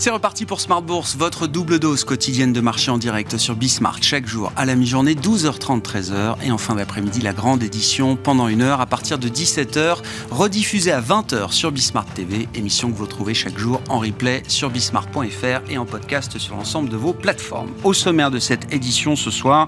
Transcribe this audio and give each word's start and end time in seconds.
C'est 0.00 0.10
reparti 0.10 0.46
pour 0.46 0.60
Smart 0.60 0.80
Bourse, 0.80 1.16
votre 1.16 1.48
double 1.48 1.80
dose 1.80 2.04
quotidienne 2.04 2.52
de 2.52 2.60
marché 2.60 2.92
en 2.92 2.98
direct 2.98 3.36
sur 3.36 3.56
Bismart 3.56 4.00
chaque 4.00 4.28
jour 4.28 4.52
à 4.54 4.64
la 4.64 4.76
mi-journée, 4.76 5.14
12h30, 5.14 5.82
13h. 5.82 6.36
Et 6.44 6.52
en 6.52 6.56
fin 6.56 6.76
d'après-midi, 6.76 7.20
la 7.20 7.32
grande 7.32 7.64
édition 7.64 8.14
pendant 8.14 8.46
une 8.46 8.62
heure 8.62 8.80
à 8.80 8.86
partir 8.86 9.18
de 9.18 9.28
17h, 9.28 9.96
rediffusée 10.30 10.92
à 10.92 11.00
20h 11.00 11.50
sur 11.50 11.72
Bismart 11.72 12.04
TV. 12.14 12.48
Émission 12.54 12.92
que 12.92 12.96
vous 12.96 13.08
trouvez 13.08 13.34
chaque 13.34 13.58
jour 13.58 13.82
en 13.88 13.98
replay 13.98 14.44
sur 14.46 14.70
bismart.fr 14.70 15.68
et 15.68 15.78
en 15.78 15.84
podcast 15.84 16.38
sur 16.38 16.54
l'ensemble 16.54 16.90
de 16.90 16.96
vos 16.96 17.12
plateformes. 17.12 17.70
Au 17.82 17.92
sommaire 17.92 18.30
de 18.30 18.38
cette 18.38 18.72
édition 18.72 19.16
ce 19.16 19.32
soir, 19.32 19.66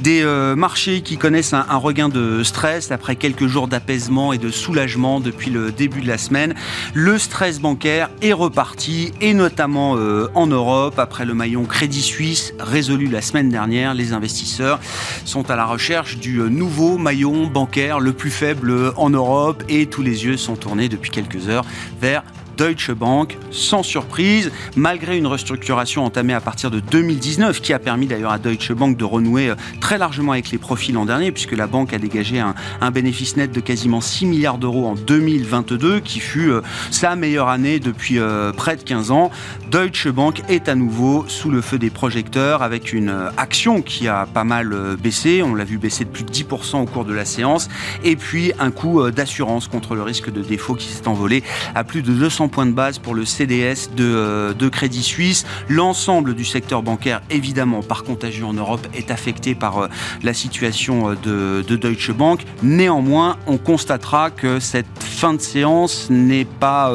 des 0.00 0.22
euh, 0.24 0.56
marchés 0.56 1.02
qui 1.02 1.18
connaissent 1.18 1.52
un, 1.52 1.64
un 1.68 1.76
regain 1.76 2.08
de 2.08 2.42
stress 2.42 2.90
après 2.90 3.14
quelques 3.14 3.46
jours 3.46 3.68
d'apaisement 3.68 4.32
et 4.32 4.38
de 4.38 4.50
soulagement 4.50 5.20
depuis 5.20 5.52
le 5.52 5.70
début 5.70 6.00
de 6.00 6.08
la 6.08 6.18
semaine. 6.18 6.56
Le 6.94 7.16
stress 7.16 7.60
bancaire 7.60 8.10
est 8.22 8.32
reparti 8.32 9.12
et 9.20 9.34
notamment 9.34 9.67
euh, 9.76 10.30
en 10.34 10.46
Europe. 10.46 10.98
Après 10.98 11.24
le 11.24 11.34
maillon 11.34 11.64
Crédit 11.64 12.02
Suisse 12.02 12.54
résolu 12.58 13.06
la 13.06 13.20
semaine 13.20 13.50
dernière, 13.50 13.94
les 13.94 14.12
investisseurs 14.12 14.80
sont 15.24 15.50
à 15.50 15.56
la 15.56 15.66
recherche 15.66 16.18
du 16.18 16.38
euh, 16.38 16.48
nouveau 16.48 16.96
maillon 16.96 17.46
bancaire 17.46 18.00
le 18.00 18.12
plus 18.12 18.30
faible 18.30 18.92
en 18.96 19.10
Europe 19.10 19.62
et 19.68 19.86
tous 19.86 20.02
les 20.02 20.24
yeux 20.24 20.36
sont 20.36 20.56
tournés 20.56 20.88
depuis 20.88 21.10
quelques 21.10 21.48
heures 21.48 21.64
vers 22.00 22.22
Deutsche 22.58 22.90
Bank, 22.90 23.38
sans 23.52 23.84
surprise, 23.84 24.50
malgré 24.74 25.16
une 25.16 25.28
restructuration 25.28 26.04
entamée 26.04 26.34
à 26.34 26.40
partir 26.40 26.72
de 26.72 26.80
2019, 26.80 27.60
qui 27.60 27.72
a 27.72 27.78
permis 27.78 28.08
d'ailleurs 28.08 28.32
à 28.32 28.38
Deutsche 28.38 28.72
Bank 28.72 28.96
de 28.96 29.04
renouer 29.04 29.50
euh, 29.50 29.54
très 29.80 29.96
largement 29.96 30.32
avec 30.32 30.50
les 30.50 30.58
profits 30.58 30.90
l'an 30.90 31.04
dernier, 31.04 31.30
puisque 31.30 31.52
la 31.52 31.68
banque 31.68 31.92
a 31.92 31.98
dégagé 31.98 32.40
un, 32.40 32.90
bénéfice 32.90 33.36
net 33.36 33.52
de 33.52 33.60
quasiment 33.60 34.00
6 34.00 34.26
milliards 34.26 34.58
d'euros 34.58 34.86
en 34.86 34.94
2022, 34.96 36.00
qui 36.00 36.18
fut 36.18 36.50
euh, 36.50 36.62
sa 36.90 37.14
meilleure 37.14 37.48
année 37.48 37.78
depuis 37.78 38.18
euh, 38.18 38.50
près 38.52 38.76
de 38.76 38.82
15 38.82 39.12
ans. 39.12 39.30
Deutsche 39.70 40.08
Bank 40.08 40.42
est 40.48 40.68
à 40.68 40.74
nouveau 40.74 41.26
sous 41.28 41.50
le 41.50 41.60
feu 41.60 41.78
des 41.78 41.90
projecteurs, 41.90 42.62
avec 42.62 42.92
une 42.92 43.14
action 43.36 43.82
qui 43.82 44.08
a 44.08 44.26
pas 44.26 44.44
mal 44.44 44.96
baissé, 44.98 45.44
on 45.44 45.54
l'a 45.54 45.64
vu 45.64 45.78
baisser 45.78 46.04
de 46.04 46.10
plus 46.10 46.24
de 46.24 46.32
10% 46.32 46.82
au 46.82 46.86
cours 46.86 47.04
de 47.04 47.12
la 47.12 47.24
séance, 47.24 47.68
et 48.02 48.16
puis 48.16 48.52
un 48.58 48.72
coût 48.72 49.10
d'assurance 49.10 49.68
contre 49.68 49.94
le 49.94 50.02
risque 50.02 50.32
de 50.32 50.42
défaut 50.42 50.74
qui 50.74 50.88
s'est 50.88 51.06
envolé 51.06 51.44
à 51.74 51.84
plus 51.84 52.02
de 52.02 52.12
200 52.12 52.47
point 52.48 52.66
de 52.66 52.72
base 52.72 52.98
pour 52.98 53.14
le 53.14 53.24
CDS 53.24 53.90
euh, 53.98 54.52
de, 54.54 54.68
Crédit 54.68 55.02
Suisse. 55.02 55.46
L'ensemble 55.68 56.34
du 56.34 56.44
secteur 56.44 56.82
bancaire, 56.82 57.22
évidemment, 57.30 57.82
par 57.82 58.04
contagion 58.04 58.48
en 58.48 58.54
Europe, 58.54 58.86
est 58.94 59.10
affecté 59.10 59.54
par 59.54 59.78
euh, 59.78 59.88
la 60.22 60.34
situation 60.34 61.16
euh, 61.26 61.62
de, 61.62 61.76
Deutsche 61.76 62.12
Bank. 62.12 62.44
Néanmoins, 62.62 63.36
on 63.46 63.56
constatera 63.56 64.30
que 64.30 64.60
cette 64.60 64.86
fin 65.02 65.34
de 65.34 65.40
séance 65.40 66.08
n'est 66.10 66.44
pas 66.44 66.92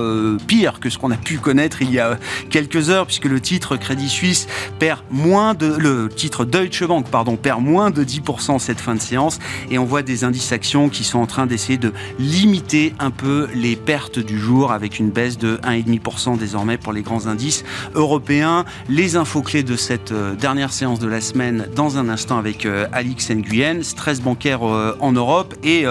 pire 0.47 0.79
que 0.79 0.89
ce 0.89 0.97
qu'on 0.97 1.11
a 1.11 1.17
pu 1.17 1.37
connaître 1.37 1.81
il 1.81 1.91
y 1.91 1.99
a 1.99 2.17
quelques 2.49 2.89
heures, 2.89 3.05
puisque 3.05 3.25
le 3.25 3.39
titre 3.39 3.77
Crédit 3.77 4.09
Suisse 4.09 4.47
perd 4.79 4.99
moins 5.09 5.53
de 5.53 5.67
le 5.67 6.09
titre 6.09 6.45
Deutsche 6.45 6.83
Bank 6.83 7.07
pardon 7.09 7.35
perd 7.35 7.61
moins 7.61 7.91
de 7.91 8.03
10% 8.03 8.59
cette 8.59 8.79
fin 8.79 8.95
de 8.95 9.01
séance, 9.01 9.39
et 9.69 9.77
on 9.77 9.85
voit 9.85 10.01
des 10.01 10.23
indices 10.23 10.51
actions 10.51 10.89
qui 10.89 11.03
sont 11.03 11.19
en 11.19 11.27
train 11.27 11.45
d'essayer 11.45 11.77
de 11.77 11.93
limiter 12.19 12.93
un 12.99 13.11
peu 13.11 13.47
les 13.53 13.75
pertes 13.75 14.19
du 14.19 14.39
jour 14.39 14.71
avec 14.71 14.99
une 14.99 15.09
baisse 15.09 15.37
de 15.37 15.42
de 15.43 15.57
1,5% 15.57 16.37
désormais 16.37 16.77
pour 16.77 16.93
les 16.93 17.01
grands 17.01 17.27
indices 17.27 17.65
européens. 17.95 18.63
Les 18.87 19.17
infos 19.17 19.41
clés 19.41 19.63
de 19.63 19.75
cette 19.75 20.13
euh, 20.13 20.35
dernière 20.35 20.71
séance 20.71 20.99
de 20.99 21.07
la 21.07 21.19
semaine 21.19 21.67
dans 21.75 21.97
un 21.97 22.07
instant 22.07 22.37
avec 22.37 22.65
euh, 22.65 22.87
Alix 22.93 23.29
Nguyen, 23.29 23.83
stress 23.83 24.21
bancaire 24.21 24.65
euh, 24.65 24.95
en 25.01 25.11
Europe 25.11 25.53
et 25.63 25.85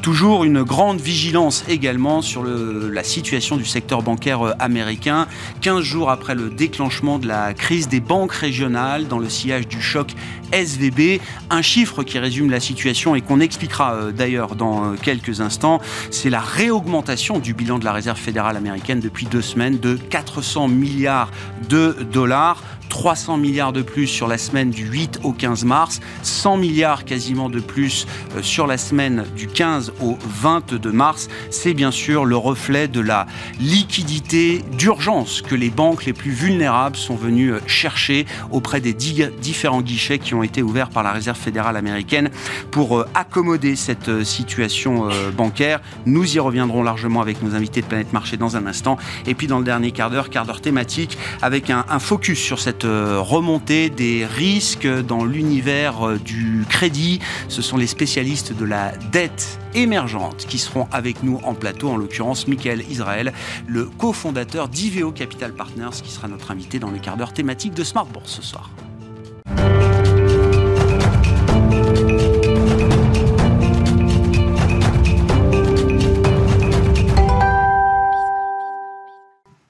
toujours 0.00 0.44
une 0.44 0.62
grande 0.62 1.00
vigilance 1.00 1.64
également 1.68 2.22
sur 2.22 2.44
la 2.44 3.04
situation 3.04 3.56
du 3.56 3.64
secteur 3.64 4.02
bancaire 4.02 4.54
américain. 4.58 5.26
15 5.60 5.80
jours 5.80 6.10
après 6.10 6.34
le 6.34 6.50
déclenchement 6.50 7.18
de 7.18 7.26
la 7.26 7.52
crise 7.52 7.88
des 7.88 8.00
banques 8.00 8.32
régionales 8.32 9.06
dans 9.06 9.18
le 9.18 9.28
sillage 9.28 9.68
du 9.68 9.82
choc 9.82 10.14
SVB, 10.52 11.20
un 11.50 11.62
chiffre 11.62 12.02
qui 12.02 12.18
résume 12.18 12.50
la 12.50 12.60
situation 12.60 13.14
et 13.14 13.20
qu'on 13.20 13.40
expliquera 13.40 14.12
d'ailleurs 14.12 14.56
dans 14.56 14.94
quelques 14.94 15.40
instants, 15.40 15.80
c'est 16.10 16.30
la 16.30 16.40
réaugmentation 16.40 17.38
du 17.38 17.54
bilan 17.54 17.78
de 17.78 17.84
la 17.84 17.92
Réserve 17.92 18.18
fédérale 18.18 18.56
américaine 18.56 18.93
depuis 19.00 19.26
deux 19.26 19.42
semaines 19.42 19.78
de 19.78 19.96
400 19.96 20.68
milliards 20.68 21.30
de 21.68 21.96
dollars. 22.12 22.62
300 22.88 23.36
milliards 23.36 23.72
de 23.72 23.82
plus 23.82 24.06
sur 24.06 24.28
la 24.28 24.38
semaine 24.38 24.70
du 24.70 24.86
8 24.86 25.20
au 25.22 25.32
15 25.32 25.64
mars, 25.64 26.00
100 26.22 26.56
milliards 26.56 27.04
quasiment 27.04 27.50
de 27.50 27.60
plus 27.60 28.06
euh, 28.36 28.42
sur 28.42 28.66
la 28.66 28.78
semaine 28.78 29.24
du 29.36 29.46
15 29.46 29.92
au 30.00 30.16
22 30.26 30.92
mars. 30.92 31.28
C'est 31.50 31.74
bien 31.74 31.90
sûr 31.90 32.24
le 32.24 32.36
reflet 32.36 32.88
de 32.88 33.00
la 33.00 33.26
liquidité 33.58 34.62
d'urgence 34.78 35.42
que 35.42 35.54
les 35.54 35.70
banques 35.70 36.04
les 36.04 36.12
plus 36.12 36.30
vulnérables 36.30 36.96
sont 36.96 37.16
venues 37.16 37.52
euh, 37.52 37.60
chercher 37.66 38.26
auprès 38.50 38.80
des 38.80 38.94
différents 38.94 39.82
guichets 39.82 40.18
qui 40.18 40.34
ont 40.34 40.42
été 40.42 40.62
ouverts 40.62 40.90
par 40.90 41.02
la 41.02 41.12
Réserve 41.12 41.38
fédérale 41.38 41.76
américaine 41.76 42.30
pour 42.70 42.98
euh, 42.98 43.08
accommoder 43.14 43.76
cette 43.76 44.24
situation 44.24 45.08
bancaire. 45.36 45.80
Nous 46.06 46.36
y 46.36 46.38
reviendrons 46.38 46.82
largement 46.82 47.20
avec 47.20 47.42
nos 47.42 47.54
invités 47.54 47.80
de 47.80 47.86
Planète 47.86 48.12
Marché 48.12 48.36
dans 48.36 48.56
un 48.56 48.66
instant. 48.66 48.98
Et 49.26 49.34
puis 49.34 49.46
dans 49.46 49.58
le 49.58 49.64
dernier 49.64 49.90
quart 49.90 50.10
d'heure, 50.10 50.30
quart 50.30 50.46
d'heure 50.46 50.60
thématique, 50.60 51.18
avec 51.42 51.70
un, 51.70 51.84
un 51.88 51.98
focus 51.98 52.38
sur 52.38 52.58
cette 52.60 52.73
euh, 52.84 53.20
remontée 53.20 53.90
des 53.90 54.26
risques 54.26 54.86
dans 54.86 55.24
l'univers 55.24 56.08
euh, 56.08 56.18
du 56.18 56.64
crédit. 56.68 57.20
Ce 57.48 57.62
sont 57.62 57.76
les 57.76 57.86
spécialistes 57.86 58.56
de 58.56 58.64
la 58.64 58.92
dette 59.12 59.58
émergente 59.74 60.46
qui 60.48 60.58
seront 60.58 60.88
avec 60.90 61.22
nous 61.22 61.40
en 61.44 61.54
plateau, 61.54 61.90
en 61.90 61.96
l'occurrence 61.96 62.48
Michael 62.48 62.82
Israël, 62.90 63.32
le 63.66 63.84
cofondateur 63.84 64.68
d'Iveo 64.68 65.12
Capital 65.12 65.52
Partners, 65.52 66.02
qui 66.02 66.10
sera 66.10 66.26
notre 66.28 66.50
invité 66.50 66.78
dans 66.78 66.90
le 66.90 66.98
quart 66.98 67.16
d'heure 67.16 67.32
thématique 67.32 67.74
de 67.74 67.84
Smart 67.84 68.06
Bourse 68.06 68.32
ce 68.32 68.42
soir. 68.42 68.70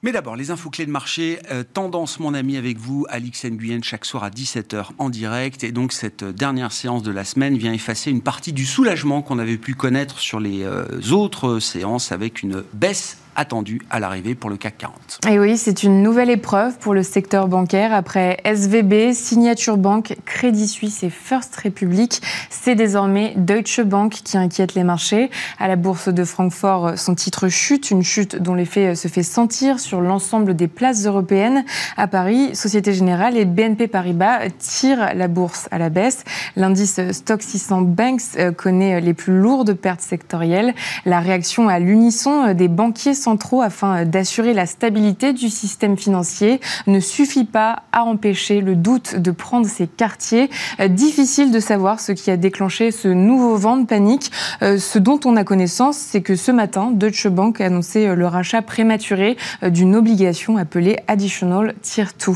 Mais 0.05 0.11
d'abord, 0.11 0.35
les 0.35 0.51
infos 0.51 0.69
clés 0.69 0.85
de 0.85 0.91
marché. 0.91 1.39
Euh, 1.49 1.63
tendance, 1.63 2.19
mon 2.19 2.35
ami, 2.35 2.57
avec 2.57 2.77
vous, 2.77 3.07
Alix 3.09 3.43
Nguyen, 3.43 3.81
chaque 3.81 4.05
soir 4.05 4.23
à 4.23 4.29
17h 4.29 4.89
en 4.99 5.09
direct. 5.09 5.63
Et 5.63 5.71
donc, 5.71 5.93
cette 5.93 6.23
dernière 6.23 6.71
séance 6.71 7.01
de 7.01 7.09
la 7.09 7.23
semaine 7.23 7.57
vient 7.57 7.73
effacer 7.73 8.11
une 8.11 8.21
partie 8.21 8.53
du 8.53 8.67
soulagement 8.67 9.23
qu'on 9.23 9.39
avait 9.39 9.57
pu 9.57 9.73
connaître 9.73 10.19
sur 10.19 10.39
les 10.39 10.61
euh, 10.61 10.85
autres 11.11 11.57
séances 11.57 12.11
avec 12.11 12.43
une 12.43 12.63
baisse 12.73 13.17
attendu 13.35 13.81
à 13.89 13.99
l'arrivée 13.99 14.35
pour 14.35 14.49
le 14.49 14.57
CAC 14.57 14.77
40. 14.77 15.19
Et 15.29 15.39
oui, 15.39 15.57
c'est 15.57 15.83
une 15.83 16.01
nouvelle 16.01 16.29
épreuve 16.29 16.77
pour 16.77 16.93
le 16.93 17.03
secteur 17.03 17.47
bancaire. 17.47 17.93
Après 17.93 18.39
SVB, 18.43 19.13
Signature 19.13 19.77
Bank, 19.77 20.15
Crédit 20.25 20.67
Suisse 20.67 21.03
et 21.03 21.09
First 21.09 21.55
Republic, 21.57 22.21
c'est 22.49 22.75
désormais 22.75 23.33
Deutsche 23.35 23.81
Bank 23.81 24.11
qui 24.11 24.37
inquiète 24.37 24.75
les 24.75 24.83
marchés. 24.83 25.29
À 25.59 25.67
la 25.67 25.75
bourse 25.75 26.09
de 26.09 26.23
Francfort, 26.23 26.97
son 26.97 27.15
titre 27.15 27.49
chute, 27.49 27.91
une 27.91 28.03
chute 28.03 28.35
dont 28.35 28.53
l'effet 28.53 28.95
se 28.95 29.07
fait 29.07 29.23
sentir 29.23 29.79
sur 29.79 30.01
l'ensemble 30.01 30.55
des 30.55 30.67
places 30.67 31.05
européennes. 31.05 31.65
À 31.97 32.07
Paris, 32.07 32.55
Société 32.55 32.93
Générale 32.93 33.37
et 33.37 33.45
BNP 33.45 33.87
Paribas 33.87 34.49
tirent 34.59 35.13
la 35.13 35.27
bourse 35.27 35.67
à 35.71 35.77
la 35.77 35.89
baisse. 35.89 36.23
L'indice 36.55 36.99
Stock 37.11 37.41
600 37.41 37.81
Banks 37.81 38.21
euh, 38.37 38.51
connaît 38.51 39.01
les 39.01 39.13
plus 39.13 39.37
lourdes 39.37 39.73
pertes 39.73 40.01
sectorielles. 40.01 40.73
La 41.05 41.19
réaction 41.19 41.67
à 41.67 41.79
l'unisson 41.79 42.53
des 42.53 42.67
banquiers 42.67 43.13
centraux 43.25 43.63
afin 43.63 44.05
d'assurer 44.05 44.53
la 44.53 44.67
stabilité 44.67 45.33
du 45.33 45.49
système 45.49 45.97
financier 45.97 46.61
ne 46.85 46.99
suffit 46.99 47.43
pas 47.43 47.81
à 47.91 48.03
empêcher 48.03 48.61
le 48.61 48.75
doute 48.75 49.15
de 49.15 49.31
prendre 49.31 49.65
ses 49.65 49.87
quartiers. 49.87 50.47
Euh, 50.79 50.87
difficile 50.87 51.51
de 51.51 51.59
savoir 51.59 51.99
ce 51.99 52.11
qui 52.11 52.29
a 52.29 52.37
déclenché 52.37 52.91
ce 52.91 53.07
nouveau 53.07 53.55
vent 53.55 53.77
de 53.77 53.87
panique. 53.87 54.31
Euh, 54.61 54.77
ce 54.77 54.99
dont 54.99 55.19
on 55.25 55.37
a 55.37 55.43
connaissance, 55.43 55.97
c'est 55.97 56.21
que 56.21 56.35
ce 56.35 56.51
matin, 56.51 56.91
Deutsche 56.93 57.27
Bank 57.27 57.61
a 57.61 57.65
annoncé 57.65 58.05
euh, 58.05 58.13
le 58.13 58.27
rachat 58.27 58.61
prématuré 58.61 59.37
d'une 59.63 59.95
obligation 59.95 60.57
appelée 60.57 60.97
Additional 61.07 61.73
Tier 61.81 62.05
2. 62.27 62.33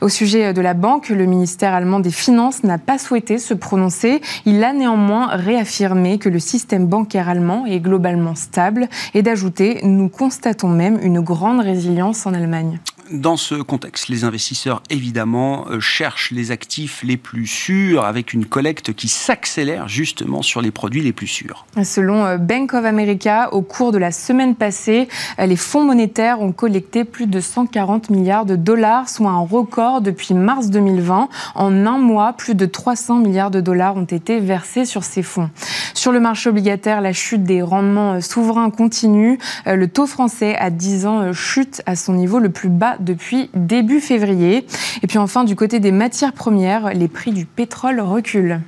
Au 0.00 0.08
sujet 0.08 0.52
de 0.52 0.60
la 0.60 0.74
banque, 0.74 1.10
le 1.10 1.26
ministère 1.26 1.74
allemand 1.74 2.00
des 2.00 2.10
Finances 2.10 2.64
n'a 2.64 2.78
pas 2.78 2.98
souhaité 2.98 3.38
se 3.38 3.54
prononcer. 3.54 4.20
Il 4.46 4.64
a 4.64 4.72
néanmoins 4.72 5.28
réaffirmé 5.28 6.18
que 6.18 6.28
le 6.28 6.40
système 6.40 6.86
bancaire 6.86 7.28
allemand 7.28 7.66
est 7.66 7.78
globalement 7.78 8.34
stable 8.34 8.88
et 9.14 9.22
d'ajouter 9.22 9.78
nous 9.84 10.08
constatons 10.24 10.70
même 10.70 10.98
une 11.02 11.20
grande 11.20 11.60
résilience 11.60 12.24
en 12.24 12.32
Allemagne. 12.32 12.80
Dans 13.10 13.36
ce 13.36 13.56
contexte, 13.56 14.08
les 14.08 14.24
investisseurs, 14.24 14.82
évidemment, 14.88 15.66
euh, 15.68 15.78
cherchent 15.78 16.30
les 16.30 16.50
actifs 16.50 17.02
les 17.02 17.18
plus 17.18 17.46
sûrs 17.46 18.04
avec 18.06 18.32
une 18.32 18.46
collecte 18.46 18.94
qui 18.94 19.08
s'accélère 19.08 19.88
justement 19.88 20.40
sur 20.40 20.62
les 20.62 20.70
produits 20.70 21.02
les 21.02 21.12
plus 21.12 21.26
sûrs. 21.26 21.66
Selon 21.82 22.24
euh, 22.24 22.38
Bank 22.38 22.72
of 22.72 22.86
America, 22.86 23.52
au 23.52 23.60
cours 23.60 23.92
de 23.92 23.98
la 23.98 24.10
semaine 24.10 24.54
passée, 24.54 25.08
euh, 25.38 25.44
les 25.44 25.56
fonds 25.56 25.84
monétaires 25.84 26.40
ont 26.40 26.52
collecté 26.52 27.04
plus 27.04 27.26
de 27.26 27.40
140 27.40 28.08
milliards 28.08 28.46
de 28.46 28.56
dollars, 28.56 29.10
soit 29.10 29.28
un 29.28 29.40
record 29.40 30.00
depuis 30.00 30.32
mars 30.32 30.70
2020. 30.70 31.28
En 31.56 31.86
un 31.86 31.98
mois, 31.98 32.32
plus 32.32 32.54
de 32.54 32.64
300 32.64 33.18
milliards 33.18 33.50
de 33.50 33.60
dollars 33.60 33.96
ont 33.96 34.04
été 34.04 34.40
versés 34.40 34.86
sur 34.86 35.04
ces 35.04 35.22
fonds. 35.22 35.50
Sur 35.92 36.10
le 36.10 36.20
marché 36.20 36.48
obligataire, 36.48 37.02
la 37.02 37.12
chute 37.12 37.44
des 37.44 37.60
rendements 37.60 38.20
souverains 38.22 38.70
continue. 38.70 39.38
Le 39.66 39.86
taux 39.88 40.06
français 40.06 40.56
à 40.56 40.70
10 40.70 41.06
ans 41.06 41.32
chute 41.32 41.82
à 41.86 41.96
son 41.96 42.14
niveau 42.14 42.38
le 42.38 42.48
plus 42.48 42.68
bas 42.68 42.93
depuis 43.00 43.50
début 43.54 44.00
février. 44.00 44.66
Et 45.02 45.06
puis 45.06 45.18
enfin, 45.18 45.44
du 45.44 45.56
côté 45.56 45.80
des 45.80 45.92
matières 45.92 46.32
premières, 46.32 46.94
les 46.94 47.08
prix 47.08 47.32
du 47.32 47.46
pétrole 47.46 48.00
reculent. 48.00 48.60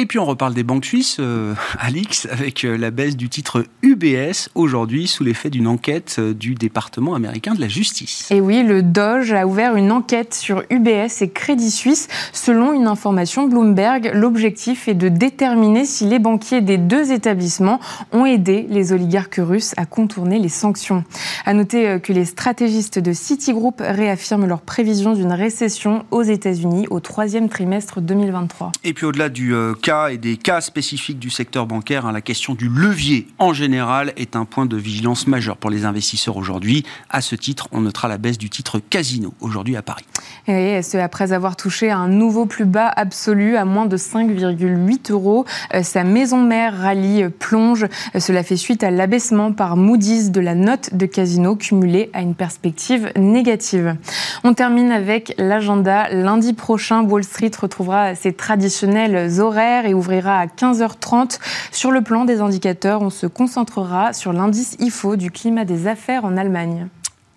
Et 0.00 0.06
puis 0.06 0.20
on 0.20 0.24
reparle 0.24 0.54
des 0.54 0.62
banques 0.62 0.84
suisses, 0.84 1.16
euh, 1.18 1.54
Alix, 1.80 2.28
avec 2.30 2.64
euh, 2.64 2.78
la 2.78 2.92
baisse 2.92 3.16
du 3.16 3.28
titre 3.28 3.64
UBS 3.82 4.48
aujourd'hui 4.54 5.08
sous 5.08 5.24
l'effet 5.24 5.50
d'une 5.50 5.66
enquête 5.66 6.18
euh, 6.20 6.34
du 6.34 6.54
département 6.54 7.16
américain 7.16 7.52
de 7.52 7.60
la 7.60 7.66
justice. 7.66 8.28
Et 8.30 8.40
oui, 8.40 8.62
le 8.62 8.84
Doge 8.84 9.32
a 9.32 9.44
ouvert 9.44 9.74
une 9.74 9.90
enquête 9.90 10.34
sur 10.34 10.62
UBS 10.70 11.20
et 11.20 11.30
Crédit 11.30 11.72
Suisse. 11.72 12.06
Selon 12.32 12.72
une 12.72 12.86
information 12.86 13.48
Bloomberg, 13.48 14.12
l'objectif 14.14 14.86
est 14.86 14.94
de 14.94 15.08
déterminer 15.08 15.84
si 15.84 16.06
les 16.06 16.20
banquiers 16.20 16.60
des 16.60 16.78
deux 16.78 17.10
établissements 17.10 17.80
ont 18.12 18.24
aidé 18.24 18.68
les 18.70 18.92
oligarques 18.92 19.40
russes 19.42 19.74
à 19.78 19.84
contourner 19.84 20.38
les 20.38 20.48
sanctions. 20.48 21.02
À 21.44 21.54
noter 21.54 21.98
que 22.00 22.12
les 22.12 22.24
stratégistes 22.24 23.00
de 23.00 23.12
Citigroup 23.12 23.74
réaffirment 23.80 24.46
leur 24.46 24.60
prévision 24.60 25.14
d'une 25.14 25.32
récession 25.32 26.04
aux 26.12 26.22
États-Unis 26.22 26.86
au 26.90 27.00
troisième 27.00 27.48
trimestre 27.48 28.00
2023. 28.00 28.70
Et 28.84 28.92
puis 28.92 29.04
au-delà 29.04 29.28
du 29.28 29.52
cas 29.88 30.08
et 30.10 30.18
des 30.18 30.36
cas 30.36 30.60
spécifiques 30.60 31.18
du 31.18 31.30
secteur 31.30 31.64
bancaire, 31.64 32.04
hein, 32.04 32.12
la 32.12 32.20
question 32.20 32.52
du 32.52 32.68
levier 32.68 33.26
en 33.38 33.54
général 33.54 34.12
est 34.18 34.36
un 34.36 34.44
point 34.44 34.66
de 34.66 34.76
vigilance 34.76 35.26
majeur 35.26 35.56
pour 35.56 35.70
les 35.70 35.86
investisseurs 35.86 36.36
aujourd'hui. 36.36 36.84
À 37.08 37.22
ce 37.22 37.34
titre, 37.34 37.68
on 37.72 37.80
notera 37.80 38.06
la 38.06 38.18
baisse 38.18 38.36
du 38.36 38.50
titre 38.50 38.80
Casino 38.80 39.32
aujourd'hui 39.40 39.78
à 39.78 39.82
Paris. 39.82 40.04
Et 40.46 40.82
ce, 40.82 40.98
après 40.98 41.32
avoir 41.32 41.56
touché 41.56 41.90
un 41.90 42.06
nouveau 42.06 42.44
plus 42.44 42.66
bas 42.66 42.92
absolu 42.96 43.56
à 43.56 43.64
moins 43.64 43.86
de 43.86 43.96
5,8 43.96 45.10
euros, 45.10 45.46
euh, 45.72 45.82
sa 45.82 46.04
maison 46.04 46.42
mère 46.42 46.78
rallye 46.78 47.22
euh, 47.22 47.30
plonge. 47.30 47.84
Euh, 48.14 48.20
cela 48.20 48.42
fait 48.42 48.56
suite 48.56 48.84
à 48.84 48.90
l'abaissement 48.90 49.52
par 49.52 49.78
Moody's 49.78 50.30
de 50.30 50.42
la 50.42 50.54
note 50.54 50.92
de 50.92 51.06
Casino 51.06 51.56
cumulée 51.56 52.10
à 52.12 52.20
une 52.20 52.34
perspective 52.34 53.10
négative. 53.16 53.96
On 54.44 54.52
termine 54.52 54.92
avec 54.92 55.32
l'agenda. 55.38 56.10
Lundi 56.10 56.52
prochain, 56.52 57.04
Wall 57.04 57.24
Street 57.24 57.52
retrouvera 57.58 58.14
ses 58.14 58.34
traditionnels 58.34 59.40
horaires 59.40 59.67
et 59.86 59.94
ouvrira 59.94 60.38
à 60.38 60.46
15h30. 60.46 61.38
Sur 61.72 61.90
le 61.90 62.02
plan 62.02 62.24
des 62.24 62.40
indicateurs, 62.40 63.02
on 63.02 63.10
se 63.10 63.26
concentrera 63.26 64.12
sur 64.12 64.32
l'indice 64.32 64.76
IFO 64.78 65.16
du 65.16 65.30
climat 65.30 65.64
des 65.64 65.86
affaires 65.86 66.24
en 66.24 66.36
Allemagne. 66.36 66.88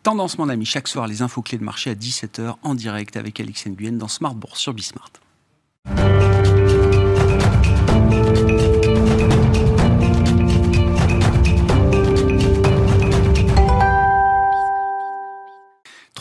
Tendance, 0.04 0.38
mon 0.40 0.50
ami, 0.50 0.66
chaque 0.66 0.88
soir, 0.88 1.08
les 1.08 1.22
infos 1.22 1.42
clés 1.42 1.60
de 1.60 1.64
marché 1.64 1.92
à 1.92 1.94
17h 1.94 2.56
en 2.64 2.74
direct 2.74 3.18
avec 3.18 3.40
Alix 3.40 3.68
Nguyen 3.68 3.98
dans 3.98 4.08
Smart 4.08 4.34
Bourse 4.34 4.60
sur 4.60 4.74
Bismart. 4.74 5.12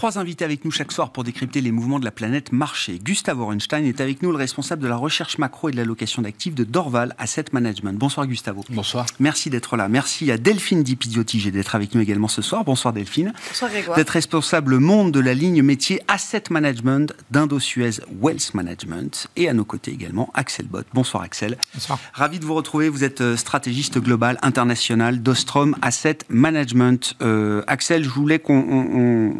Trois 0.00 0.16
invités 0.18 0.46
avec 0.46 0.64
nous 0.64 0.70
chaque 0.70 0.92
soir 0.92 1.10
pour 1.10 1.24
décrypter 1.24 1.60
les 1.60 1.72
mouvements 1.72 1.98
de 1.98 2.06
la 2.06 2.10
planète 2.10 2.52
marché. 2.52 2.98
Gustave 3.04 3.38
Orenstein 3.38 3.84
est 3.84 4.00
avec 4.00 4.22
nous, 4.22 4.30
le 4.30 4.38
responsable 4.38 4.82
de 4.82 4.88
la 4.88 4.96
recherche 4.96 5.36
macro 5.36 5.68
et 5.68 5.72
de 5.72 5.76
l'allocation 5.76 6.22
d'actifs 6.22 6.54
de 6.54 6.64
Dorval 6.64 7.14
Asset 7.18 7.44
Management. 7.52 7.98
Bonsoir 7.98 8.26
Gustavo. 8.26 8.64
Bonsoir. 8.70 9.04
Merci 9.18 9.50
d'être 9.50 9.76
là. 9.76 9.90
Merci 9.90 10.32
à 10.32 10.38
Delphine 10.38 10.82
Dipidiotige 10.82 11.48
d'être 11.48 11.74
avec 11.74 11.94
nous 11.94 12.00
également 12.00 12.28
ce 12.28 12.40
soir. 12.40 12.64
Bonsoir 12.64 12.94
Delphine. 12.94 13.34
Bonsoir 13.48 13.70
Grégoire. 13.70 13.94
D'être 13.98 14.08
responsable 14.08 14.78
monde 14.78 15.12
de 15.12 15.20
la 15.20 15.34
ligne 15.34 15.62
métier 15.62 16.00
Asset 16.08 16.44
Management 16.48 17.12
d'Indo-Suez 17.30 18.00
Wealth 18.22 18.54
Management. 18.54 19.28
Et 19.36 19.50
à 19.50 19.52
nos 19.52 19.66
côtés 19.66 19.90
également 19.90 20.30
Axel 20.32 20.64
Bott. 20.64 20.86
Bonsoir 20.94 21.24
Axel. 21.24 21.58
Bonsoir. 21.74 21.98
Ravi 22.14 22.38
de 22.38 22.46
vous 22.46 22.54
retrouver. 22.54 22.88
Vous 22.88 23.04
êtes 23.04 23.20
euh, 23.20 23.36
stratégiste 23.36 23.98
global 23.98 24.38
international 24.40 25.22
d'Ostrom 25.22 25.76
Asset 25.82 26.20
Management. 26.30 27.16
Euh, 27.20 27.62
Axel, 27.66 28.02
je 28.02 28.08
voulais 28.08 28.38
qu'on 28.38 29.36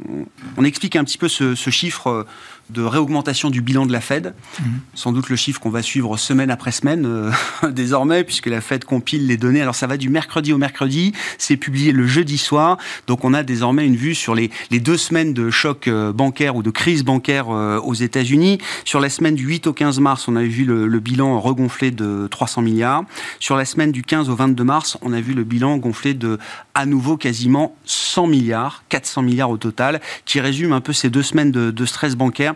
on 0.57 0.65
explique 0.65 0.97
un 0.97 1.05
petit 1.05 1.19
peu 1.19 1.29
ce, 1.29 1.55
chiffre 1.55 2.09
euh, 2.09 2.27
de 2.73 2.83
réaugmentation 2.83 3.51
du 3.51 3.61
bilan 3.61 3.87
de 3.87 3.93
la 3.93 4.01
Fed. 4.01 4.35
Mhm. 4.61 4.67
Sans 4.95 5.13
doute 5.13 5.29
le 5.29 5.37
chiffre 5.37 5.61
qu'on 5.61 5.71
va 5.71 5.83
suivre 5.83 6.17
semaine 6.17 6.51
après 6.51 6.73
semaine 6.73 7.05
euh, 7.07 7.31
désormais, 7.71 8.25
puisque 8.25 8.47
la 8.47 8.61
Fed 8.61 8.85
compile 8.85 9.27
les 9.27 9.37
données. 9.37 9.61
Alors 9.61 9.75
ça 9.75 9.87
va 9.87 9.97
du 9.97 10.09
mercredi 10.09 10.53
au 10.53 10.59
mercredi, 10.59 11.13
c'est 11.39 11.57
publié 11.57 11.93
le 11.93 12.07
jeudi 12.07 12.39
soir. 12.39 12.79
Donc 13.07 13.25
on 13.25 13.35
a 13.35 13.43
désormais 13.43 13.87
une 13.87 13.97
vue 13.97 14.15
sur 14.15 14.35
les, 14.35 14.51
deux 14.71 14.97
semaines 14.97 15.35
de 15.35 15.51
choc 15.51 15.89
euh, 15.89 16.13
bancaire 16.13 16.57
ou 16.57 16.63
de 16.63 16.71
crise 16.71 17.05
bancaire 17.05 17.49
aux 17.49 17.95
États-Unis. 17.95 18.59
Sur 18.85 19.01
la 19.01 19.11
semaine 19.11 19.35
du 19.35 19.45
8 19.45 19.67
au 19.67 19.73
15 19.73 20.01
mars, 20.01 20.29
on 20.29 20.37
a 20.37 20.43
vu 20.43 20.65
le, 20.65 20.87
le, 20.87 21.01
bilan 21.01 21.41
regonflé 21.41 21.91
de 21.91 22.29
300 22.31 22.63
milliards. 22.63 23.05
Sur 23.39 23.57
la 23.57 23.65
semaine 23.65 23.93
du 23.93 24.03
15 24.03 24.31
au 24.31 24.37
22 24.37 24.65
mars, 24.65 24.99
on 25.03 25.13
a 25.13 25.21
vu 25.21 25.35
le 25.35 25.45
bilan 25.45 25.77
gonflé 25.77 26.15
de 26.15 26.39
à 26.75 26.87
nouveau 26.87 27.17
quasiment 27.17 27.77
100 27.85 28.27
milliards, 28.27 28.85
400 28.89 29.23
milliards 29.23 29.51
au 29.51 29.57
total, 29.57 30.01
qui 30.25 30.41
résume 30.41 30.73
un 30.73 30.81
peu 30.81 30.93
ces 30.93 31.11
deux 31.11 31.23
semaines 31.23 31.51
de, 31.51 31.85
stress 31.85 32.15
bancaire. 32.15 32.55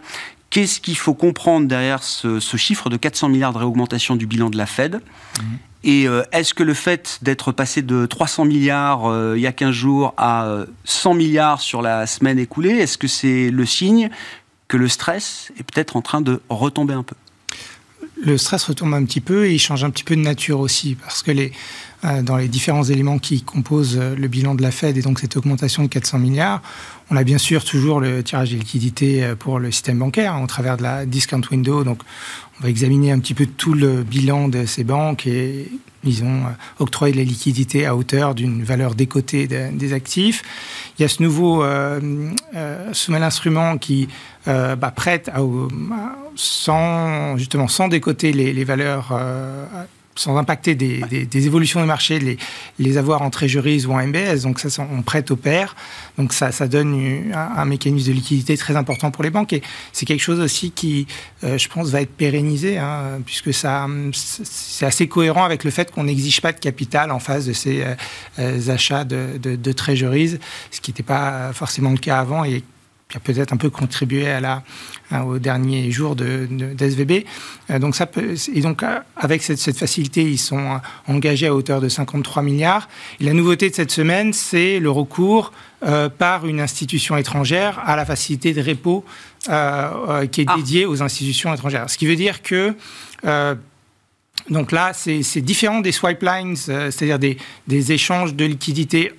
Qu'est-ce 0.50 0.80
qu'il 0.80 0.96
faut 0.96 1.14
comprendre 1.14 1.66
derrière 1.66 2.02
ce, 2.02 2.38
chiffre 2.56 2.88
de 2.88 2.96
400 2.96 3.28
milliards 3.28 3.52
de 3.52 3.58
réaugmentation 3.58 4.14
du 4.14 4.26
bilan 4.26 4.50
de 4.50 4.56
la 4.56 4.66
Fed 4.66 4.96
mmh. 4.96 5.42
Et 5.84 6.08
euh, 6.08 6.22
est-ce 6.32 6.54
que 6.54 6.62
le 6.62 6.72
fait 6.72 7.18
d'être 7.20 7.52
passé 7.52 7.82
de 7.82 8.06
300 8.06 8.46
milliards 8.46 9.04
euh, 9.06 9.34
il 9.36 9.42
y 9.42 9.46
a 9.46 9.52
15 9.52 9.70
jours 9.70 10.14
à 10.16 10.64
100 10.84 11.10
euh, 11.10 11.14
milliards 11.14 11.60
sur 11.60 11.82
la 11.82 12.06
semaine 12.06 12.38
écoulée, 12.38 12.70
est-ce 12.70 12.96
que 12.96 13.06
c'est 13.06 13.50
le 13.50 13.66
signe 13.66 14.08
que 14.66 14.78
le 14.78 14.88
stress 14.88 15.52
est 15.58 15.62
peut-être 15.62 15.96
en 15.96 16.00
train 16.00 16.22
de 16.22 16.40
retomber 16.48 16.94
un 16.94 17.02
peu? 17.02 17.14
Le 18.24 18.38
stress 18.38 18.64
retombe 18.64 18.94
un 18.94 19.04
petit 19.04 19.20
peu 19.20 19.44
et 19.44 19.52
il 19.52 19.58
change 19.58 19.84
un 19.84 19.90
petit 19.90 20.04
peu 20.04 20.16
de 20.16 20.22
nature 20.22 20.60
aussi, 20.60 20.94
parce 20.94 21.22
que 21.22 21.30
les, 21.30 21.52
euh, 22.04 22.22
dans 22.22 22.38
les 22.38 22.48
différents 22.48 22.84
éléments 22.84 23.18
qui 23.18 23.42
composent 23.42 23.98
le 23.98 24.28
bilan 24.28 24.54
de 24.54 24.62
la 24.62 24.70
Fed 24.70 24.96
et 24.96 25.02
donc 25.02 25.20
cette 25.20 25.36
augmentation 25.36 25.82
de 25.82 25.88
400 25.88 26.18
milliards. 26.18 26.62
On 27.10 27.16
a 27.16 27.24
bien 27.24 27.38
sûr 27.38 27.64
toujours 27.64 28.00
le 28.00 28.22
tirage 28.22 28.50
des 28.50 28.56
liquidités 28.56 29.22
euh, 29.22 29.34
pour 29.34 29.58
le 29.58 29.70
système 29.70 29.98
bancaire 29.98 30.40
au 30.42 30.46
travers 30.46 30.76
de 30.76 30.82
la 30.82 31.04
discount 31.06 31.42
window. 31.50 31.84
Donc, 31.84 32.00
on 32.58 32.62
va 32.62 32.70
examiner 32.70 33.12
un 33.12 33.18
petit 33.18 33.34
peu 33.34 33.46
tout 33.46 33.74
le 33.74 34.02
bilan 34.02 34.48
de 34.48 34.64
ces 34.64 34.84
banques 34.84 35.26
et 35.26 35.70
ils 36.04 36.22
ont 36.24 36.44
octroyé 36.78 37.12
de 37.12 37.18
la 37.18 37.24
liquidité 37.24 37.86
à 37.86 37.96
hauteur 37.96 38.34
d'une 38.34 38.62
valeur 38.62 38.94
décotée 38.94 39.46
des 39.46 39.92
actifs. 39.92 40.42
Il 40.98 41.02
y 41.02 41.04
a 41.04 41.08
ce 41.08 41.22
nouveau 41.22 41.64
euh, 41.64 41.98
nouvel 43.08 43.22
instrument 43.22 43.78
qui 43.78 44.08
bah, 44.46 44.92
prête 44.94 45.30
sans 46.36 47.38
justement 47.38 47.68
sans 47.68 47.88
décoter 47.88 48.32
les 48.32 48.64
valeurs 48.64 49.14
sans 50.14 50.36
impacter 50.36 50.74
des, 50.74 51.46
évolutions 51.46 51.80
du 51.80 51.86
marché, 51.86 52.18
les, 52.18 52.38
les 52.78 52.98
avoirs 52.98 53.22
en 53.22 53.30
trésorerie 53.30 53.84
ou 53.86 53.92
en 53.92 54.06
MBS. 54.06 54.42
Donc 54.42 54.60
ça, 54.60 54.86
on 54.90 55.02
prête 55.02 55.30
au 55.30 55.36
pair. 55.36 55.74
Donc 56.18 56.32
ça, 56.32 56.52
ça 56.52 56.68
donne 56.68 57.32
un, 57.32 57.64
mécanisme 57.64 58.08
de 58.08 58.12
liquidité 58.12 58.56
très 58.56 58.76
important 58.76 59.10
pour 59.10 59.24
les 59.24 59.30
banques. 59.30 59.52
Et 59.52 59.62
c'est 59.92 60.06
quelque 60.06 60.22
chose 60.22 60.40
aussi 60.40 60.70
qui, 60.70 61.06
euh, 61.42 61.58
je 61.58 61.68
pense, 61.68 61.88
va 61.88 62.00
être 62.00 62.14
pérennisé, 62.14 62.78
hein, 62.78 63.20
puisque 63.24 63.52
ça, 63.52 63.86
c'est 64.12 64.86
assez 64.86 65.08
cohérent 65.08 65.44
avec 65.44 65.64
le 65.64 65.70
fait 65.70 65.90
qu'on 65.90 66.04
n'exige 66.04 66.40
pas 66.40 66.52
de 66.52 66.60
capital 66.60 67.10
en 67.10 67.18
face 67.18 67.46
de 67.46 67.52
ces 67.52 67.82
euh, 67.82 67.94
euh, 68.38 68.72
achats 68.72 69.04
de, 69.04 69.38
de, 69.38 69.56
de 69.56 69.74
ce 69.76 70.80
qui 70.80 70.90
n'était 70.90 71.02
pas 71.02 71.52
forcément 71.52 71.90
le 71.90 71.98
cas 71.98 72.18
avant 72.18 72.44
et 72.44 72.62
qui 73.08 73.16
a 73.16 73.20
peut-être 73.20 73.52
un 73.52 73.56
peu 73.56 73.70
contribué 73.70 74.28
à 74.28 74.40
la, 74.40 74.62
au 75.24 75.38
dernier 75.38 75.90
jour 75.90 76.16
de, 76.16 76.48
d'SVB. 76.50 77.24
Euh, 77.70 77.78
donc 77.78 77.94
ça 77.94 78.06
peut, 78.06 78.34
et 78.52 78.60
donc 78.60 78.82
euh, 78.82 78.98
avec 79.16 79.42
cette, 79.42 79.58
cette, 79.58 79.76
facilité, 79.76 80.22
ils 80.22 80.38
sont 80.38 80.58
euh, 80.58 80.78
engagés 81.06 81.46
à 81.46 81.54
hauteur 81.54 81.80
de 81.80 81.88
53 81.88 82.42
milliards. 82.42 82.88
Et 83.20 83.24
la 83.24 83.34
nouveauté 83.34 83.70
de 83.70 83.74
cette 83.74 83.90
semaine, 83.90 84.32
c'est 84.32 84.80
le 84.80 84.90
recours 84.90 85.52
par 86.16 86.46
une 86.46 86.60
institution 86.60 87.14
étrangère 87.18 87.78
à 87.84 87.94
la 87.94 88.06
facilité 88.06 88.54
de 88.54 88.62
repo 88.62 89.04
qui 89.42 89.50
est 89.50 90.46
ah. 90.48 90.56
dédiée 90.56 90.86
aux 90.86 91.02
institutions 91.02 91.52
étrangères. 91.52 91.90
Ce 91.90 91.98
qui 91.98 92.06
veut 92.06 92.16
dire 92.16 92.40
que 92.40 92.74
donc 94.48 94.72
là, 94.72 94.92
c'est, 94.94 95.22
c'est 95.22 95.42
différent 95.42 95.80
des 95.80 95.92
swipe 95.92 96.22
lines, 96.22 96.56
c'est-à-dire 96.56 97.18
des, 97.18 97.36
des 97.68 97.92
échanges 97.92 98.34
de 98.34 98.46
liquidités 98.46 99.12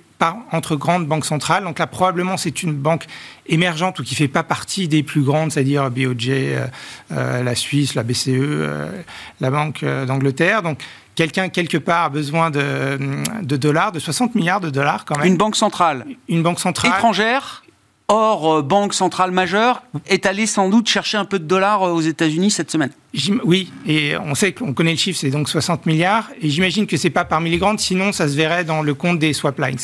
entre 0.52 0.76
grandes 0.76 1.06
banques 1.06 1.26
centrales. 1.26 1.64
Donc 1.64 1.78
là, 1.78 1.86
probablement, 1.86 2.36
c'est 2.36 2.62
une 2.62 2.74
banque 2.74 3.06
émergente 3.46 3.98
ou 3.98 4.02
qui 4.02 4.14
ne 4.14 4.18
fait 4.18 4.28
pas 4.28 4.42
partie 4.42 4.88
des 4.88 5.02
plus 5.02 5.22
grandes, 5.22 5.52
c'est-à-dire 5.52 5.90
BOJ, 5.90 6.28
euh, 6.28 6.66
euh, 7.12 7.42
la 7.42 7.54
Suisse, 7.54 7.94
la 7.94 8.02
BCE, 8.02 8.28
euh, 8.28 9.02
la 9.40 9.50
Banque 9.50 9.84
d'Angleterre. 9.84 10.62
Donc, 10.62 10.78
quelqu'un, 11.14 11.48
quelque 11.48 11.78
part, 11.78 12.04
a 12.04 12.08
besoin 12.08 12.50
de, 12.50 12.98
de, 13.42 13.56
dollars, 13.56 13.92
de 13.92 13.98
60 13.98 14.34
milliards 14.34 14.60
de 14.60 14.70
dollars 14.70 15.04
quand 15.04 15.18
même. 15.18 15.26
Une 15.26 15.36
banque 15.36 15.56
centrale 15.56 16.06
Une 16.28 16.42
banque 16.42 16.60
centrale. 16.60 16.92
Étrangère? 16.96 17.62
Or, 18.08 18.62
banque 18.62 18.94
centrale 18.94 19.32
majeure 19.32 19.82
est 20.06 20.26
allée 20.26 20.46
sans 20.46 20.68
doute 20.68 20.88
chercher 20.88 21.18
un 21.18 21.24
peu 21.24 21.40
de 21.40 21.44
dollars 21.44 21.82
aux 21.82 22.00
États-Unis 22.00 22.52
cette 22.52 22.70
semaine. 22.70 22.90
Oui, 23.44 23.72
et 23.86 24.16
on 24.16 24.34
sait 24.34 24.52
qu'on 24.52 24.74
connaît 24.74 24.92
le 24.92 24.96
chiffre, 24.96 25.18
c'est 25.18 25.30
donc 25.30 25.48
60 25.48 25.86
milliards. 25.86 26.28
Et 26.40 26.50
j'imagine 26.50 26.86
que 26.86 26.96
c'est 26.96 27.10
pas 27.10 27.24
parmi 27.24 27.50
les 27.50 27.58
grandes, 27.58 27.80
sinon 27.80 28.12
ça 28.12 28.28
se 28.28 28.36
verrait 28.36 28.64
dans 28.64 28.82
le 28.82 28.94
compte 28.94 29.18
des 29.18 29.32
swap 29.32 29.58
lines. 29.58 29.78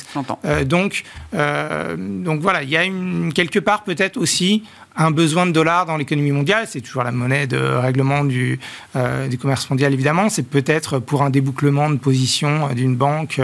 Euh, 0.45 0.64
donc, 0.64 1.02
euh, 1.35 1.97
donc 1.97 2.41
voilà, 2.41 2.62
il 2.62 2.69
y 2.69 2.76
a 2.76 2.85
une, 2.85 3.33
quelque 3.33 3.59
part 3.59 3.83
peut-être 3.85 4.19
aussi 4.19 4.62
un 4.95 5.11
besoin 5.11 5.47
de 5.47 5.52
dollars 5.52 5.87
dans 5.87 5.97
l'économie 5.97 6.33
mondiale. 6.33 6.67
C'est 6.69 6.83
toujours 6.83 7.02
la 7.02 7.12
monnaie 7.12 7.47
de 7.47 7.59
règlement 7.59 8.25
du, 8.25 8.61
euh, 8.95 9.26
du 9.29 9.38
commerce 9.38 9.69
mondial, 9.71 9.93
évidemment. 9.93 10.29
C'est 10.29 10.47
peut-être 10.47 10.99
pour 10.99 11.23
un 11.23 11.31
débouclement 11.31 11.88
de 11.91 11.97
position 11.97 12.69
d'une 12.75 12.97
banque 12.97 13.41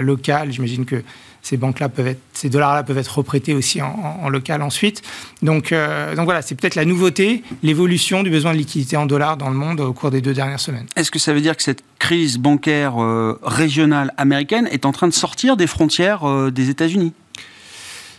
locale. 0.00 0.52
J'imagine 0.52 0.84
que 0.84 1.02
ces 1.42 1.56
banques-là 1.56 1.88
peuvent 1.88 2.06
être, 2.06 2.20
ces 2.32 2.48
dollars-là 2.48 2.84
peuvent 2.84 2.98
être 2.98 3.18
reprêtés 3.18 3.52
aussi 3.52 3.82
en, 3.82 4.28
local 4.28 4.62
ensuite. 4.62 5.02
Donc, 5.42 5.72
euh, 5.72 6.14
donc 6.14 6.24
voilà, 6.24 6.40
c'est 6.40 6.54
peut-être 6.54 6.76
la 6.76 6.84
nouveauté, 6.84 7.42
l'évolution 7.62 8.22
du 8.22 8.30
besoin 8.30 8.52
de 8.52 8.58
liquidité 8.58 8.96
en 8.96 9.06
dollars 9.06 9.36
dans 9.36 9.50
le 9.50 9.56
monde 9.56 9.80
au 9.80 9.92
cours 9.92 10.10
des 10.10 10.20
deux 10.20 10.32
dernières 10.32 10.60
semaines. 10.60 10.86
Est-ce 10.96 11.10
que 11.10 11.18
ça 11.18 11.34
veut 11.34 11.40
dire 11.40 11.56
que 11.56 11.62
cette 11.62 11.82
crise 11.98 12.38
bancaire 12.38 13.02
euh, 13.02 13.38
régionale 13.42 14.14
américaine 14.16 14.68
est 14.70 14.86
en 14.86 14.92
train 14.92 15.08
de 15.08 15.12
sortir 15.12 15.56
des 15.56 15.66
frontières 15.66 16.28
euh, 16.28 16.50
des 16.50 16.70
États-Unis? 16.70 17.12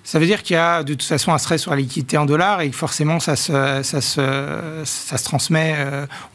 Ça 0.03 0.19
veut 0.19 0.25
dire 0.25 0.43
qu'il 0.43 0.55
y 0.55 0.59
a 0.59 0.83
de 0.83 0.93
toute 0.93 1.03
façon 1.03 1.31
un 1.31 1.37
stress 1.37 1.61
sur 1.61 1.71
la 1.71 1.77
liquidité 1.77 2.17
en 2.17 2.25
dollars 2.25 2.59
et 2.59 2.69
que 2.69 2.75
forcément 2.75 3.21
ça 3.21 3.37
se, 3.37 3.53
ça 3.83 4.01
se, 4.01 4.81
ça 4.83 5.17
se 5.17 5.23
transmet, 5.23 5.77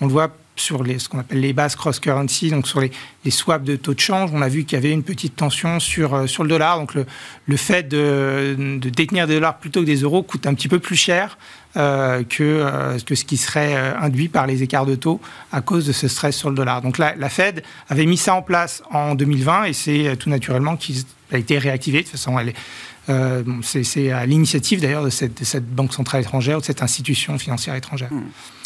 on 0.00 0.06
le 0.06 0.12
voit 0.12 0.30
sur 0.60 0.82
les, 0.82 0.98
ce 0.98 1.08
qu'on 1.08 1.18
appelle 1.18 1.40
les 1.40 1.52
bases 1.52 1.76
cross-currency, 1.76 2.50
donc 2.50 2.66
sur 2.66 2.80
les, 2.80 2.90
swaps 3.30 3.64
de 3.64 3.76
taux 3.76 3.92
de 3.92 4.00
change, 4.00 4.30
on 4.32 4.40
a 4.40 4.48
vu 4.48 4.64
qu'il 4.64 4.76
y 4.76 4.78
avait 4.78 4.92
une 4.92 5.02
petite 5.02 5.36
tension 5.36 5.80
sur, 5.80 6.14
euh, 6.14 6.26
sur 6.26 6.42
le 6.42 6.48
dollar. 6.48 6.78
Donc 6.78 6.94
le, 6.94 7.04
le 7.46 7.56
fait 7.56 7.82
de, 7.86 8.56
de, 8.58 8.88
détenir 8.88 9.26
des 9.26 9.34
dollars 9.34 9.58
plutôt 9.58 9.80
que 9.80 9.86
des 9.86 9.96
euros 9.96 10.22
coûte 10.22 10.46
un 10.46 10.54
petit 10.54 10.68
peu 10.68 10.78
plus 10.78 10.96
cher 10.96 11.36
euh, 11.76 12.22
que, 12.24 12.42
euh, 12.42 12.98
que 13.04 13.14
ce 13.14 13.24
qui 13.24 13.36
serait 13.36 13.76
induit 14.00 14.28
par 14.28 14.46
les 14.46 14.62
écarts 14.62 14.86
de 14.86 14.94
taux 14.94 15.20
à 15.52 15.60
cause 15.60 15.86
de 15.86 15.92
ce 15.92 16.08
stress 16.08 16.36
sur 16.36 16.48
le 16.48 16.56
dollar. 16.56 16.80
Donc 16.80 16.96
la, 16.96 17.14
la 17.16 17.28
Fed 17.28 17.62
avait 17.88 18.06
mis 18.06 18.16
ça 18.16 18.34
en 18.34 18.42
place 18.42 18.82
en 18.90 19.14
2020 19.14 19.64
et 19.64 19.72
c'est 19.74 20.16
tout 20.16 20.30
naturellement 20.30 20.76
qu'il 20.76 20.96
a 21.32 21.38
été 21.38 21.58
réactivé. 21.58 21.98
De 21.98 22.02
toute 22.04 22.12
façon, 22.12 22.38
elle 22.38 22.50
est, 22.50 23.62
c'est 23.62 24.10
à 24.10 24.24
l'initiative 24.24 24.80
d'ailleurs 24.80 25.04
de 25.04 25.10
cette, 25.10 25.38
de 25.40 25.44
cette, 25.44 25.68
banque 25.68 25.92
centrale 25.92 26.22
étrangère 26.22 26.58
ou 26.58 26.60
de 26.60 26.66
cette 26.66 26.82
institution 26.82 27.38
financière 27.38 27.74
étrangère. 27.74 28.10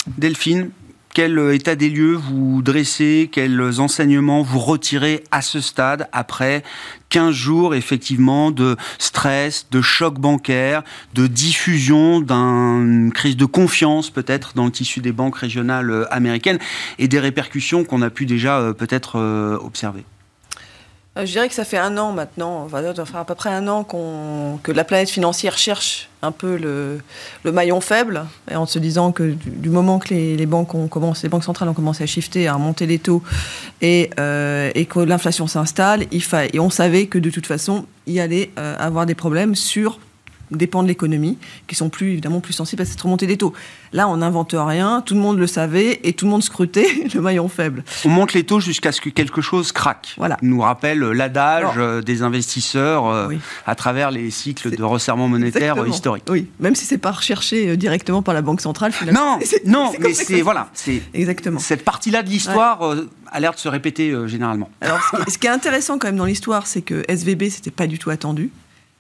Delphine, 0.07 0.71
quel 1.15 1.39
euh, 1.39 1.55
état 1.55 1.77
des 1.77 1.91
lieux 1.91 2.15
vous 2.15 2.63
dressez 2.63 3.29
Quels 3.31 3.81
enseignements 3.81 4.43
vous 4.43 4.59
retirez 4.59 5.25
à 5.31 5.43
ce 5.43 5.61
stade 5.61 6.09
après 6.13 6.63
15 7.11 7.35
jours 7.35 7.75
effectivement 7.75 8.51
de 8.51 8.77
stress, 8.99 9.67
de 9.71 9.83
choc 9.83 10.19
bancaire, 10.19 10.83
de 11.15 11.27
diffusion 11.27 12.21
d'une 12.21 13.13
crise 13.13 13.37
de 13.37 13.45
confiance 13.45 14.11
peut-être 14.11 14.55
dans 14.55 14.65
le 14.65 14.73
tissu 14.73 15.01
des 15.01 15.13
banques 15.13 15.37
régionales 15.37 15.91
euh, 15.91 16.13
américaines 16.13 16.59
et 16.99 17.09
des 17.09 17.21
répercussions 17.21 17.85
qu'on 17.85 18.03
a 18.03 18.11
pu 18.11 18.27
déjà 18.27 18.59
euh, 18.59 18.73
peut-être 18.73 19.19
observer? 19.63 20.05
Je 21.17 21.25
dirais 21.25 21.49
que 21.49 21.55
ça 21.55 21.65
fait 21.65 21.79
un 21.79 21.99
an 21.99 22.13
maintenant, 22.13 22.65
enfin, 22.65 23.21
à 23.21 23.25
peu 23.25 23.35
près 23.35 23.51
un 23.51 23.69
an 23.69 23.85
que 23.85 24.73
la 24.73 24.85
planète 24.85 25.11
financière 25.11 25.59
cherche 25.59 26.09
un 26.23 26.33
peu 26.33 26.57
le, 26.57 27.53
maillon 27.53 27.81
faible, 27.81 28.25
et 28.51 28.57
en 28.57 28.65
se 28.65 28.79
disant 28.79 29.13
que 29.13 29.35
du, 29.45 29.69
moment 29.69 29.99
que 29.99 30.15
les, 30.15 30.47
banques 30.47 30.73
centrales 31.43 31.69
ont 31.69 31.75
commencé 31.75 32.03
à 32.03 32.07
shifter, 32.07 32.49
à 32.49 32.55
remonter 32.55 32.87
les 32.87 32.99
taux, 32.99 33.23
et, 33.83 34.11
euh, 34.19 34.71
que 34.73 35.01
l'inflation 35.01 35.47
s'installe, 35.47 36.07
et 36.11 36.61
on 36.61 36.71
savait 36.71 37.07
que 37.07 37.19
de 37.19 37.29
toute 37.29 37.47
façon, 37.47 37.85
il 38.07 38.19
allait 38.19 38.51
euh, 38.59 38.75
avoir 38.79 39.05
des 39.05 39.15
problèmes 39.15 39.55
sur 39.55 39.99
dépend 40.57 40.83
de 40.83 40.89
l'économie, 40.89 41.39
qui 41.67 41.75
sont 41.75 41.89
plus 41.89 42.13
évidemment 42.13 42.41
plus 42.41 42.53
sensibles 42.53 42.83
à 42.83 42.85
cette 42.85 43.01
remontée 43.01 43.27
des 43.27 43.37
taux. 43.37 43.53
Là, 43.93 44.09
on 44.09 44.19
n'invente 44.19 44.55
rien, 44.57 45.03
tout 45.05 45.15
le 45.15 45.21
monde 45.21 45.39
le 45.39 45.47
savait 45.47 46.01
et 46.05 46.13
tout 46.13 46.25
le 46.25 46.31
monde 46.31 46.43
scrutait 46.43 46.87
le 47.15 47.21
maillon 47.21 47.49
faible. 47.49 47.85
On 48.05 48.09
monte 48.09 48.33
les 48.33 48.45
taux 48.45 48.61
jusqu'à 48.61 48.93
ce 48.93 49.01
que 49.01 49.11
quelque 49.11 49.41
chose 49.41 49.73
craque. 49.73 50.15
Voilà. 50.17 50.37
nous 50.43 50.61
rappelle 50.61 51.01
l'adage 51.01 51.75
euh, 51.77 52.01
des 52.01 52.23
investisseurs 52.23 53.07
euh, 53.07 53.29
à 53.67 53.75
travers 53.75 54.11
les 54.11 54.31
cycles 54.31 54.75
de 54.75 54.83
resserrement 54.83 55.29
monétaire 55.29 55.87
historiques. 55.87 56.25
Oui, 56.29 56.49
même 56.61 56.75
si 56.75 56.85
c'est 56.85 56.99
pas 56.99 57.13
recherché 57.13 57.71
euh, 57.71 57.77
directement 57.77 58.23
par 58.23 58.35
la 58.35 58.43
Banque 58.43 58.61
centrale. 58.61 58.93
Finalement. 58.93 59.39
Non, 59.39 59.47
non, 59.67 59.93
mais 60.01 60.15
c'est 60.15 60.43
voilà, 60.43 60.69
c'est 60.75 61.03
exactement 61.15 61.59
cette 61.59 61.85
partie-là 61.85 62.23
de 62.23 62.29
l'histoire. 62.29 62.95
a 63.31 63.41
l'air 63.41 63.53
de 63.53 63.59
se 63.59 63.69
répéter 63.69 64.15
généralement. 64.27 64.71
Alors, 64.81 65.01
ce 65.29 65.39
qui 65.39 65.47
est 65.47 65.51
intéressant 65.51 65.99
quand 65.99 66.09
même 66.09 66.17
dans 66.17 66.25
l'histoire, 66.25 66.67
c'est 66.67 66.83
que 66.83 67.05
SVB, 67.09 67.49
c'était 67.51 67.71
pas 67.71 67.87
du 67.87 67.99
tout 67.99 68.11
attendu. 68.11 68.51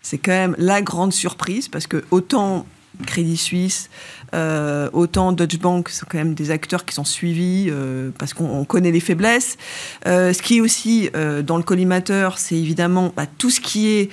C'est 0.02 0.18
quand 0.18 0.32
même 0.32 0.54
la 0.58 0.82
grande 0.82 1.12
surprise 1.12 1.68
parce 1.68 1.86
que 1.86 2.04
autant 2.10 2.66
Crédit 3.06 3.36
Suisse, 3.36 3.88
euh, 4.34 4.88
autant 4.92 5.32
Deutsche 5.32 5.58
Bank 5.58 5.88
sont 5.88 6.06
quand 6.08 6.18
même 6.18 6.34
des 6.34 6.50
acteurs 6.50 6.84
qui 6.84 6.94
sont 6.94 7.04
suivis 7.04 7.68
euh, 7.70 8.10
parce 8.18 8.32
qu'on 8.34 8.64
connaît 8.64 8.90
les 8.90 9.00
faiblesses. 9.00 9.58
Euh, 10.06 10.32
ce 10.32 10.42
qui 10.42 10.58
est 10.58 10.60
aussi 10.60 11.10
dans 11.44 11.56
le 11.56 11.62
collimateur, 11.62 12.38
c'est 12.38 12.56
évidemment 12.56 13.12
bah, 13.16 13.26
tout 13.38 13.50
ce 13.50 13.60
qui 13.60 13.88
est 13.88 14.10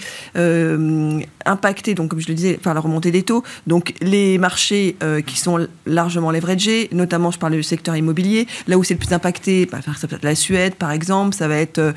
impacté, 1.46 1.96
donc 1.96 2.10
comme 2.10 2.20
je 2.20 2.28
le 2.28 2.34
disais, 2.34 2.54
par 2.56 2.74
la 2.74 2.82
remontée 2.82 3.12
des 3.12 3.24
taux. 3.24 3.44
Donc 3.68 3.94
les 4.02 4.38
marchés 4.38 4.96
qui 5.26 5.40
sont 5.40 5.68
largement 5.86 6.32
leveragés, 6.32 6.90
notamment 6.92 7.32
je 7.32 7.40
parle 7.40 7.54
du 7.54 7.64
secteur 7.64 7.96
immobilier, 7.96 8.48
là 8.68 8.78
où 8.78 8.84
c'est 8.84 8.94
le 8.94 9.00
plus 9.00 9.14
impacté, 9.14 9.66
bah, 9.66 9.80
la 10.22 10.36
Suède 10.36 10.76
par 10.76 10.92
exemple, 10.92 11.36
ça 11.36 11.48
va 11.48 11.58
être 11.58 11.94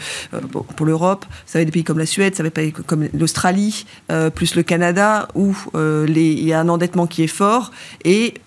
pour 0.76 0.86
l'Europe, 0.86 1.24
ça 1.46 1.58
va 1.58 1.62
être 1.62 1.68
des 1.68 1.72
pays 1.72 1.84
comme 1.84 1.98
la 1.98 2.06
Suède, 2.06 2.34
ça 2.34 2.42
va 2.42 2.50
être 2.54 2.82
comme 2.86 3.08
l'Australie, 3.12 3.86
plus 4.34 4.54
le 4.54 4.62
Canada, 4.62 5.28
où 5.34 5.54
il 5.74 6.44
y 6.44 6.52
a 6.52 6.60
un 6.60 6.68
endettement 6.68 7.06
qui 7.06 7.22
est 7.22 7.28
fort 7.28 7.72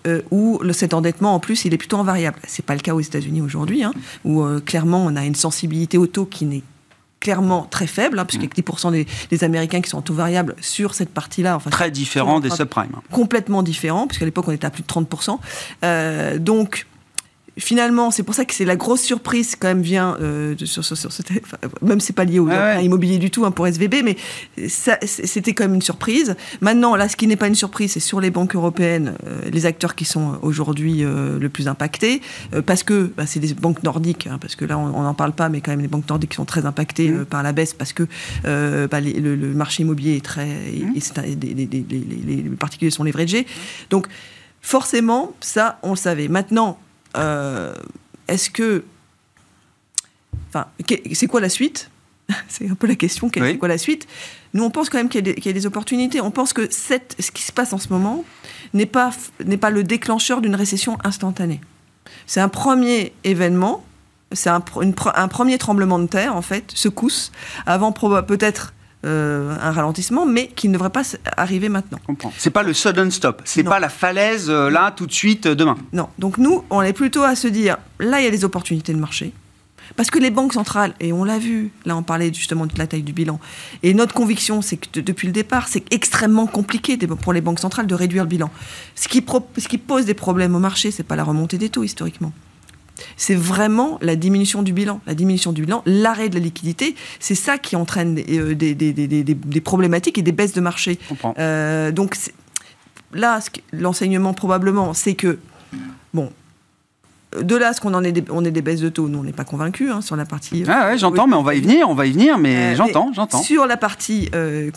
euh, 0.06 0.22
où 0.30 0.58
le, 0.62 0.72
cet 0.72 0.94
endettement, 0.94 1.34
en 1.34 1.40
plus, 1.40 1.64
il 1.64 1.74
est 1.74 1.78
plutôt 1.78 1.96
en 1.96 2.04
variable. 2.04 2.38
Ce 2.46 2.60
n'est 2.60 2.66
pas 2.66 2.74
le 2.74 2.80
cas 2.80 2.94
aux 2.94 3.00
États-Unis 3.00 3.40
aujourd'hui, 3.40 3.82
hein, 3.82 3.92
où 4.24 4.42
euh, 4.42 4.60
clairement 4.60 5.04
on 5.04 5.16
a 5.16 5.24
une 5.24 5.34
sensibilité 5.34 5.98
au 5.98 6.06
taux 6.06 6.26
qui 6.26 6.44
n'est 6.44 6.62
clairement 7.20 7.66
très 7.70 7.86
faible, 7.86 8.18
hein, 8.18 8.24
puisqu'il 8.24 8.46
y 8.46 8.48
a 8.48 8.72
10% 8.72 8.92
des, 8.92 9.06
des, 9.30 9.44
Américains 9.44 9.80
qui 9.80 9.90
sont 9.90 9.98
en 9.98 10.02
taux 10.02 10.14
variable 10.14 10.54
sur 10.60 10.94
cette 10.94 11.08
partie-là. 11.08 11.56
Enfin, 11.56 11.70
très 11.70 11.90
différent 11.90 12.40
des 12.40 12.50
subprimes. 12.50 12.96
Complètement 13.10 13.62
différent, 13.62 14.06
puisqu'à 14.06 14.24
l'époque 14.24 14.46
on 14.48 14.52
était 14.52 14.66
à 14.66 14.70
plus 14.70 14.82
de 14.82 14.88
30%. 14.88 15.38
Euh, 15.84 16.38
donc, 16.38 16.86
finalement, 17.58 18.10
c'est 18.10 18.22
pour 18.22 18.34
ça 18.34 18.44
que 18.44 18.54
c'est 18.54 18.64
la 18.64 18.76
grosse 18.76 19.00
surprise 19.00 19.56
quand 19.58 19.68
même 19.68 19.82
vient 19.82 20.16
euh, 20.20 20.54
sur, 20.64 20.84
sur, 20.84 20.96
sur, 20.96 21.10
même 21.82 22.00
c'est 22.00 22.12
pas 22.12 22.24
lié 22.24 22.38
au 22.38 22.48
immobilier 22.80 23.18
du 23.18 23.30
tout 23.30 23.44
hein, 23.44 23.50
pour 23.50 23.66
SVB, 23.66 23.96
mais 24.04 24.16
c'était 24.68 25.54
quand 25.54 25.64
même 25.64 25.74
une 25.74 25.82
surprise. 25.82 26.36
Maintenant, 26.60 26.96
là, 26.96 27.08
ce 27.08 27.16
qui 27.16 27.26
n'est 27.26 27.36
pas 27.36 27.48
une 27.48 27.54
surprise, 27.54 27.92
c'est 27.92 28.00
sur 28.00 28.20
les 28.20 28.30
banques 28.30 28.54
européennes, 28.54 29.14
euh, 29.26 29.50
les 29.50 29.66
acteurs 29.66 29.94
qui 29.94 30.04
sont 30.04 30.38
aujourd'hui 30.42 31.04
euh, 31.04 31.38
le 31.38 31.48
plus 31.48 31.68
impactés, 31.68 32.20
parce 32.66 32.82
que 32.82 33.10
bah, 33.16 33.26
c'est 33.26 33.40
des 33.40 33.54
banques 33.54 33.82
nordiques, 33.82 34.26
hein, 34.26 34.38
parce 34.40 34.56
que 34.56 34.64
là, 34.64 34.78
on 34.78 35.02
n'en 35.02 35.14
parle 35.14 35.32
pas, 35.32 35.48
mais 35.48 35.60
quand 35.60 35.70
même 35.70 35.80
les 35.80 35.88
banques 35.88 36.08
nordiques 36.08 36.34
sont 36.34 36.44
très 36.44 36.66
impactées 36.66 37.10
mmh. 37.10 37.24
par 37.26 37.42
la 37.42 37.52
baisse, 37.52 37.72
parce 37.72 37.92
que 37.92 38.04
bah, 38.44 39.00
le, 39.00 39.36
marché 39.54 39.82
immobilier 39.82 40.16
est 40.16 40.24
très, 40.24 40.46
mmh. 40.46 40.94
les, 42.26 42.42
particuliers 42.58 42.90
sont 42.90 43.04
leveragés. 43.04 43.46
Donc 43.90 44.08
forcément, 44.60 45.32
ça, 45.40 45.78
on 45.82 45.90
le 45.90 45.96
savait. 45.96 46.28
Maintenant, 46.28 46.78
euh, 46.78 46.85
est-ce 47.16 48.50
que. 48.50 48.84
Enfin, 50.48 50.66
c'est 51.12 51.26
quoi 51.26 51.40
la 51.40 51.48
suite? 51.48 51.90
C'est 52.48 52.68
un 52.68 52.74
peu 52.74 52.86
la 52.86 52.96
question. 52.96 53.30
C'est 53.32 53.58
quoi 53.58 53.68
la 53.68 53.78
suite? 53.78 54.06
Nous, 54.54 54.64
on 54.64 54.70
pense 54.70 54.88
quand 54.88 54.98
même 54.98 55.08
qu'il 55.08 55.26
y, 55.26 55.48
a 55.48 55.52
des 55.52 55.66
opportunités. 55.66 56.20
On 56.20 56.30
pense 56.30 56.52
que 56.52 56.68
cette, 56.70 57.14
ce 57.20 57.30
qui 57.30 57.42
se 57.42 57.52
passe 57.52 57.72
en 57.72 57.78
ce 57.78 57.88
moment 57.90 58.24
n'est 58.74 58.86
pas, 58.86 59.10
n'est 59.44 59.56
pas 59.56 59.70
le 59.70 59.84
déclencheur 59.84 60.40
d'une 60.40 60.54
récession 60.54 60.98
instantanée. 61.04 61.60
C'est 62.26 62.40
un 62.40 62.48
premier 62.48 63.12
événement, 63.24 63.84
c'est 64.32 64.50
un, 64.50 64.64
un, 65.14 65.28
premier 65.28 65.58
tremblement 65.58 65.98
de 65.98 66.06
terre, 66.06 66.34
en 66.34 66.42
fait, 66.42 66.72
secousse, 66.74 67.32
avant 67.66 67.92
peut-être 67.92 68.72
euh, 69.04 69.54
un 69.60 69.70
ralentissement, 69.72 70.26
mais 70.26 70.48
qui 70.48 70.68
ne 70.68 70.72
devrait 70.72 70.90
pas 70.90 71.02
arriver 71.36 71.68
maintenant. 71.68 71.98
C'est 72.38 72.50
pas 72.50 72.62
le 72.62 72.72
sudden 72.72 73.10
stop, 73.10 73.42
c'est 73.44 73.62
pas 73.62 73.78
la 73.78 73.88
falaise 73.88 74.48
euh, 74.48 74.70
là 74.70 74.90
tout 74.90 75.06
de 75.06 75.12
suite 75.12 75.46
euh, 75.46 75.54
demain. 75.54 75.76
Non, 75.92 76.08
donc 76.18 76.38
nous, 76.38 76.64
on 76.70 76.82
est 76.82 76.94
plutôt 76.94 77.22
à 77.22 77.36
se 77.36 77.46
dire, 77.46 77.76
là 78.00 78.20
il 78.20 78.24
y 78.24 78.26
a 78.26 78.30
des 78.30 78.44
opportunités 78.44 78.92
de 78.92 78.98
marché. 78.98 79.32
Parce 79.94 80.10
que 80.10 80.18
les 80.18 80.30
banques 80.30 80.54
centrales, 80.54 80.94
et 80.98 81.12
on 81.12 81.22
l'a 81.22 81.38
vu, 81.38 81.70
là 81.84 81.96
on 81.96 82.02
parlait 82.02 82.32
justement 82.34 82.66
de 82.66 82.72
la 82.76 82.88
taille 82.88 83.04
du 83.04 83.12
bilan, 83.12 83.38
et 83.84 83.94
notre 83.94 84.14
conviction 84.14 84.60
c'est 84.60 84.78
que 84.78 84.98
depuis 84.98 85.28
le 85.28 85.32
départ, 85.32 85.68
c'est 85.68 85.84
extrêmement 85.92 86.46
compliqué 86.46 86.96
pour 86.96 87.32
les 87.32 87.40
banques 87.40 87.60
centrales 87.60 87.86
de 87.86 87.94
réduire 87.94 88.24
le 88.24 88.28
bilan. 88.28 88.50
Ce 88.96 89.06
qui, 89.06 89.24
ce 89.58 89.68
qui 89.68 89.78
pose 89.78 90.06
des 90.06 90.14
problèmes 90.14 90.56
au 90.56 90.58
marché, 90.58 90.90
c'est 90.90 91.04
pas 91.04 91.16
la 91.16 91.22
remontée 91.22 91.58
des 91.58 91.68
taux 91.68 91.84
historiquement 91.84 92.32
c'est 93.16 93.34
vraiment 93.34 93.98
la 94.00 94.16
diminution 94.16 94.62
du 94.62 94.72
bilan. 94.72 95.00
La 95.06 95.14
diminution 95.14 95.52
du 95.52 95.62
bilan, 95.62 95.82
l'arrêt 95.86 96.28
de 96.28 96.34
la 96.34 96.40
liquidité, 96.40 96.94
c'est 97.20 97.34
ça 97.34 97.58
qui 97.58 97.76
entraîne 97.76 98.14
des, 98.14 98.38
euh, 98.38 99.60
problématiques 99.64 100.18
et 100.18 100.22
des 100.22 100.32
baisses 100.32 100.52
de 100.52 100.60
marché. 100.60 100.98
Euh, 101.38 101.92
donc 101.92 102.16
là, 103.12 103.40
l'enseignement 103.72 104.34
probablement, 104.34 104.94
c'est 104.94 105.14
que, 105.14 105.38
bon, 106.14 106.30
de 107.42 107.56
là, 107.56 107.72
ce 107.72 107.80
qu'on 107.80 107.94
en 107.94 108.04
est, 108.04 108.12
des, 108.12 108.24
on 108.30 108.44
est 108.44 108.50
des 108.50 108.62
baisses 108.62 108.80
de 108.80 108.88
taux, 108.88 109.08
nous 109.08 109.18
on 109.18 109.22
n'est 109.22 109.32
pas 109.32 109.44
convaincus 109.44 109.90
hein, 109.90 110.00
sur 110.00 110.16
la 110.16 110.24
partie. 110.24 110.62
Euh, 110.62 110.68
ah 110.68 110.88
ouais, 110.88 110.98
j'entends, 110.98 111.26
mais 111.26 111.36
on 111.36 111.42
va 111.42 111.54
y 111.54 111.60
venir, 111.60 111.88
on 111.88 111.94
va 111.94 112.06
y 112.06 112.12
venir, 112.12 112.38
mais 112.38 112.56
euh, 112.56 112.76
j'entends, 112.76 113.12
j'entends. 113.14 113.42
Sur 113.42 113.66
la 113.66 113.76
partie 113.76 114.28
euh, 114.34 114.70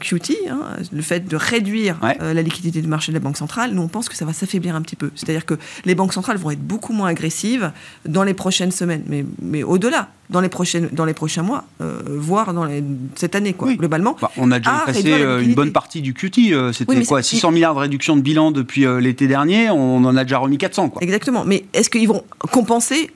QT, 0.00 0.34
hein, 0.50 0.60
le 0.92 1.02
fait 1.02 1.26
de 1.26 1.36
réduire 1.36 1.98
la 2.20 2.42
liquidité 2.42 2.80
du 2.80 2.88
marché 2.88 3.12
de 3.12 3.16
la 3.16 3.20
banque 3.20 3.36
centrale, 3.36 3.72
nous 3.72 3.82
on 3.82 3.88
pense 3.88 4.08
que 4.08 4.16
ça 4.16 4.24
va 4.24 4.32
s'affaiblir 4.32 4.74
un 4.74 4.82
petit 4.82 4.96
peu. 4.96 5.10
C'est-à-dire 5.14 5.46
que 5.46 5.54
les 5.84 5.94
banques 5.94 6.12
centrales 6.12 6.36
vont 6.36 6.50
être 6.50 6.62
beaucoup 6.64 6.92
moins 6.92 7.08
agressives 7.08 7.72
dans 8.06 8.22
les 8.22 8.34
prochaines 8.34 8.72
semaines, 8.72 9.02
mais, 9.06 9.24
mais 9.40 9.62
au-delà 9.62 10.08
dans 10.30 10.40
les, 10.40 10.48
prochaines, 10.48 10.88
dans 10.90 11.04
les 11.04 11.12
prochains 11.12 11.42
mois, 11.42 11.64
voire 12.06 12.54
dans 12.54 12.66
cette 13.14 13.34
année, 13.34 13.52
quoi, 13.52 13.74
globalement. 13.74 14.16
Bah, 14.20 14.30
on 14.38 14.50
a 14.50 14.58
déjà 14.58 14.82
passé 14.86 15.12
une 15.42 15.54
bonne 15.54 15.72
partie 15.72 16.00
du 16.00 16.14
QT. 16.14 16.72
C'était 16.72 17.04
quoi 17.04 17.22
600 17.22 17.50
milliards 17.50 17.74
de 17.74 17.80
réduction 17.80 18.16
de 18.16 18.22
bilan 18.22 18.50
depuis 18.50 18.86
l'été 19.00 19.26
dernier. 19.26 19.70
On 19.70 20.04
en 20.04 20.16
a 20.16 20.24
déjà 20.24 20.38
remis 20.38 20.56
400. 20.56 20.90
Quoi. 20.90 21.02
Exactement. 21.02 21.44
Mais 21.44 21.64
est-ce 21.74 21.90
qu'ils 22.04 22.12
vont 22.12 22.24
compenser 22.52 23.10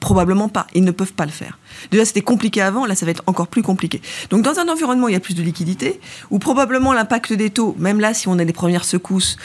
Probablement 0.00 0.48
pas. 0.48 0.66
Ils 0.74 0.82
ne 0.82 0.90
peuvent 0.90 1.12
pas 1.12 1.26
le 1.26 1.30
faire. 1.30 1.58
Déjà, 1.92 2.04
c'était 2.04 2.22
compliqué 2.22 2.60
avant, 2.60 2.86
là, 2.86 2.96
ça 2.96 3.06
va 3.06 3.12
être 3.12 3.22
encore 3.26 3.46
plus 3.46 3.62
compliqué. 3.62 4.02
Donc, 4.30 4.42
dans 4.42 4.58
un 4.58 4.68
environnement 4.68 5.06
où 5.06 5.08
il 5.08 5.12
y 5.12 5.16
a 5.16 5.20
plus 5.20 5.36
de 5.36 5.42
liquidité, 5.42 6.00
où 6.30 6.40
probablement 6.40 6.92
l'impact 6.92 7.32
des 7.32 7.50
taux, 7.50 7.76
même 7.78 8.00
là, 8.00 8.14
si 8.14 8.26
on 8.26 8.36
a 8.40 8.44
des 8.44 8.52
premières 8.52 8.84
secousses, 8.84 9.36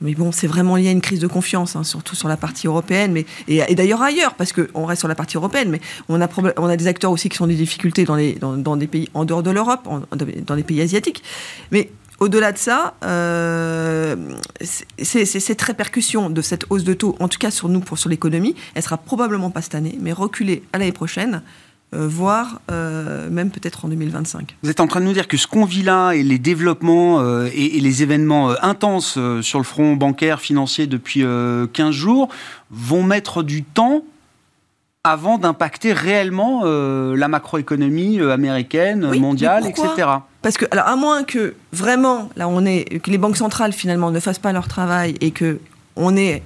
mais 0.00 0.14
bon, 0.14 0.32
c'est 0.32 0.46
vraiment 0.46 0.76
lié 0.76 0.88
à 0.88 0.92
une 0.92 1.02
crise 1.02 1.20
de 1.20 1.26
confiance, 1.26 1.76
hein, 1.76 1.84
surtout 1.84 2.16
sur 2.16 2.28
la 2.28 2.38
partie 2.38 2.66
européenne, 2.66 3.12
mais, 3.12 3.26
et, 3.46 3.74
d'ailleurs 3.74 4.00
ailleurs, 4.00 4.34
parce 4.34 4.52
qu'on 4.54 4.86
reste 4.86 5.00
sur 5.00 5.08
la 5.08 5.14
partie 5.14 5.36
européenne, 5.36 5.68
mais 5.68 5.80
on 6.08 6.18
a, 6.20 6.76
des 6.76 6.86
acteurs 6.86 7.10
aussi 7.10 7.28
qui 7.28 7.36
sont 7.36 7.46
des 7.46 7.54
difficultés 7.54 8.04
dans, 8.04 8.16
les, 8.16 8.36
dans, 8.36 8.76
des 8.76 8.86
pays 8.86 9.10
en 9.12 9.26
dehors 9.26 9.42
de 9.42 9.50
l'Europe, 9.50 9.86
dans 10.46 10.54
les 10.54 10.62
pays 10.62 10.80
asiatiques. 10.80 11.22
Mais 11.72 11.90
au-delà 12.20 12.52
de 12.52 12.58
ça, 12.58 12.94
euh, 13.04 14.16
ces 14.60 15.56
répercussions 15.60 16.30
de 16.30 16.42
cette 16.42 16.64
hausse 16.70 16.84
de 16.84 16.94
taux, 16.94 17.16
en 17.20 17.28
tout 17.28 17.38
cas 17.38 17.50
sur 17.50 17.68
nous, 17.68 17.82
sur 17.94 18.08
l'économie, 18.08 18.54
elle 18.74 18.82
sera 18.82 18.96
probablement 18.96 19.50
pas 19.50 19.62
cette 19.62 19.74
année, 19.74 19.98
mais 20.00 20.12
reculée 20.12 20.62
à 20.72 20.78
l'année 20.78 20.92
prochaine. 20.92 21.42
Euh, 21.94 22.06
voire 22.06 22.60
euh, 22.70 23.30
même 23.30 23.50
peut-être 23.50 23.86
en 23.86 23.88
2025. 23.88 24.56
Vous 24.62 24.68
êtes 24.68 24.80
en 24.80 24.86
train 24.86 25.00
de 25.00 25.06
nous 25.06 25.14
dire 25.14 25.26
que 25.26 25.38
ce 25.38 25.46
qu'on 25.46 25.64
vit 25.64 25.82
là 25.82 26.12
et 26.12 26.22
les 26.22 26.38
développements 26.38 27.20
euh, 27.20 27.48
et, 27.54 27.80
les 27.80 28.02
événements 28.02 28.50
intenses 28.62 29.18
sur 29.40 29.58
le 29.58 29.64
front 29.64 29.96
bancaire, 29.96 30.42
financier 30.42 30.86
depuis 30.86 31.24
15 31.72 31.90
jours 31.90 32.28
vont 32.70 33.02
mettre 33.02 33.42
du 33.42 33.62
temps 33.62 34.04
avant 35.10 35.38
d'impacter 35.38 35.92
réellement 35.92 36.64
la 36.64 37.28
macroéconomie 37.28 38.20
américaine, 38.20 39.18
mondiale, 39.18 39.66
etc. 39.66 40.08
Parce 40.42 40.56
que, 40.56 40.66
alors, 40.70 40.86
à 40.86 40.96
moins 40.96 41.24
que 41.24 41.54
vraiment, 41.72 42.28
là, 42.36 42.48
on 42.48 42.64
est, 42.64 43.00
que 43.00 43.10
les 43.10 43.18
banques 43.18 43.36
centrales 43.36 43.72
finalement 43.72 44.10
ne 44.10 44.20
fassent 44.20 44.38
pas 44.38 44.52
leur 44.52 44.68
travail 44.68 45.14
et 45.20 45.30
que 45.30 45.58
on 45.96 46.16
ait 46.16 46.42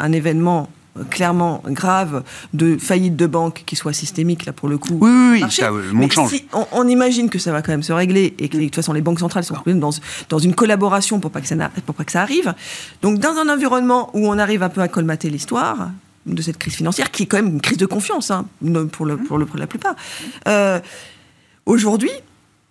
un 0.00 0.12
événement 0.12 0.68
clairement 1.10 1.62
grave 1.66 2.22
de 2.52 2.76
faillite 2.76 3.16
de 3.16 3.26
banque 3.26 3.62
qui 3.66 3.76
soit 3.76 3.92
systémique, 3.92 4.44
là, 4.44 4.52
pour 4.52 4.68
le 4.68 4.78
coup. 4.78 4.98
Oui, 5.00 5.42
oui, 5.42 5.44
ça, 5.50 5.70
le 5.70 5.92
monde 5.92 6.12
change. 6.12 6.34
on, 6.72 6.86
imagine 6.88 7.30
que 7.30 7.38
ça 7.38 7.52
va 7.52 7.62
quand 7.62 7.72
même 7.72 7.82
se 7.82 7.92
régler 7.92 8.34
et 8.38 8.48
que 8.48 8.56
de 8.56 8.64
toute 8.64 8.74
façon, 8.74 8.92
les 8.92 9.00
banques 9.00 9.20
centrales 9.20 9.44
sont 9.44 9.56
dans, 9.66 9.90
dans 10.28 10.38
une 10.38 10.54
collaboration 10.54 11.20
pour 11.20 11.30
pas, 11.30 11.40
que 11.40 11.48
ça 11.48 11.56
pour 11.86 11.94
pas 11.94 12.04
que 12.04 12.12
ça 12.12 12.22
arrive. 12.22 12.54
Donc, 13.00 13.18
dans 13.18 13.36
un 13.36 13.52
environnement 13.52 14.10
où 14.14 14.28
on 14.28 14.38
arrive 14.38 14.62
un 14.62 14.68
peu 14.68 14.80
à 14.80 14.88
colmater 14.88 15.30
l'histoire 15.30 15.90
de 16.26 16.42
cette 16.42 16.58
crise 16.58 16.74
financière, 16.74 17.10
qui 17.10 17.24
est 17.24 17.26
quand 17.26 17.36
même 17.36 17.48
une 17.54 17.60
crise 17.60 17.78
de 17.78 17.86
confiance, 17.86 18.30
hein, 18.30 18.46
pour, 18.92 19.06
le, 19.06 19.16
pour, 19.16 19.38
le, 19.38 19.46
pour 19.46 19.58
la 19.58 19.66
plupart, 19.66 19.94
euh, 20.48 20.80
aujourd'hui, 21.66 22.10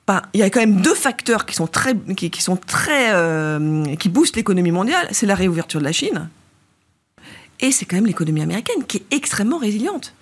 ben, 0.08 0.22
il 0.34 0.39
y 0.39 0.43
a 0.43 0.50
quand 0.50 0.60
même 0.60 0.81
deux 0.81 0.96
facteurs 0.96 1.46
qui 1.46 1.55
sont 1.55 1.67
très, 1.67 1.96
qui, 2.15 2.41
sont 2.41 2.58
très, 2.58 3.13
euh, 3.13 3.84
qui 3.96 4.10
boostent 4.10 4.36
l'économie 4.36 4.72
mondiale. 4.72 5.08
C'est 5.12 5.25
la 5.25 5.36
réouverture 5.36 5.79
de 5.79 5.86
la 5.86 5.91
Chine, 5.91 6.29
et 7.60 7.72
c'est 7.72 7.86
quand 7.86 7.98
même 7.98 8.08
l'économie 8.08 8.41
américaine 8.41 8.84
qui 8.88 8.98
est 8.98 9.15
extrêmement 9.15 9.58
résiliente. 9.58 10.13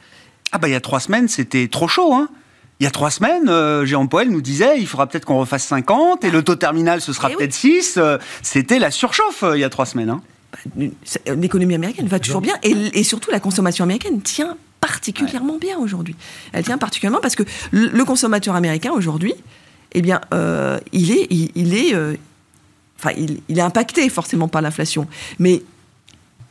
Ah 0.51 0.57
bah 0.57 0.67
il 0.67 0.71
y 0.71 0.75
a 0.75 0.81
trois 0.81 0.99
semaines, 0.99 1.27
c'était 1.27 1.67
trop 1.67 1.87
chaud, 1.87 2.13
hein 2.13 2.29
il 2.79 2.85
y 2.85 2.87
a 2.87 2.91
trois 2.91 3.11
semaines, 3.11 3.49
euh, 3.49 3.85
Jérôme 3.85 4.07
Poel 4.07 4.29
nous 4.29 4.41
disait 4.41 4.79
il 4.79 4.87
faudra 4.87 5.05
peut-être 5.07 5.25
qu'on 5.25 5.39
refasse 5.39 5.65
50 5.65 6.23
et 6.23 6.31
le 6.31 6.43
taux 6.43 6.55
terminal 6.55 7.01
ce 7.01 7.11
sera 7.11 7.29
eh 7.29 7.35
peut-être 7.35 7.53
6. 7.53 7.95
Euh, 7.97 8.17
c'était 8.41 8.79
la 8.79 8.89
surchauffe 8.89 9.43
euh, 9.43 9.57
il 9.57 9.59
y 9.59 9.65
a 9.65 9.69
trois 9.69 9.85
semaines. 9.85 10.09
Hein. 10.09 10.21
Bah, 10.75 11.35
l'économie 11.35 11.75
américaine 11.75 12.07
va 12.07 12.19
toujours 12.19 12.41
bien 12.41 12.55
et, 12.63 13.03
surtout 13.03 13.31
la 13.31 13.39
consommation 13.39 13.83
américaine 13.83 14.21
tient 14.21 14.57
particulièrement 14.81 15.57
bien 15.57 15.77
aujourd'hui. 15.77 16.15
Elle 16.53 16.63
tient 16.63 16.77
particulièrement 16.77 17.21
parce 17.21 17.35
que 17.35 17.43
le, 17.71 18.03
consommateur 18.03 18.55
américain 18.55 18.91
aujourd'hui, 18.91 19.33
eh 19.91 20.01
bien, 20.01 20.21
il 20.91 21.11
est, 21.11 21.27
il, 21.29 21.75
est, 21.75 21.93
enfin, 22.97 23.11
il, 23.17 23.41
il 23.49 23.59
est 23.59 23.61
impacté 23.61 24.09
forcément 24.09 24.47
par 24.47 24.61
l'inflation, 24.61 25.07
mais 25.37 25.63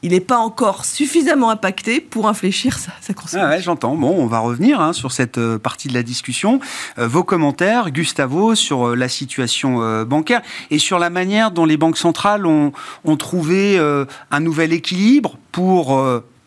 il 0.03 0.13
n'est 0.13 0.21
pas 0.21 0.39
encore 0.39 0.85
suffisamment 0.85 1.51
impacté 1.51 2.01
pour 2.01 2.29
infléchir 2.29 2.79
sa, 2.79 2.93
sa 3.01 3.15
consommation. 3.15 3.49
Ah 3.51 3.57
ouais, 3.57 3.63
j'entends. 3.63 3.97
Bon, 3.97 4.15
on 4.17 4.27
va 4.27 4.39
revenir 4.39 4.81
hein, 4.81 4.93
sur 4.93 5.13
cette 5.13 5.39
euh, 5.39 5.59
partie 5.59 5.89
de 5.89 5.95
la 5.95 6.03
discussion. 6.03 6.61
Euh, 6.99 7.09
vos 7.09 7.25
commentaires, 7.25 7.91
Gustavo, 7.91 8.55
sur 8.55 8.89
euh, 8.89 8.95
la 8.95 9.09
situation 9.09 9.59
bancaire 10.05 10.43
et 10.71 10.79
sur 10.79 10.99
la 10.99 11.11
manière 11.11 11.51
dont 11.51 11.65
les 11.65 11.77
banques 11.77 11.99
centrales 11.99 12.47
ont, 12.47 12.73
ont 13.05 13.17
trouvé 13.17 13.79
un 13.79 14.41
nouvel 14.41 14.73
équilibre 14.73 15.39
pour 15.53 15.99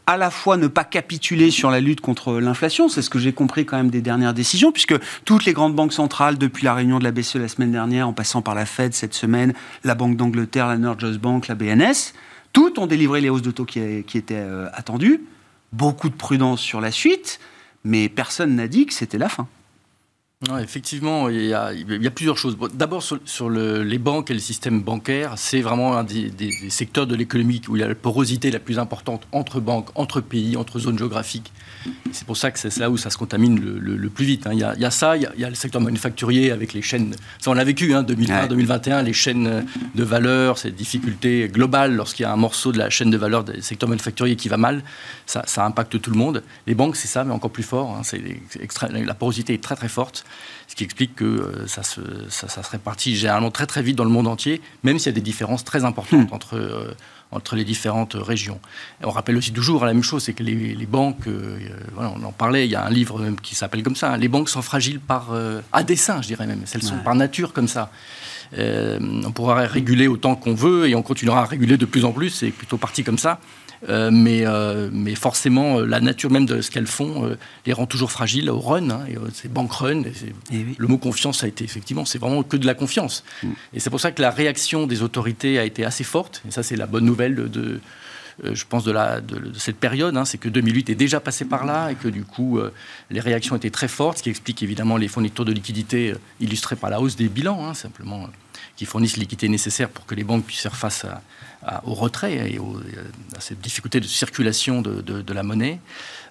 à 0.08 0.17
la 0.17 0.30
fois 0.30 0.58
ne 0.58 0.67
pas 0.67 0.84
capituler 0.84 1.52
sur 1.52 1.71
la 1.71 1.80
lutte 1.80 2.02
contre 2.02 2.39
l'inflation, 2.39 2.89
c'est 2.89 3.02
ce 3.02 3.10
que 3.10 3.19
j'ai 3.19 3.34
compris 3.34 3.65
quand 3.65 3.78
même 3.78 3.89
des 3.89 4.02
dernières 4.02 4.34
décisions, 4.34 4.71
puisque 4.71 4.95
toutes 5.26 5.45
les 5.45 5.54
grandes 5.54 5.76
banques 5.76 5.93
centrales, 5.93 6.38
depuis 6.38 6.65
la 6.65 6.73
réunion 6.73 6.99
de 6.99 7.04
la 7.04 7.12
BCE 7.12 7.36
la 7.36 7.47
semaine 7.47 7.71
dernière, 7.71 8.08
en 8.08 8.13
passant 8.13 8.41
par 8.41 8.56
la 8.56 8.65
Fed 8.65 8.93
cette 8.93 9.13
semaine, 9.13 9.54
la 9.84 9.95
Banque 9.95 10.17
d'Angleterre, 10.17 10.67
la 10.67 10.78
Norges 10.78 11.17
Bank, 11.17 11.47
la 11.47 11.56
BNS, 11.56 12.13
toutes 12.54 12.80
ont 12.80 12.88
délivré 12.88 13.22
les 13.22 13.30
hausses 13.30 13.42
de 13.42 13.52
taux 13.52 13.66
qui, 13.66 13.80
étaient 13.80 14.36
euh, 14.36 14.70
attendues. 14.74 15.22
Beaucoup 15.74 16.10
de 16.10 16.16
prudence 16.16 16.62
sur 16.62 16.82
la 16.82 16.92
suite, 16.92 17.40
mais 17.84 18.10
personne 18.10 18.56
n'a 18.56 18.68
dit 18.68 18.86
que 18.86 18.94
c'était 18.94 19.18
la 19.18 19.30
fin. 19.30 19.48
Effectivement, 20.60 21.30
il 21.30 21.45
y, 21.45 21.54
a, 21.54 21.71
plusieurs 22.13 22.38
choses. 22.38 22.58
D'abord, 22.73 23.04
sur, 23.04 23.49
les 23.49 23.97
banques 23.99 24.32
et 24.32 24.34
le 24.34 24.39
système 24.39 24.82
bancaire, 24.82 25.34
c'est 25.38 25.62
vraiment 25.62 25.97
un 25.97 26.04
des, 26.04 26.30
des 26.30 26.51
secteurs 26.69 27.06
de 27.06 27.15
l'économie 27.15 27.62
où 27.67 27.75
il 27.75 27.82
y 27.82 27.84
a 27.84 27.88
la 27.88 27.95
porosité 27.95 28.49
la 28.49 28.60
plus 28.60 28.80
importante 28.80 29.27
entre 29.32 29.60
banques, 29.60 29.89
entre 29.95 30.19
pays, 30.19 30.58
entre 30.58 30.80
zones 30.80 30.97
géographiques. 30.97 31.51
C'est 32.12 32.25
pour 32.25 32.38
ça 32.38 32.51
que 32.51 32.60
c'est 32.60 32.75
là 32.77 32.89
où 32.89 32.97
ça 32.97 33.10
se 33.10 33.17
contamine 33.17 33.60
le, 33.60 34.10
plus 34.10 34.25
vite. 34.25 34.45
Hein. 34.45 34.51
Il, 34.54 34.60
y 34.60 34.86
a, 34.86 34.91
ça, 34.91 35.15
il 35.17 35.23
y 35.38 35.45
a, 35.45 35.49
le 35.49 35.56
secteur 35.56 35.82
manufacturier 35.82 36.51
avec 36.51 36.73
les 36.73 36.82
chaînes. 36.82 37.15
Ça, 37.39 37.51
on 37.51 37.54
l'a 37.54 37.63
vécu, 37.63 37.93
hein, 37.93 38.04
2020-2021, 38.04 39.04
les 39.04 39.13
chaînes 39.13 39.65
de 39.95 40.04
valeur, 40.04 40.58
ces 40.58 40.71
difficultés 40.71 41.47
globales 41.47 41.95
lorsqu'il 41.95 42.23
y 42.23 42.25
a 42.25 42.34
un 42.34 42.38
morceau 42.38 42.71
de 42.71 42.77
la 42.77 42.89
chaîne 42.89 43.10
de 43.10 43.17
valeur 43.17 43.43
des 43.43 43.62
secteurs 43.62 43.89
manufacturiers 43.89 44.36
qui 44.36 44.49
va 44.49 44.58
mal, 44.58 44.84
ça, 45.25 45.43
impacte 45.65 46.01
tout 46.01 46.12
le 46.12 46.17
monde. 46.17 46.43
Les 46.67 46.75
banques, 46.75 46.95
c'est 46.95 47.08
ça, 47.08 47.23
mais 47.23 47.34
encore 47.34 47.51
plus 47.51 47.63
fort. 47.63 47.97
Hein. 47.97 48.17
la 48.91 49.13
porosité 49.13 49.54
est 49.54 49.63
très 49.63 49.75
très 49.75 49.89
forte, 49.89 50.25
ce 50.67 50.76
qui 50.76 50.84
explique 50.84 51.15
que 51.15 51.26
euh, 51.26 51.67
ça, 51.67 51.84
se, 51.84 52.02
ça, 52.30 52.48
se 52.48 52.70
répartit 52.70 53.15
généralement 53.15 53.52
très 53.52 53.65
très 53.65 53.82
vite 53.82 53.96
dans 53.96 54.04
le 54.04 54.10
monde 54.10 54.28
entier, 54.28 54.62
même 54.84 55.00
s'il 55.00 55.08
y 55.08 55.10
a 55.10 55.15
des 55.15 55.22
différences 55.22 55.63
très 55.63 55.84
importantes 55.86 56.32
hmm. 56.32 56.34
entre. 56.34 56.58
Euh, 56.58 56.96
entre 57.32 57.56
les 57.56 57.63
différentes 57.63 58.15
régions. 58.15 58.60
on 59.04 59.10
rappelle 59.10 59.38
aussi 59.38 59.54
toujours 59.54 59.86
la 59.86 59.94
même 59.94 60.04
chose, 60.04 60.24
c'est 60.24 60.34
que 60.34 60.44
les, 60.44 60.86
banques, 60.86 61.28
euh, 61.28 61.58
voilà, 61.94 62.13
on 62.15 62.24
en 62.24 62.32
parlait, 62.32 62.67
il 62.67 62.72
y 62.72 62.76
a 62.76 62.86
un 62.86 62.89
livre 62.89 63.26
qui 63.41 63.56
s'appelle 63.56 63.84
comme 63.84 63.96
ça, 63.96 64.13
hein, 64.13 64.17
les 64.17 64.28
banques 64.28 64.50
sont 64.50 64.62
fragiles 64.62 65.00
par, 65.00 65.30
euh, 65.32 65.62
à 65.72 65.84
dessein, 65.84 66.22
je 66.22 66.28
dirais 66.28 66.46
même, 66.46 66.63
elles 66.74 66.84
sont 66.84 66.98
par 66.98 67.15
nature 67.15 67.54
comme 67.54 67.67
ça. 67.67 67.91
Euh, 68.58 69.00
on 69.26 69.32
pourra 69.32 69.56
réguler 69.62 70.08
autant 70.08 70.36
qu'on 70.36 70.54
veut 70.54 70.88
et 70.88 70.96
on 70.96 71.02
continuera 71.02 71.42
à 71.42 71.46
réguler 71.46 71.78
de 71.78 71.86
plus 71.86 72.06
en 72.06 72.12
plus, 72.12 72.30
c'est 72.30 72.52
plutôt 72.52 72.78
parti 72.78 73.04
comme 73.04 73.18
ça. 73.18 73.40
Euh, 73.90 74.12
mais, 74.12 74.46
euh, 74.46 74.90
mais 74.94 75.16
forcément, 75.16 75.80
la 75.80 76.00
nature 76.00 76.30
même 76.30 76.46
de 76.46 76.62
ce 76.62 76.70
qu'elles 76.70 76.86
font 76.86 77.36
les 77.66 77.74
rend 77.74 77.88
toujours 77.88 78.12
fragiles 78.12 78.50
au 78.50 78.60
run. 78.60 78.90
Hein, 78.92 79.06
et, 79.10 79.16
c'est 79.34 79.52
bank 79.52 79.72
run. 79.72 80.04
Et 80.52 80.66
Le 80.78 80.88
mot 80.88 80.98
confiance 80.98 81.44
a 81.44 81.48
été 81.48 81.64
effectivement, 81.64 82.06
c'est 82.06 82.20
vraiment 82.20 82.44
que 82.44 82.58
de 82.58 82.68
la 82.68 82.76
confiance. 82.76 83.24
Mm. 83.42 83.48
Et 83.74 83.80
c'est 83.80 83.90
pour 83.90 84.00
ça 84.00 84.12
que 84.12 84.22
la 84.22 84.30
réaction 84.30 84.86
des 84.86 85.02
autorités 85.02 85.58
a 85.58 85.66
été 85.66 85.84
assez 85.84 86.04
forte. 86.04 86.44
Et 86.48 86.52
ça, 86.52 86.62
c'est 86.62 86.76
la 86.76 86.86
bonne 86.86 87.06
nouvelle 87.06 87.36
de, 87.36 87.80
je 88.44 88.63
pense, 88.65 88.84
de, 88.84 88.91
la, 88.91 89.22
de, 89.22 89.58
cette 89.58 89.78
période, 89.78 90.15
hein, 90.17 90.26
c'est 90.26 90.38
que 90.38 90.50
2008 90.50 90.89
est 90.89 90.96
déjà 90.96 91.20
passé 91.20 91.46
par 91.46 91.65
là 91.65 91.91
et 91.91 91.96
que 91.96 92.08
du 92.08 92.24
coup, 92.24 92.60
les 93.10 93.20
réactions 93.20 93.56
étaient 93.56 93.70
très 93.70 93.88
fortes, 93.88 94.20
ce 94.20 94.24
qui 94.24 94.30
explique 94.30 94.63
évidemment 94.63 94.98
les 94.98 95.08
fournitures 95.08 95.46
de 95.46 95.52
liquidités 95.52 96.13
illustrées 96.39 96.76
par 96.76 96.89
la 96.89 97.00
hausse 97.00 97.15
des 97.15 97.30
bilans, 97.30 97.65
hein, 97.65 97.74
simplement, 97.74 98.28
qui 98.76 98.86
fournissent 98.86 99.15
les 99.15 99.22
liquidités 99.22 99.50
nécessaires 99.50 99.89
pour 99.89 100.06
que 100.06 100.15
les 100.15 100.24
banques 100.24 100.46
puissent 100.46 100.62
faire 100.62 100.76
face 100.76 101.06
au 101.84 101.94
retrait 101.94 102.54
et 102.54 102.60
à 103.38 103.39
cette 103.39 103.62
difficulté 103.62 104.00
de 104.00 104.06
circulation 104.06 104.82
de, 104.82 105.34
la 105.34 105.44
monnaie. 105.44 105.80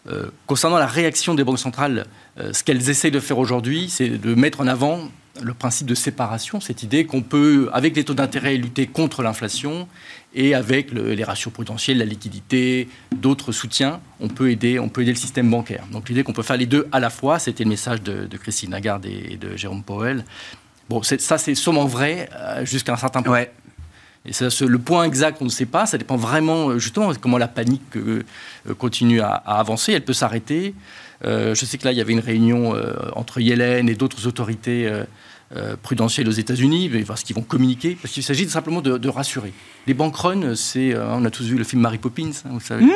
Euh, 0.08 0.30
concernant 0.46 0.78
la 0.78 0.86
réaction 0.86 1.34
des 1.34 1.44
banques 1.44 1.58
centrales, 1.58 2.06
euh, 2.38 2.54
ce 2.54 2.64
qu'elles 2.64 2.88
essayent 2.88 3.10
de 3.10 3.20
faire 3.20 3.38
aujourd'hui, 3.38 3.90
c'est 3.90 4.08
de 4.08 4.34
mettre 4.34 4.62
en 4.62 4.66
avant 4.66 5.10
le 5.42 5.54
principe 5.54 5.86
de 5.86 5.94
séparation, 5.94 6.60
cette 6.60 6.82
idée 6.82 7.06
qu'on 7.06 7.22
peut, 7.22 7.68
avec 7.72 7.96
les 7.96 8.04
taux 8.04 8.14
d'intérêt, 8.14 8.56
lutter 8.56 8.86
contre 8.86 9.22
l'inflation 9.22 9.88
et 10.34 10.54
avec 10.54 10.92
les 10.92 11.24
ratios 11.24 11.52
potentiels, 11.52 11.98
la 11.98 12.04
liquidité, 12.04 12.88
d'autres 13.14 13.52
soutiens, 13.52 14.00
on 14.20 14.28
peut, 14.28 14.50
aider, 14.50 14.78
on 14.78 14.88
peut 14.88 15.02
aider 15.02 15.12
le 15.12 15.18
système 15.18 15.50
bancaire. 15.50 15.84
Donc 15.92 16.08
l'idée 16.08 16.22
qu'on 16.22 16.32
peut 16.32 16.42
faire 16.42 16.56
les 16.56 16.66
deux 16.66 16.86
à 16.92 17.00
la 17.00 17.10
fois, 17.10 17.38
c'était 17.38 17.64
le 17.64 17.70
message 17.70 18.02
de, 18.02 18.28
Christine 18.36 18.70
Lagarde 18.70 19.06
et, 19.06 19.36
de 19.36 19.56
Jérôme 19.56 19.82
Powell. 19.82 20.24
Bon, 20.88 21.02
ça 21.02 21.38
c'est 21.38 21.54
sûrement 21.54 21.84
vrai 21.84 22.28
euh, 22.34 22.64
jusqu'à 22.64 22.92
un 22.92 22.96
certain 22.96 23.22
point. 23.22 23.44
Et 24.26 24.32
le 24.32 24.78
point 24.78 25.04
exact, 25.04 25.38
on 25.40 25.46
ne 25.46 25.50
sait 25.50 25.66
pas. 25.66 25.86
Ça 25.86 25.96
dépend 25.96 26.16
vraiment, 26.16 26.68
euh, 26.68 26.78
justement, 26.78 27.10
comment 27.18 27.38
la 27.38 27.48
panique 27.48 27.96
euh, 27.96 28.22
continue 28.76 29.20
à, 29.20 29.30
avancer. 29.30 29.92
Elle 29.92 30.04
peut 30.04 30.12
s'arrêter. 30.12 30.74
je 31.24 31.54
sais 31.54 31.78
que 31.78 31.84
là, 31.84 31.92
il 31.92 31.98
y 31.98 32.00
avait 32.00 32.12
une 32.12 32.20
réunion 32.20 32.74
entre 33.14 33.40
Yellen 33.40 33.88
et 33.88 33.94
d'autres 33.94 34.26
autorités 34.26 34.90
prudentielles 35.82 36.28
aux 36.28 36.32
États-Unis, 36.32 36.90
parce 37.06 37.22
qu'ils 37.22 37.34
vont 37.34 37.42
communiquer, 37.42 37.96
parce 38.00 38.14
qu'il 38.14 38.22
s'agit 38.22 38.48
simplement 38.48 38.80
de, 38.80 39.08
rassurer. 39.08 39.52
Les 39.86 39.94
bank 39.94 40.14
runs, 40.16 40.54
c'est, 40.54 40.94
on 40.96 41.24
a 41.24 41.30
tous 41.30 41.44
vu 41.44 41.56
le 41.56 41.64
film 41.64 41.82
Mary 41.82 41.98
Poppins, 41.98 42.30
hein, 42.44 42.50
vous 42.52 42.60
savez, 42.60 42.84
mmh. 42.84 42.90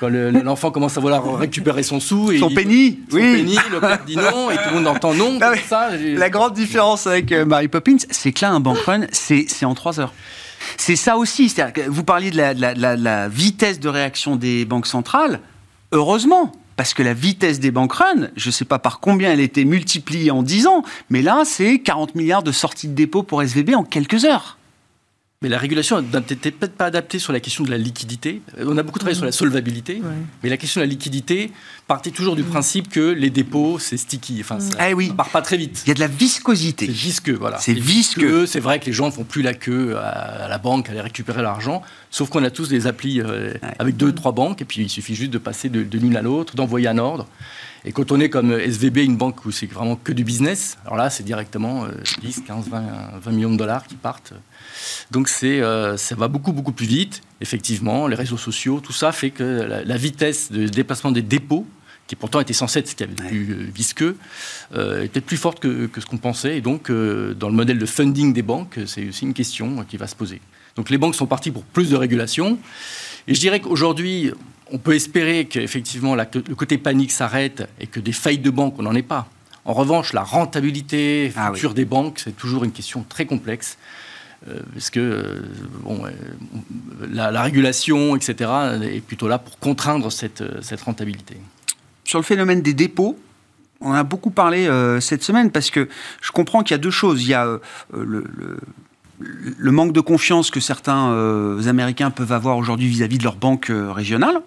quand 0.00 0.08
l'enfant 0.08 0.72
commence 0.72 0.96
à 0.96 1.00
vouloir 1.00 1.36
récupérer 1.36 1.84
son 1.84 2.00
sou 2.00 2.32
et 2.32 2.38
son 2.38 2.50
penny, 2.50 2.98
son 3.08 3.18
penny, 3.18 3.56
le 3.70 3.80
père 3.80 4.04
dit 4.04 4.16
non 4.16 4.50
et 4.50 4.56
tout 4.56 4.70
le 4.70 4.74
monde 4.74 4.86
entend 4.88 5.14
non. 5.14 5.38
Ah 5.40 5.52
ça, 5.68 5.90
la 5.96 6.30
grande 6.30 6.54
différence 6.54 7.06
avec 7.06 7.30
Mary 7.30 7.68
Poppins, 7.68 7.98
c'est 8.10 8.32
que 8.32 8.44
là, 8.44 8.50
un 8.50 8.60
bank 8.60 8.78
run, 8.78 9.02
c'est 9.12 9.64
en 9.64 9.74
trois 9.74 10.00
heures. 10.00 10.12
C'est 10.76 10.96
ça 10.96 11.16
aussi. 11.16 11.52
Vous 11.88 12.04
parliez 12.04 12.30
de 12.30 12.36
la, 12.36 13.28
vitesse 13.28 13.80
de 13.80 13.88
réaction 13.88 14.36
des 14.36 14.64
banques 14.64 14.86
centrales. 14.86 15.40
Heureusement, 15.92 16.52
parce 16.76 16.94
que 16.94 17.02
la 17.02 17.14
vitesse 17.14 17.60
des 17.60 17.70
bank 17.70 17.92
runs, 17.92 18.28
je 18.36 18.48
ne 18.48 18.52
sais 18.52 18.64
pas 18.64 18.78
par 18.78 19.00
combien 19.00 19.32
elle 19.32 19.40
était 19.40 19.64
multipliée 19.64 20.30
en 20.30 20.42
10 20.42 20.66
ans, 20.66 20.82
mais 21.10 21.22
là, 21.22 21.42
c'est 21.44 21.78
40 21.78 22.14
milliards 22.14 22.42
de 22.42 22.52
sorties 22.52 22.88
de 22.88 22.94
dépôt 22.94 23.22
pour 23.22 23.42
SVB 23.42 23.74
en 23.74 23.84
quelques 23.84 24.24
heures. 24.24 24.58
Mais 25.44 25.50
la 25.50 25.58
régulation 25.58 26.00
n'était 26.00 26.50
peut-être 26.50 26.72
pas 26.72 26.86
adaptée 26.86 27.18
sur 27.18 27.30
la 27.30 27.38
question 27.38 27.64
de 27.64 27.70
la 27.70 27.76
liquidité. 27.76 28.40
On 28.58 28.78
a 28.78 28.82
beaucoup 28.82 28.98
travaillé 28.98 29.14
sur 29.14 29.26
la 29.26 29.30
solvabilité, 29.30 30.00
mais 30.42 30.48
la 30.48 30.56
question 30.56 30.80
de 30.80 30.86
la 30.86 30.88
liquidité 30.88 31.52
partait 31.86 32.12
toujours 32.12 32.34
du 32.34 32.44
principe 32.44 32.88
que 32.88 33.10
les 33.10 33.28
dépôts, 33.28 33.78
c'est 33.78 33.98
sticky. 33.98 34.38
Enfin, 34.40 34.58
ça, 34.58 34.74
ah 34.78 34.90
oui. 34.92 35.12
part 35.14 35.28
pas 35.28 35.42
très 35.42 35.58
vite. 35.58 35.82
Il 35.84 35.88
y 35.88 35.90
a 35.90 35.94
de 35.96 36.00
la 36.00 36.06
viscosité. 36.06 36.86
C'est 36.86 36.92
visqueux, 36.92 37.36
voilà. 37.38 37.58
C'est 37.58 37.74
visqueux. 37.74 38.46
C'est 38.46 38.58
vrai 38.58 38.80
que 38.80 38.86
les 38.86 38.94
gens 38.94 39.04
ne 39.04 39.10
font 39.10 39.24
plus 39.24 39.42
la 39.42 39.52
queue 39.52 39.98
à, 39.98 40.48
la 40.48 40.56
banque, 40.56 40.88
à 40.88 40.92
aller 40.92 41.02
récupérer 41.02 41.42
l'argent, 41.42 41.82
sauf 42.10 42.30
qu'on 42.30 42.42
a 42.42 42.50
tous 42.50 42.70
des 42.70 42.86
applis 42.86 43.20
euh, 43.20 43.52
avec 43.78 43.98
deux, 43.98 44.12
trois 44.12 44.32
banques, 44.32 44.62
et 44.62 44.64
puis 44.64 44.80
il 44.80 44.88
suffit 44.88 45.14
juste 45.14 45.30
de 45.30 45.36
passer 45.36 45.68
de, 45.68 45.82
de 45.82 45.98
l'une 45.98 46.16
à 46.16 46.22
l'autre, 46.22 46.56
d'envoyer 46.56 46.88
un 46.88 46.96
ordre. 46.96 47.28
Et 47.86 47.92
quand 47.92 48.12
on 48.12 48.20
est 48.20 48.30
comme 48.30 48.52
SVB, 48.52 48.98
une 48.98 49.16
banque 49.16 49.44
où 49.44 49.50
c'est 49.50 49.66
vraiment 49.66 49.96
que 49.96 50.12
du 50.12 50.24
business, 50.24 50.78
alors 50.84 50.96
là, 50.96 51.10
c'est 51.10 51.22
directement 51.22 51.86
10, 52.22 52.42
15, 52.46 52.68
20, 52.68 52.82
20 53.20 53.30
millions 53.30 53.52
de 53.52 53.56
dollars 53.56 53.86
qui 53.86 53.96
partent. 53.96 54.32
Donc 55.10 55.28
c'est, 55.28 55.60
euh, 55.60 55.96
ça 55.96 56.14
va 56.14 56.28
beaucoup, 56.28 56.52
beaucoup 56.52 56.72
plus 56.72 56.86
vite. 56.86 57.22
Effectivement, 57.40 58.06
les 58.06 58.16
réseaux 58.16 58.38
sociaux, 58.38 58.80
tout 58.80 58.92
ça 58.92 59.12
fait 59.12 59.30
que 59.30 59.82
la, 59.84 59.96
vitesse 59.96 60.50
de 60.50 60.66
déplacement 60.66 61.12
des 61.12 61.22
dépôts, 61.22 61.66
qui 62.06 62.16
pourtant 62.16 62.40
était 62.40 62.52
censée 62.52 62.80
être 62.80 62.88
ce 62.88 62.94
qu'il 62.94 63.06
y 63.06 63.08
avait 63.08 63.16
de 63.16 63.28
plus 63.28 63.52
euh, 63.52 63.70
visqueux, 63.74 64.16
euh, 64.74 65.02
était 65.02 65.20
plus 65.20 65.36
forte 65.36 65.60
que, 65.60 65.88
ce 65.98 66.06
qu'on 66.06 66.18
pensait. 66.18 66.56
Et 66.56 66.60
donc, 66.60 66.90
dans 66.90 67.48
le 67.48 67.54
modèle 67.54 67.78
de 67.78 67.86
funding 67.86 68.32
des 68.32 68.42
banques, 68.42 68.78
c'est 68.86 69.08
aussi 69.08 69.24
une 69.24 69.34
question 69.34 69.84
qui 69.84 69.96
va 69.96 70.06
se 70.06 70.16
poser. 70.16 70.40
Donc 70.76 70.90
les 70.90 70.98
banques 70.98 71.14
sont 71.14 71.26
parties 71.26 71.50
pour 71.50 71.62
plus 71.62 71.90
de 71.90 71.96
régulation. 71.96 72.58
Et 73.26 73.34
je 73.34 73.40
dirais 73.40 73.60
qu'aujourd'hui, 73.60 74.32
on 74.70 74.78
peut 74.78 74.94
espérer 74.94 75.46
qu'effectivement 75.46 76.14
le 76.14 76.54
côté 76.54 76.78
panique 76.78 77.12
s'arrête 77.12 77.68
et 77.80 77.86
que 77.86 78.00
des 78.00 78.12
faillites 78.12 78.42
de 78.42 78.50
banques, 78.50 78.74
on 78.78 78.82
n'en 78.82 78.94
est 78.94 79.02
pas. 79.02 79.28
En 79.64 79.72
revanche, 79.72 80.12
la 80.12 80.22
rentabilité 80.22 81.32
ah 81.36 81.52
future 81.52 81.74
des 81.74 81.84
banques, 81.84 82.20
c'est 82.22 82.36
toujours 82.36 82.64
une 82.64 82.72
question 82.72 83.04
très 83.08 83.24
complexe. 83.24 83.78
Euh, 84.48 84.60
parce 84.74 84.90
que 84.90 85.00
euh, 85.00 85.42
bon, 85.82 86.02
la, 87.10 87.42
régulation, 87.42 88.14
etc., 88.14 88.50
est 88.82 89.00
plutôt 89.00 89.26
là 89.26 89.38
pour 89.38 89.58
contraindre 89.58 90.12
cette, 90.12 90.44
cette, 90.62 90.82
rentabilité. 90.82 91.36
Sur 92.04 92.18
le 92.18 92.24
phénomène 92.24 92.60
des 92.60 92.74
dépôts, 92.74 93.18
on 93.80 93.92
a 93.92 94.02
beaucoup 94.02 94.30
parlé 94.30 94.66
euh, 94.66 95.00
cette 95.00 95.22
semaine 95.22 95.50
parce 95.50 95.70
que 95.70 95.88
je 96.20 96.30
comprends 96.30 96.62
qu'il 96.62 96.74
y 96.74 96.74
a 96.74 96.78
deux 96.78 96.90
choses. 96.90 97.22
Il 97.22 97.28
y 97.28 97.34
a 97.34 97.58
le, 97.94 98.24
le 98.36 98.58
manque 99.70 99.92
de 99.92 100.00
confiance 100.00 100.50
que 100.50 100.60
certains 100.60 101.10
euh, 101.12 101.66
Américains 101.68 102.10
peuvent 102.10 102.32
avoir 102.32 102.56
aujourd'hui 102.56 102.88
vis-à-vis 102.88 103.18
de 103.18 103.24
leur 103.24 103.36
banque 103.36 103.70
euh, 103.70 103.92
régionale. 103.92 104.40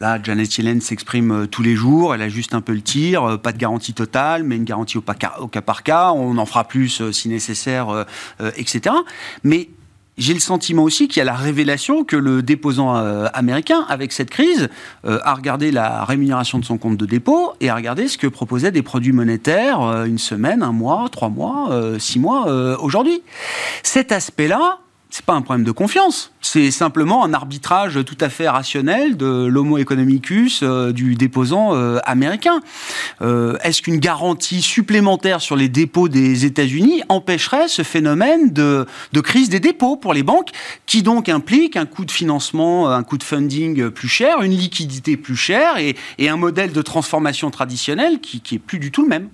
Là, 0.00 0.18
Janet 0.22 0.56
Yellen 0.56 0.80
s'exprime 0.80 1.30
euh, 1.32 1.46
tous 1.46 1.62
les 1.62 1.74
jours, 1.74 2.14
elle 2.14 2.22
a 2.22 2.28
juste 2.28 2.54
un 2.54 2.60
peu 2.60 2.72
le 2.72 2.82
tir, 2.82 3.40
pas 3.40 3.52
de 3.52 3.58
garantie 3.58 3.94
totale, 3.94 4.44
mais 4.44 4.56
une 4.56 4.64
garantie 4.64 4.98
au, 4.98 5.04
au 5.40 5.48
cas 5.48 5.62
par 5.62 5.82
cas, 5.82 6.12
on 6.12 6.38
en 6.38 6.46
fera 6.46 6.64
plus 6.64 7.10
si 7.10 7.28
nécessaire, 7.28 8.06
etc. 8.56 8.94
Mais 9.44 9.70
j'ai 10.18 10.34
le 10.34 10.40
sentiment 10.40 10.82
aussi 10.82 11.08
qu'il 11.08 11.18
y 11.18 11.22
a 11.22 11.24
la 11.24 11.34
révélation 11.34 12.04
que 12.04 12.16
le 12.16 12.42
déposant 12.42 12.96
euh, 12.96 13.26
américain, 13.32 13.86
avec 13.88 14.12
cette 14.12 14.30
crise, 14.30 14.68
euh, 15.06 15.20
a 15.22 15.34
regardé 15.34 15.70
la 15.70 16.04
rémunération 16.04 16.58
de 16.58 16.64
son 16.64 16.76
compte 16.76 16.96
de 16.96 17.06
dépôt 17.06 17.52
et 17.60 17.70
a 17.70 17.74
regardé 17.74 18.08
ce 18.08 18.18
que 18.18 18.26
proposaient 18.26 18.72
des 18.72 18.82
produits 18.82 19.12
monétaires 19.12 19.80
euh, 19.80 20.04
une 20.04 20.18
semaine, 20.18 20.62
un 20.62 20.72
mois, 20.72 21.08
trois 21.10 21.28
mois, 21.28 21.70
six 21.98 22.18
mois 22.18 22.46
aujourd'hui. 22.80 23.22
Cet 23.82 24.12
aspect-là, 24.12 24.78
c'est 25.10 25.24
pas 25.24 25.32
un 25.32 25.40
problème 25.40 25.64
de 25.64 25.72
confiance, 25.72 26.32
c'est 26.42 26.70
simplement 26.70 27.24
un 27.24 27.32
arbitrage 27.32 28.04
tout 28.04 28.16
à 28.20 28.28
fait 28.28 28.46
rationnel 28.46 29.16
de 29.16 29.46
l'homo 29.46 29.78
economicus 29.78 30.60
euh, 30.62 30.92
du 30.92 31.14
déposant 31.14 31.74
euh, 31.74 31.98
américain. 32.04 32.60
Euh, 33.22 33.56
est-ce 33.62 33.80
qu'une 33.80 33.98
garantie 33.98 34.60
supplémentaire 34.60 35.40
sur 35.40 35.56
les 35.56 35.70
dépôts 35.70 36.08
des 36.08 36.44
États-Unis 36.44 37.02
empêcherait 37.08 37.68
ce 37.68 37.82
phénomène 37.82 38.52
de, 38.52 38.86
crise 39.22 39.48
des 39.48 39.60
dépôts 39.60 39.96
pour 39.96 40.12
les 40.12 40.22
banques, 40.22 40.50
qui 40.84 41.02
donc 41.02 41.30
implique 41.30 41.76
un 41.76 41.86
coût 41.86 42.04
de 42.04 42.10
financement, 42.10 42.90
un 42.90 43.02
coût 43.02 43.16
de 43.16 43.24
funding 43.24 43.88
plus 43.90 44.08
cher, 44.08 44.42
une 44.42 44.52
liquidité 44.52 45.16
plus 45.16 45.36
chère 45.36 45.78
et, 45.78 45.96
un 46.28 46.36
modèle 46.36 46.72
de 46.72 46.82
transformation 46.82 47.50
traditionnel 47.50 48.20
qui, 48.20 48.42
qui 48.42 48.56
est 48.56 48.58
plus 48.58 48.78
du 48.78 48.90
tout 48.90 49.02
le 49.02 49.08
même? 49.08 49.30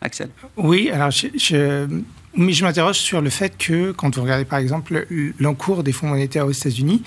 Axel. 0.00 0.30
Oui, 0.56 0.90
alors 0.90 1.12
je 1.12 1.86
mais 2.36 2.52
je 2.52 2.64
m'interroge 2.64 2.98
sur 2.98 3.20
le 3.20 3.30
fait 3.30 3.56
que, 3.56 3.92
quand 3.92 4.14
vous 4.16 4.22
regardez 4.22 4.44
par 4.44 4.58
exemple 4.58 5.06
l'encours 5.38 5.82
des 5.82 5.92
fonds 5.92 6.08
monétaires 6.08 6.46
aux 6.46 6.52
États-Unis, 6.52 7.02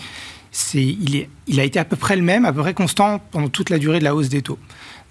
il, 0.73 1.15
est, 1.15 1.29
il 1.47 1.60
a 1.60 1.63
été 1.63 1.79
à 1.79 1.86
peu 1.86 1.95
près 1.95 2.15
le 2.15 2.21
même, 2.21 2.45
à 2.45 2.51
peu 2.51 2.62
près 2.62 2.73
constant 2.73 3.19
pendant 3.31 3.49
toute 3.49 3.69
la 3.69 3.79
durée 3.79 3.99
de 3.99 4.03
la 4.03 4.15
hausse 4.15 4.29
des 4.29 4.41
taux. 4.41 4.60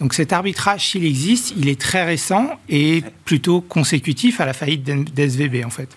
Donc 0.01 0.15
cet 0.15 0.33
arbitrage, 0.33 0.89
s'il 0.89 1.05
existe, 1.05 1.53
il 1.57 1.69
est 1.69 1.81
très 1.81 2.05
récent 2.05 2.59
et 2.69 3.03
plutôt 3.25 3.61
consécutif 3.61 4.41
à 4.41 4.47
la 4.47 4.55
faillite 4.55 4.83
d'SVB 4.83 5.65
en 5.65 5.71
fait. 5.71 5.89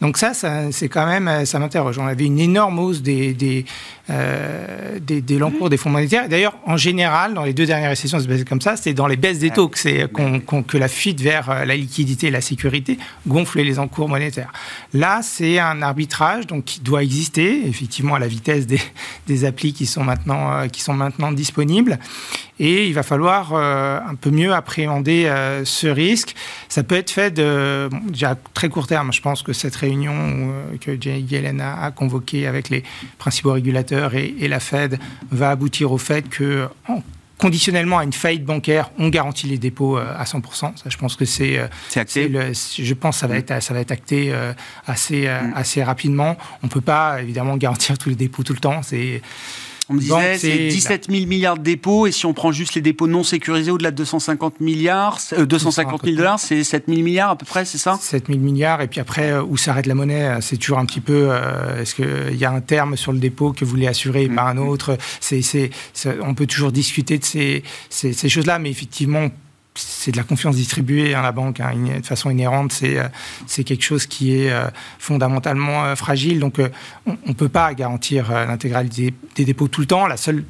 Donc 0.00 0.18
ça, 0.18 0.32
c'est 0.34 0.88
quand 0.88 1.06
même, 1.06 1.46
ça 1.46 1.58
m'interroge. 1.58 1.98
On 1.98 2.06
avait 2.06 2.26
une 2.26 2.38
énorme 2.38 2.78
hausse 2.78 3.00
des, 3.00 3.32
des, 3.32 3.64
euh, 4.10 4.98
des, 5.00 5.22
des 5.22 5.38
l'encours 5.38 5.70
des 5.70 5.78
fonds 5.78 5.88
monétaires. 5.88 6.28
D'ailleurs, 6.28 6.54
en 6.66 6.76
général, 6.76 7.32
dans 7.32 7.44
les 7.44 7.54
deux 7.54 7.64
dernières 7.64 7.88
récessions, 7.88 8.18
c'est 8.20 8.48
comme 8.48 8.60
ça, 8.60 8.76
c'est 8.76 8.92
dans 8.92 9.06
les 9.06 9.16
baisses 9.16 9.38
des 9.38 9.50
taux 9.50 9.68
que, 9.68 9.78
c'est, 9.78 10.06
que 10.12 10.76
la 10.76 10.88
fuite 10.88 11.20
vers 11.22 11.48
euh, 11.48 11.64
la 11.64 11.76
liquidité 11.76 12.26
et 12.26 12.30
la 12.30 12.42
sécurité 12.42 12.98
gonfle 13.26 13.62
les 13.62 13.78
encours 13.78 14.08
monétaires. 14.08 14.52
Là, 14.92 15.20
c'est 15.22 15.58
un 15.58 15.80
arbitrage 15.80 16.46
donc, 16.46 16.64
qui 16.64 16.80
doit 16.80 17.02
exister, 17.02 17.66
effectivement, 17.66 18.16
à 18.16 18.18
la 18.18 18.28
vitesse 18.28 18.66
des, 18.66 18.80
des 19.26 19.44
applis 19.46 19.72
qui 19.72 19.86
sont, 19.86 20.04
maintenant, 20.04 20.52
euh, 20.52 20.66
qui 20.68 20.82
sont 20.82 20.94
maintenant 20.94 21.32
disponibles. 21.32 21.98
Et 22.58 22.86
il 22.86 22.94
va 22.94 23.02
falloir 23.02 23.52
euh, 23.52 23.98
un 24.00 24.14
peu 24.14 24.30
mieux 24.30 24.54
appréhender 24.54 25.26
euh, 25.26 25.64
ce 25.64 25.86
risque. 25.86 26.34
Ça 26.68 26.82
peut 26.82 26.94
être 26.94 27.10
fait 27.10 27.30
de, 27.30 27.90
déjà 28.08 28.36
très 28.54 28.70
court 28.70 28.86
terme. 28.86 29.12
Je 29.12 29.20
pense 29.20 29.42
que 29.42 29.52
cette 29.52 29.76
réunion 29.76 30.14
euh, 30.14 30.76
que 30.80 31.00
Jay 31.00 31.20
Yellen 31.20 31.60
a, 31.60 31.82
a 31.82 31.90
convoquée 31.90 32.46
avec 32.46 32.70
les 32.70 32.82
principaux 33.18 33.52
régulateurs 33.52 34.14
et, 34.14 34.34
la 34.46 34.60
Fed 34.60 35.00
va 35.32 35.50
aboutir 35.50 35.90
au 35.90 35.98
fait 35.98 36.28
que 36.28 36.68
conditionnellement 37.36 37.98
à 37.98 38.04
une 38.04 38.12
faillite 38.12 38.44
bancaire, 38.44 38.90
on 38.96 39.08
garantit 39.08 39.48
les 39.48 39.58
dépôts 39.58 39.96
à 39.96 40.22
100%. 40.22 40.54
Ça, 40.54 40.72
je 40.86 40.96
pense 40.96 41.16
que 41.16 41.24
c'est, 41.24 41.58
acté. 41.96 42.30
je 42.32 42.94
pense 42.94 43.16
que 43.16 43.20
ça 43.20 43.26
va 43.26 43.34
mm. 43.34 43.38
être, 43.38 43.62
ça 43.62 43.74
va 43.74 43.80
être 43.80 43.90
acté 43.90 44.32
assez, 44.86 45.26
mm. 45.26 45.52
assez 45.56 45.82
rapidement. 45.82 46.36
On 46.62 46.68
peut 46.68 46.80
pas 46.80 47.20
évidemment 47.20 47.56
garantir 47.56 47.98
tous 47.98 48.08
les 48.08 48.14
dépôts 48.14 48.44
tout 48.44 48.52
le 48.52 48.60
temps. 48.60 48.82
C'est 48.84 49.20
on 49.88 49.94
me 49.94 50.00
disait, 50.00 50.38
c'est 50.38 50.68
17 50.68 51.06
000 51.10 51.26
milliards 51.26 51.56
de 51.56 51.62
dépôts, 51.62 52.06
et 52.06 52.12
si 52.12 52.26
on 52.26 52.34
prend 52.34 52.50
juste 52.50 52.74
les 52.74 52.80
dépôts 52.80 53.06
non 53.06 53.22
sécurisés 53.22 53.70
au-delà 53.70 53.92
de 53.92 53.96
250 53.96 54.60
milliards, 54.60 55.20
250 55.38 56.04
000 56.04 56.16
dollars, 56.16 56.40
c'est 56.40 56.64
7 56.64 56.86
000 56.88 57.02
milliards 57.02 57.30
à 57.30 57.36
peu 57.36 57.46
près, 57.46 57.64
c'est 57.64 57.78
ça? 57.78 57.96
7 58.00 58.26
000 58.26 58.40
milliards, 58.40 58.80
et 58.80 58.88
puis 58.88 59.00
après, 59.00 59.30
euh, 59.30 59.42
où 59.42 59.56
s'arrête 59.56 59.86
la 59.86 59.94
monnaie? 59.94 60.24
Euh, 60.24 60.40
C'est 60.40 60.56
toujours 60.56 60.78
un 60.78 60.86
petit 60.86 61.00
peu, 61.00 61.28
euh, 61.30 61.80
est-ce 61.80 61.94
qu'il 61.94 62.36
y 62.36 62.44
a 62.44 62.50
un 62.50 62.60
terme 62.60 62.96
sur 62.96 63.12
le 63.12 63.18
dépôt 63.18 63.52
que 63.52 63.64
vous 63.64 63.70
voulez 63.70 63.86
assurer 63.86 64.24
et 64.24 64.28
pas 64.28 64.42
un 64.42 64.54
mm. 64.54 64.68
autre? 64.68 64.98
C'est, 65.20 65.70
On 66.20 66.34
peut 66.34 66.46
toujours 66.46 66.72
discuter 66.72 67.18
de 67.18 67.24
ces, 67.24 67.62
ces, 67.88 68.12
ces 68.12 68.28
choses-là, 68.28 68.58
mais 68.58 68.70
effectivement, 68.70 69.28
c'est 69.76 70.12
de 70.12 70.16
la 70.16 70.22
confiance 70.22 70.56
distribuée 70.56 71.14
hein, 71.14 71.22
la 71.22 71.32
banque, 71.32 71.60
hein, 71.60 71.72
de 72.00 72.06
façon 72.06 72.30
inhérente, 72.30 72.72
c'est 72.72 72.98
euh, 72.98 73.08
c'est 73.46 73.64
quelque 73.64 73.84
chose 73.84 74.06
qui 74.06 74.36
est 74.36 74.50
euh, 74.50 74.68
fondamentalement 74.98 75.84
euh, 75.84 75.94
fragile. 75.94 76.40
Donc, 76.40 76.60
on 77.06 77.16
ne 77.26 77.34
peut 77.34 77.48
pas 77.48 77.72
garantir 77.74 78.32
l'intégralité 78.32 79.14
des 79.34 79.44
dépôts 79.44 79.68
tout 79.68 79.80
le 79.80 79.86
temps. 79.86 80.06
La 80.06 80.16
seule, 80.16 80.44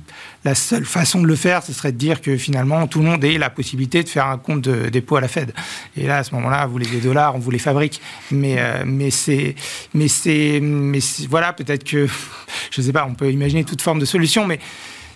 la 0.44 0.54
seule 0.54 0.84
façon 0.84 1.20
de 1.20 1.26
le 1.26 1.36
faire, 1.36 1.62
ce 1.62 1.72
serait 1.72 1.92
de 1.92 1.98
dire 1.98 2.20
que 2.20 2.36
finalement, 2.36 2.86
tout 2.86 3.00
le 3.00 3.06
monde 3.06 3.24
ait 3.24 3.38
la 3.38 3.50
possibilité 3.50 4.02
de 4.02 4.08
faire 4.08 4.26
un 4.26 4.38
compte 4.38 4.62
de 4.62 4.88
dépôt 4.88 5.16
à 5.16 5.20
la 5.20 5.28
Fed. 5.28 5.52
Et 5.96 6.06
là, 6.06 6.18
à 6.18 6.24
ce 6.24 6.34
moment-là, 6.34 6.66
vous 6.66 6.72
voulez 6.72 6.86
des 6.86 7.00
dollars, 7.00 7.34
on 7.34 7.38
vous 7.38 7.50
les 7.50 7.58
fabrique. 7.58 8.00
Mais, 8.30 8.58
mais 8.84 9.10
c'est, 9.10 9.54
mais 9.94 10.08
c'est, 10.08 10.60
mais 10.60 11.00
voilà, 11.28 11.52
peut-être 11.52 11.84
que, 11.84 12.06
je 12.70 12.80
ne 12.80 12.86
sais 12.86 12.92
pas, 12.92 13.06
on 13.06 13.14
peut 13.14 13.30
imaginer 13.30 13.64
toute 13.64 13.82
forme 13.82 13.98
de 13.98 14.04
solution, 14.04 14.46
mais 14.46 14.58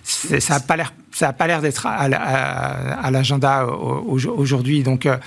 ça 0.03 0.53
n'a 0.55 0.59
pas 0.59 0.75
l'air 0.75 0.93
ça 1.11 1.33
d'être 1.61 1.85
à, 1.85 3.11
l'agenda 3.11 3.65
aujourd'hui. 3.65 4.83
Donc 4.83 5.05
euh, 5.05 5.17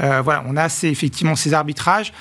euh, 0.00 0.20
voilà, 0.22 0.44
on 0.46 0.56
a 0.56 0.68
effectivement 0.84 1.36
ces 1.36 1.54
arbitrages. 1.54 2.12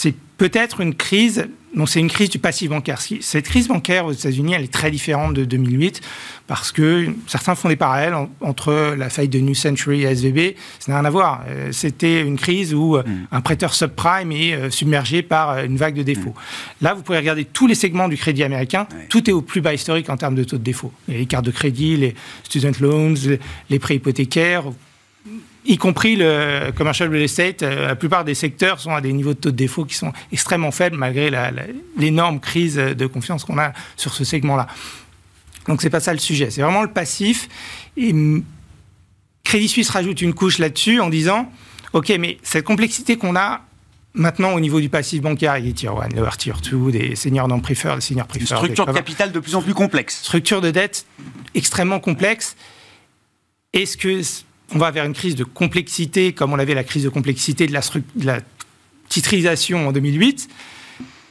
C'est 0.00 0.14
peut-être 0.36 0.80
une 0.80 0.94
crise 0.94 1.48
non, 1.74 1.84
c'est 1.84 2.00
une 2.00 2.08
crise 2.08 2.30
du 2.30 2.38
passif 2.38 2.70
bancaire. 2.70 2.98
Cette 3.20 3.44
crise 3.44 3.68
bancaire 3.68 4.06
aux 4.06 4.12
États-Unis, 4.12 4.54
elle 4.54 4.64
est 4.64 4.72
très 4.72 4.90
différente 4.90 5.34
de 5.34 5.44
2008 5.44 6.00
parce 6.46 6.72
que 6.72 7.08
certains 7.26 7.54
font 7.54 7.68
des 7.68 7.76
parallèles 7.76 8.14
entre 8.40 8.94
la 8.96 9.10
faillite 9.10 9.34
de 9.34 9.40
New 9.40 9.54
Century 9.54 10.04
et 10.04 10.06
SVB. 10.06 10.56
Ça 10.78 10.92
n'a 10.92 11.00
rien 11.00 11.04
à 11.04 11.10
voir. 11.10 11.44
Euh, 11.46 11.70
c'était 11.72 12.22
une 12.22 12.38
crise 12.38 12.72
où 12.72 12.96
euh, 12.96 13.02
mm. 13.02 13.26
un 13.32 13.40
prêteur 13.42 13.74
subprime 13.74 14.32
est 14.32 14.54
euh, 14.54 14.70
submergé 14.70 15.22
par 15.22 15.62
une 15.62 15.76
vague 15.76 15.94
de 15.94 16.02
défauts. 16.02 16.30
Mm. 16.30 16.84
Là, 16.84 16.94
vous 16.94 17.02
pouvez 17.02 17.18
regarder 17.18 17.44
tous 17.44 17.66
les 17.66 17.74
segments 17.74 18.08
du 18.08 18.16
crédit 18.16 18.44
américain. 18.44 18.86
Tout 19.10 19.28
est 19.28 19.34
au 19.34 19.42
plus 19.42 19.60
bas 19.60 19.74
historique 19.74 20.08
en 20.08 20.16
termes 20.16 20.36
de 20.36 20.44
taux 20.44 20.58
de 20.58 20.64
défaut. 20.64 20.92
Les 21.06 21.26
cartes 21.26 21.44
de 21.44 21.50
crédit, 21.50 21.98
les 21.98 22.14
student 22.44 22.80
loans, 22.80 23.14
les 23.68 23.78
prêts 23.78 23.96
hypothécaires 23.96 24.64
y 25.64 25.76
compris 25.76 26.16
le 26.16 26.70
commercial 26.76 27.10
real 27.10 27.22
estate, 27.22 27.62
euh, 27.62 27.88
la 27.88 27.96
plupart 27.96 28.24
des 28.24 28.34
secteurs 28.34 28.80
sont 28.80 28.94
à 28.94 29.00
des 29.00 29.12
niveaux 29.12 29.34
de 29.34 29.38
taux 29.38 29.50
de 29.50 29.56
défaut 29.56 29.84
qui 29.84 29.94
sont 29.94 30.12
extrêmement 30.32 30.70
faibles 30.70 30.96
malgré 30.96 31.30
l'énorme 31.96 32.40
crise 32.40 32.76
de 32.76 33.06
confiance 33.06 33.44
qu'on 33.44 33.58
a 33.58 33.72
sur 33.96 34.14
ce 34.14 34.24
segment-là. 34.24 34.66
Donc 35.66 35.82
c'est 35.82 35.90
pas 35.90 36.00
ça 36.00 36.12
le 36.12 36.18
sujet. 36.18 36.50
C'est 36.50 36.62
vraiment 36.62 36.82
le 36.82 36.90
passif. 36.90 37.48
Et 37.96 38.14
Crédit 39.44 39.68
Suisse 39.68 39.90
rajoute 39.90 40.22
une 40.22 40.34
couche 40.34 40.58
là-dessus 40.58 41.00
en 41.00 41.10
disant, 41.10 41.50
ok, 41.92 42.12
mais 42.18 42.38
cette 42.42 42.64
complexité 42.64 43.16
qu'on 43.16 43.36
a 43.36 43.62
maintenant 44.14 44.52
au 44.52 44.60
niveau 44.60 44.80
du 44.80 44.88
passif 44.88 45.20
bancaire, 45.20 45.56
il 45.58 45.66
y 45.66 45.70
a 45.70 45.72
Tier 45.72 45.88
1, 45.88 46.08
Lower 46.16 46.30
Tier 46.36 46.54
2, 46.70 46.90
des 46.90 47.16
seniors 47.16 47.48
non 47.48 47.60
preferred, 47.60 47.96
des 47.96 48.00
seniors 48.00 48.26
preferred. 48.26 48.50
Une 48.50 48.56
structure 48.56 48.86
de 48.86 48.92
capital 48.92 49.32
de 49.32 49.40
plus 49.40 49.54
en 49.54 49.62
plus 49.62 49.74
complexe. 49.74 50.18
Structure 50.22 50.60
de 50.60 50.70
dette 50.70 51.06
extrêmement 51.54 52.00
complexe. 52.00 52.56
Est-ce 53.72 53.96
que 53.96 54.22
on 54.74 54.78
va 54.78 54.90
vers 54.90 55.04
une 55.04 55.14
crise 55.14 55.34
de 55.34 55.44
complexité, 55.44 56.32
comme 56.32 56.52
on 56.52 56.58
avait 56.58 56.74
la 56.74 56.84
crise 56.84 57.04
de 57.04 57.08
complexité 57.08 57.66
de 57.66 57.72
la, 57.72 57.80
de 57.80 58.26
la 58.26 58.40
titrisation 59.08 59.88
en 59.88 59.92
2008 59.92 60.48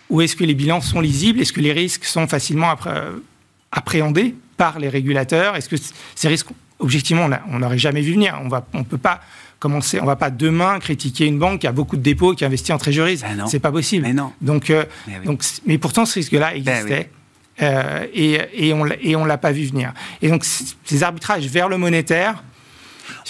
Ou 0.10 0.22
est-ce 0.22 0.36
que 0.36 0.44
les 0.44 0.56
bilans 0.56 0.82
sont 0.82 1.02
lisibles? 1.02 1.42
Est-ce 1.42 1.54
que 1.54 1.62
les 1.62 1.74
risques 1.74 2.06
sont 2.06 2.28
facilement 2.28 2.74
appréhendés 3.72 4.36
par 4.58 4.80
les 4.80 4.90
régulateurs? 4.90 5.56
Est-ce 5.56 5.70
que 5.70 5.76
ces 6.16 6.28
risques, 6.28 6.48
objectivement, 6.80 7.30
on 7.50 7.60
n'aurait 7.60 7.78
jamais 7.78 8.02
vu 8.02 8.14
venir 8.14 8.40
On 8.74 8.80
ne 8.80 8.84
peut 8.84 8.98
pas 8.98 9.22
commencer, 9.60 10.00
on 10.00 10.06
va 10.06 10.16
pas 10.16 10.30
demain 10.30 10.80
critiquer 10.80 11.26
une 11.26 11.40
banque 11.40 11.62
qui 11.62 11.68
a 11.68 11.72
beaucoup 11.72 11.98
de 11.98 12.02
dépôts, 12.02 12.34
qui 12.34 12.46
investit 12.46 12.74
en 12.74 12.78
trésorerie. 12.78 13.20
Ben 13.22 13.48
c'est 13.48 13.60
pas 13.60 13.72
possible. 13.72 14.06
Mais 14.06 14.14
non. 14.14 14.32
Donc, 14.42 14.70
euh, 14.70 14.86
mais, 15.08 15.20
donc, 15.26 15.44
mais 15.66 15.78
pourtant, 15.78 16.06
ce 16.06 16.16
risque-là 16.16 16.52
ben 16.52 16.58
existait. 16.58 17.10
Euh, 17.62 18.06
et, 18.14 18.40
et, 18.54 18.74
on 18.74 18.86
ne 18.86 19.28
l'a 19.28 19.38
pas 19.38 19.52
vu 19.52 19.66
venir. 19.66 19.94
Et 20.22 20.30
donc, 20.30 20.46
ces 20.46 21.04
arbitrages 21.04 21.48
vers 21.48 21.70
le 21.70 21.78
monétaire, 21.78 22.44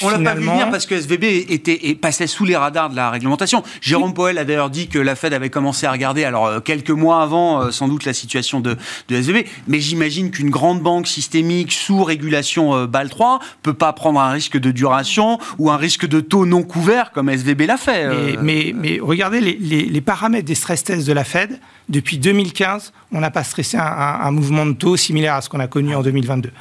on 0.02 0.10
l'a 0.10 0.20
pas 0.20 0.36
vu 0.36 0.46
venir 0.46 0.70
parce 0.70 0.86
que 0.86 0.96
SVB 0.96 1.24
était, 1.50 1.88
et 1.88 1.96
passait 1.96 2.28
sous 2.28 2.46
les 2.46 2.56
radars 2.56 2.90
de 2.90 2.96
la 2.96 3.10
réglementation. 3.10 3.64
Jérôme 3.82 4.14
Poel 4.14 4.38
a 4.38 4.46
d'ailleurs 4.46 4.70
dit 4.70 4.88
que 4.88 5.00
la 5.00 5.16
Fed 5.16 5.34
avait 5.34 5.50
commencé 5.50 5.86
à 5.86 5.92
regarder, 5.92 6.24
alors 6.24 6.46
euh, 6.46 6.60
quelques 6.60 6.92
mois 6.92 7.22
avant, 7.22 7.62
euh, 7.62 7.72
sans 7.72 7.88
doute, 7.88 8.06
la 8.06 8.14
situation 8.14 8.60
de, 8.60 8.76
de 9.10 9.16
SVB. 9.16 9.46
Mais 9.68 9.80
j'imagine 9.80 10.32
qu'une 10.32 10.50
grande 10.50 10.82
banque 10.82 11.08
systémique 11.08 11.72
sous 11.72 12.04
régulation 12.04 12.76
euh, 12.76 12.88
BAL 12.88 13.10
3 13.10 13.40
peut 13.62 13.74
pas 13.74 13.94
prendre 13.94 14.20
un 14.20 14.32
risque 14.32 14.58
de 14.58 14.72
duration 14.72 15.40
ou 15.58 15.72
un 15.72 15.78
risque 15.78 16.08
de 16.08 16.20
taux 16.20 16.46
non 16.46 16.64
couvert 16.64 17.12
comme 17.12 17.30
SVB 17.30 17.62
l'a 17.62 17.78
fait. 17.78 18.38
Mais, 18.42 18.74
mais, 18.76 19.00
regardez 19.02 19.42
les, 19.42 19.56
les, 19.56 20.02
paramètres 20.02 20.46
des 20.46 20.56
stress 20.56 20.84
tests 20.84 21.08
de 21.08 21.14
la 21.14 21.24
Fed. 21.24 21.60
Depuis 21.90 22.18
2015, 22.18 22.94
on 23.12 23.20
n'a 23.20 23.32
pas 23.32 23.44
stressé 23.44 23.78
un, 23.78 23.84
un, 23.84 24.32
mouvement 24.32 24.66
de 24.66 24.74
taux 24.74 24.98
similaire 24.98 25.36
à 25.36 25.42
ce 25.42 25.50
qu'on 25.50 25.60
a 25.60 25.68
connu 25.68 25.96
en 25.96 26.04
2022. 26.04 26.52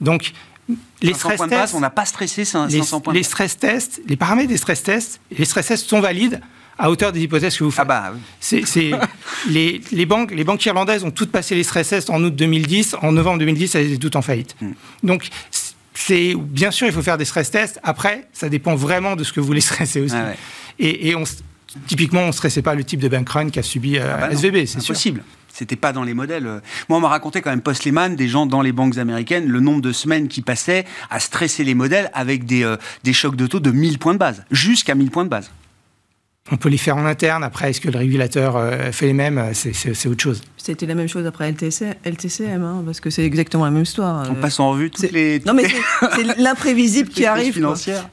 Donc, 0.00 0.32
les 1.02 1.14
stress 1.14 1.40
tests, 1.48 1.74
on 1.74 1.80
n'a 1.80 1.90
pas 1.90 2.04
stressé 2.04 2.44
500 2.44 2.68
les, 2.96 3.02
points 3.02 3.14
les 3.14 3.22
stress 3.22 3.56
tests, 3.56 4.00
les 4.06 4.16
paramètres 4.16 4.48
des 4.48 4.56
stress 4.56 4.82
tests, 4.82 5.20
les 5.36 5.44
stress 5.44 5.66
tests 5.66 5.88
sont 5.88 6.00
valides 6.00 6.40
à 6.78 6.90
hauteur 6.90 7.12
des 7.12 7.20
hypothèses 7.20 7.56
que 7.56 7.64
vous 7.64 7.70
faites. 7.70 7.86
Ah 7.88 8.12
bah, 8.12 8.12
c'est, 8.40 8.62
les, 9.48 9.80
les, 9.90 10.06
banques, 10.06 10.30
les 10.30 10.44
banques 10.44 10.64
irlandaises 10.64 11.04
ont 11.04 11.10
toutes 11.10 11.32
passé 11.32 11.54
les 11.54 11.64
stress 11.64 11.88
tests 11.88 12.10
en 12.10 12.22
août 12.22 12.34
2010. 12.34 12.96
En 13.02 13.12
novembre 13.12 13.38
2010, 13.40 13.74
elles 13.74 13.86
étaient 13.86 13.98
toutes 13.98 14.16
en 14.16 14.22
faillite. 14.22 14.54
Hmm. 14.60 14.72
Donc, 15.02 15.28
c'est 15.94 16.34
bien 16.36 16.70
sûr, 16.70 16.86
il 16.86 16.92
faut 16.92 17.02
faire 17.02 17.18
des 17.18 17.24
stress 17.24 17.50
tests. 17.50 17.80
Après, 17.82 18.28
ça 18.32 18.48
dépend 18.48 18.76
vraiment 18.76 19.16
de 19.16 19.24
ce 19.24 19.32
que 19.32 19.40
vous 19.40 19.46
voulez 19.46 19.60
stresser 19.62 20.00
aussi. 20.00 20.14
Ah 20.14 20.34
et, 20.78 21.08
et 21.08 21.16
on, 21.16 21.24
typiquement, 21.86 22.22
on 22.22 22.28
ne 22.28 22.32
stressait 22.32 22.62
pas 22.62 22.74
le 22.74 22.84
type 22.84 23.00
de 23.00 23.08
bank 23.08 23.28
run 23.28 23.50
qu'a 23.50 23.62
subi 23.62 23.98
euh, 23.98 24.14
ah 24.14 24.28
bah 24.28 24.34
SVB, 24.34 24.66
c'est 24.66 24.86
possible. 24.86 25.22
C'était 25.58 25.74
pas 25.74 25.92
dans 25.92 26.04
les 26.04 26.14
modèles. 26.14 26.44
Moi, 26.88 26.98
on 26.98 27.00
m'a 27.00 27.08
raconté 27.08 27.40
quand 27.42 27.50
même 27.50 27.62
post-Lehman, 27.62 28.14
des 28.14 28.28
gens 28.28 28.46
dans 28.46 28.62
les 28.62 28.70
banques 28.70 28.96
américaines, 28.96 29.48
le 29.48 29.58
nombre 29.58 29.82
de 29.82 29.90
semaines 29.90 30.28
qui 30.28 30.40
passaient 30.40 30.84
à 31.10 31.18
stresser 31.18 31.64
les 31.64 31.74
modèles 31.74 32.12
avec 32.14 32.44
des, 32.44 32.62
euh, 32.62 32.76
des 33.02 33.12
chocs 33.12 33.34
de 33.34 33.48
taux 33.48 33.58
de 33.58 33.72
1000 33.72 33.98
points 33.98 34.14
de 34.14 34.18
base, 34.18 34.44
jusqu'à 34.52 34.94
1000 34.94 35.10
points 35.10 35.24
de 35.24 35.30
base. 35.30 35.50
On 36.50 36.56
peut 36.56 36.68
les 36.68 36.78
faire 36.78 36.96
en 36.96 37.04
interne. 37.04 37.44
Après, 37.44 37.70
est-ce 37.70 37.80
que 37.80 37.90
le 37.90 37.98
régulateur 37.98 38.56
euh, 38.56 38.92
fait 38.92 39.06
les 39.06 39.12
mêmes? 39.12 39.42
C'est 39.52 40.08
autre 40.08 40.22
chose. 40.22 40.42
C'était 40.68 40.86
la 40.86 40.94
même 40.94 41.08
chose 41.08 41.24
après 41.24 41.50
LTC, 41.50 41.94
LTCM, 42.04 42.62
hein, 42.62 42.82
parce 42.84 43.00
que 43.00 43.10
c'est 43.10 43.24
exactement 43.24 43.64
la 43.64 43.70
même 43.70 43.84
histoire. 43.84 44.26
On 44.30 44.34
passe 44.34 44.60
en 44.60 44.70
revue 44.70 44.90
toutes 44.90 45.10
les. 45.12 45.40
Non, 45.46 45.54
mais 45.54 45.64
c'est 46.14 46.24
l'imprévisible 46.38 47.08
qui 47.08 47.24
arrive. 47.24 47.58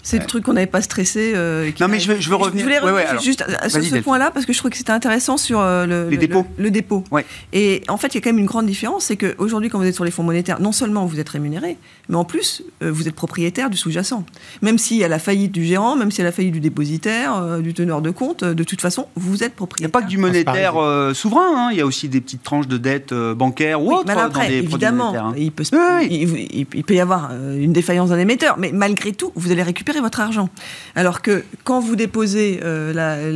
C'est 0.04 0.20
le 0.20 0.26
truc 0.26 0.46
qu'on 0.46 0.54
n'avait 0.54 0.66
pas 0.66 0.82
stressé. 0.82 1.34
Euh, 1.36 1.70
non, 1.82 1.88
mais 1.88 2.00
je 2.00 2.14
veux, 2.14 2.22
je 2.22 2.30
veux 2.30 2.36
revenir. 2.36 2.60
Je 2.60 2.64
voulais 2.64 2.80
revenir 2.80 3.22
juste 3.22 3.44
sur 3.68 3.84
ce 3.84 3.98
point-là, 3.98 4.32
parce 4.32 4.46
que 4.46 4.54
je 4.54 4.60
trouve 4.60 4.72
que 4.72 4.78
c'était 4.78 4.92
intéressant 4.92 5.36
sur 5.38 5.60
euh, 5.60 5.86
le, 5.86 6.10
les 6.10 6.18
dépôts. 6.18 6.46
Le, 6.58 6.72
dépôt. 6.72 7.04
Et 7.52 7.82
en 7.90 7.98
fait, 7.98 8.08
il 8.14 8.16
y 8.16 8.18
a 8.20 8.22
quand 8.22 8.30
même 8.30 8.40
une 8.40 8.46
grande 8.46 8.68
différence 8.68 9.06
c'est 9.06 9.18
qu'aujourd'hui, 9.18 9.70
quand 9.70 9.80
vous 9.80 9.86
êtes 9.86 9.96
sur 9.96 10.06
les 10.06 10.12
fonds 10.12 10.24
monétaires, 10.24 10.62
non 10.62 10.72
seulement 10.72 11.06
vous 11.06 11.20
êtes 11.20 11.30
rémunéré, 11.30 11.78
mais 12.08 12.16
en 12.16 12.24
plus, 12.24 12.64
vous 12.82 13.08
êtes 13.08 13.16
propriétaire 13.16 13.70
du 13.70 13.76
sous-jacent. 13.76 14.24
Même 14.62 14.78
s'il 14.78 14.98
y 14.98 15.04
a 15.04 15.08
la 15.08 15.20
faillite 15.20 15.52
du 15.52 15.66
gérant, 15.66 15.98
même 15.98 16.10
s'il 16.10 16.20
y 16.20 16.22
a 16.22 16.30
la 16.30 16.32
faillite 16.32 16.54
du 16.54 16.62
dépositaire, 16.62 17.60
du 17.60 17.74
teneur 17.74 18.02
de 18.02 18.12
compte, 18.12 18.25
de 18.34 18.64
toute 18.64 18.82
façon, 18.82 19.08
vous 19.16 19.44
êtes 19.44 19.54
propriétaire. 19.54 19.88
Il 19.88 19.90
n'y 19.90 19.92
a 19.92 20.00
pas 20.00 20.02
que 20.02 20.10
du 20.10 20.18
monétaire 20.18 20.82
euh, 20.82 21.14
souverain, 21.14 21.68
hein. 21.68 21.70
il 21.72 21.78
y 21.78 21.82
a 21.82 21.86
aussi 21.86 22.10
des 22.10 22.22
petites 22.22 22.44
tranches 22.44 22.68
de 22.68 22.78
dette 22.78 23.12
euh, 23.12 23.36
bancaire 23.36 23.82
ou 23.82 23.94
autre 23.94 24.06
dans 24.06 24.30
des 24.30 24.56
évidemment, 24.56 25.14
hein. 25.16 25.34
il, 25.38 25.52
peut 25.52 25.64
il, 26.10 26.66
peut 26.66 26.94
y 26.94 27.00
avoir 27.00 27.30
euh, 27.32 27.58
une 27.60 27.74
défaillance 27.74 28.10
d'un 28.10 28.18
émetteur, 28.18 28.58
mais 28.58 28.72
malgré 28.74 29.14
tout, 29.14 29.32
vous 29.36 29.52
allez 29.52 29.64
récupérer 29.64 30.02
votre 30.02 30.20
argent. 30.20 30.50
Alors 30.96 31.22
que 31.22 31.44
quand 31.64 31.80
vous 31.80 31.96
déposez 31.96 32.60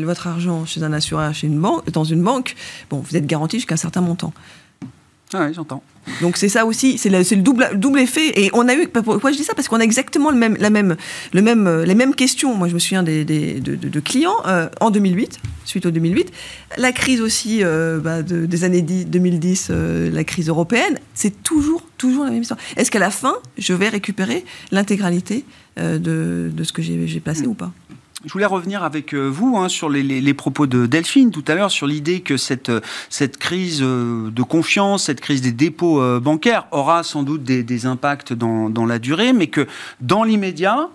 votre 0.04 0.28
argent 0.28 0.66
chez 0.66 0.84
un 0.84 0.94
assureur, 0.94 1.34
chez 1.34 1.48
une 1.48 1.60
banque, 1.60 1.90
dans 1.92 2.04
une 2.04 2.24
banque, 2.24 2.56
bon, 2.90 3.04
vous 3.08 3.16
êtes 3.16 3.26
garanti 3.26 3.58
jusqu'à 3.58 3.76
un 3.76 3.78
certain 3.78 4.02
montant. 4.02 4.34
Ah 5.34 5.46
oui, 5.48 5.54
j'entends. 5.54 5.84
Donc 6.22 6.38
c'est 6.38 6.50
ça 6.50 6.66
aussi, 6.66 6.98
c'est 6.98 7.10
le, 7.10 7.20
le, 7.20 7.42
double, 7.42 7.70
double 7.76 8.00
effet. 8.00 8.40
Et 8.40 8.50
on 8.54 8.68
a 8.68 8.74
eu, 8.74 8.88
pourquoi 8.88 9.32
je 9.32 9.38
dis 9.38 9.44
ça? 9.44 9.54
Parce 9.54 9.68
qu'on 9.68 9.80
a 9.80 9.84
exactement 9.84 10.32
le 10.32 10.38
même, 10.38 10.58
la 10.60 10.72
même, 10.72 10.96
le 11.34 11.42
même, 11.44 11.68
euh, 11.68 11.86
les 11.86 11.94
mêmes 11.94 12.16
questions. 12.16 12.56
Moi, 12.56 12.68
je 12.68 12.74
me 12.74 12.80
souviens 12.80 13.04
des, 13.04 13.24
de, 13.26 14.00
clients 14.00 14.38
euh, 14.48 14.70
en 14.80 14.90
2008, 14.90 15.40
suite 15.66 15.86
au 15.86 15.92
2008. 15.92 16.32
La 16.78 16.92
crise 16.92 17.22
aussi 17.22 17.64
euh, 17.64 18.00
bah, 18.00 18.24
des 18.24 18.64
années 18.64 18.82
2010, 18.82 19.70
la 19.70 20.24
crise 20.24 20.50
européenne, 20.50 20.98
c'est 21.14 21.44
toujours, 21.44 21.84
toujours 21.98 22.26
la 22.26 22.32
même 22.32 22.42
histoire. 22.42 22.60
Est-ce 22.76 22.90
qu'à 22.90 23.00
la 23.00 23.12
fin, 23.12 23.36
je 23.60 23.74
vais 23.74 23.90
récupérer 23.90 24.46
l'intégralité 24.72 25.46
de, 25.78 26.52
ce 26.64 26.74
que 26.74 26.82
j'ai 26.82 27.20
placé 27.20 27.44
mm. 27.44 27.50
ou 27.50 27.54
pas? 27.54 27.72
Je 28.26 28.34
voulais 28.34 28.46
revenir 28.46 28.84
avec 28.84 29.14
euh, 29.14 29.28
vous 29.28 29.58
hein, 29.58 29.70
sur 29.70 29.90
les, 29.90 30.34
propos 30.34 30.68
de 30.68 30.86
Delphine 30.86 31.32
tout 31.32 31.44
à 31.48 31.56
l'heure, 31.56 31.72
sur 31.72 31.88
l'idée 31.88 32.22
que 32.22 32.38
cette, 32.38 32.70
euh, 32.70 32.82
cette 33.10 33.38
crise 33.38 33.80
euh, 33.82 34.30
de 34.30 34.44
confiance, 34.44 35.06
cette 35.06 35.22
crise 35.22 35.42
des 35.42 35.52
dépôts 35.52 36.02
bancaires 36.20 36.68
aura 36.72 37.04
sans 37.04 37.24
doute 37.24 37.44
des, 37.44 37.86
impacts 37.86 38.34
dans, 38.34 38.70
dans, 38.70 38.86
la 38.86 39.00
durée, 39.00 39.34
mais 39.34 39.48
que 39.48 39.68
dans 40.02 40.24
l'immédiat, 40.24 40.90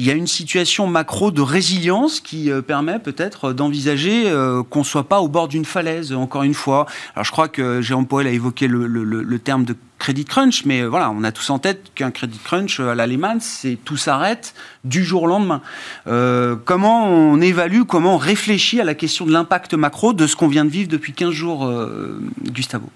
il 0.00 0.06
y 0.06 0.10
a 0.10 0.14
une 0.14 0.26
situation 0.26 0.86
macro 0.86 1.30
de 1.30 1.42
résilience 1.42 2.20
qui 2.20 2.50
permet 2.66 2.98
peut-être 2.98 3.52
d'envisager 3.52 4.32
qu'on 4.70 4.78
ne 4.78 4.84
soit 4.84 5.04
pas 5.04 5.20
au 5.20 5.28
bord 5.28 5.46
d'une 5.46 5.66
falaise, 5.66 6.14
encore 6.14 6.42
une 6.42 6.54
fois. 6.54 6.86
Alors 7.14 7.24
je 7.26 7.30
crois 7.30 7.48
que 7.48 7.82
Jérôme 7.82 8.06
Poel 8.06 8.26
a 8.26 8.30
évoqué 8.30 8.66
le, 8.66 9.38
terme 9.38 9.64
de 9.64 9.76
Credit 9.98 10.24
crunch, 10.24 10.64
mais 10.64 10.82
voilà, 10.86 11.10
on 11.10 11.22
a 11.22 11.32
tous 11.32 11.50
en 11.50 11.58
tête 11.58 11.92
qu'un 11.94 12.10
Credit 12.10 12.38
crunch 12.38 12.80
à 12.80 12.94
la 12.94 13.06
Lehman, 13.06 13.38
c'est 13.40 13.76
tout 13.84 13.98
s'arrête 13.98 14.54
du 14.84 15.04
jour 15.04 15.24
au 15.24 15.26
lendemain. 15.26 15.60
Euh, 16.06 16.56
comment 16.64 17.06
on 17.06 17.38
évalue, 17.38 17.82
comment 17.82 18.14
on 18.14 18.18
réfléchit 18.18 18.80
à 18.80 18.84
la 18.84 18.94
question 18.94 19.26
de 19.26 19.32
l'impact 19.32 19.74
macro 19.74 20.14
de 20.14 20.26
ce 20.26 20.34
qu'on 20.34 20.48
vient 20.48 20.64
de 20.64 20.70
vivre 20.70 20.88
depuis 20.88 21.12
15 21.12 21.30
jours, 21.32 21.66
euh, 21.66 22.18
Gustavo? 22.46 22.88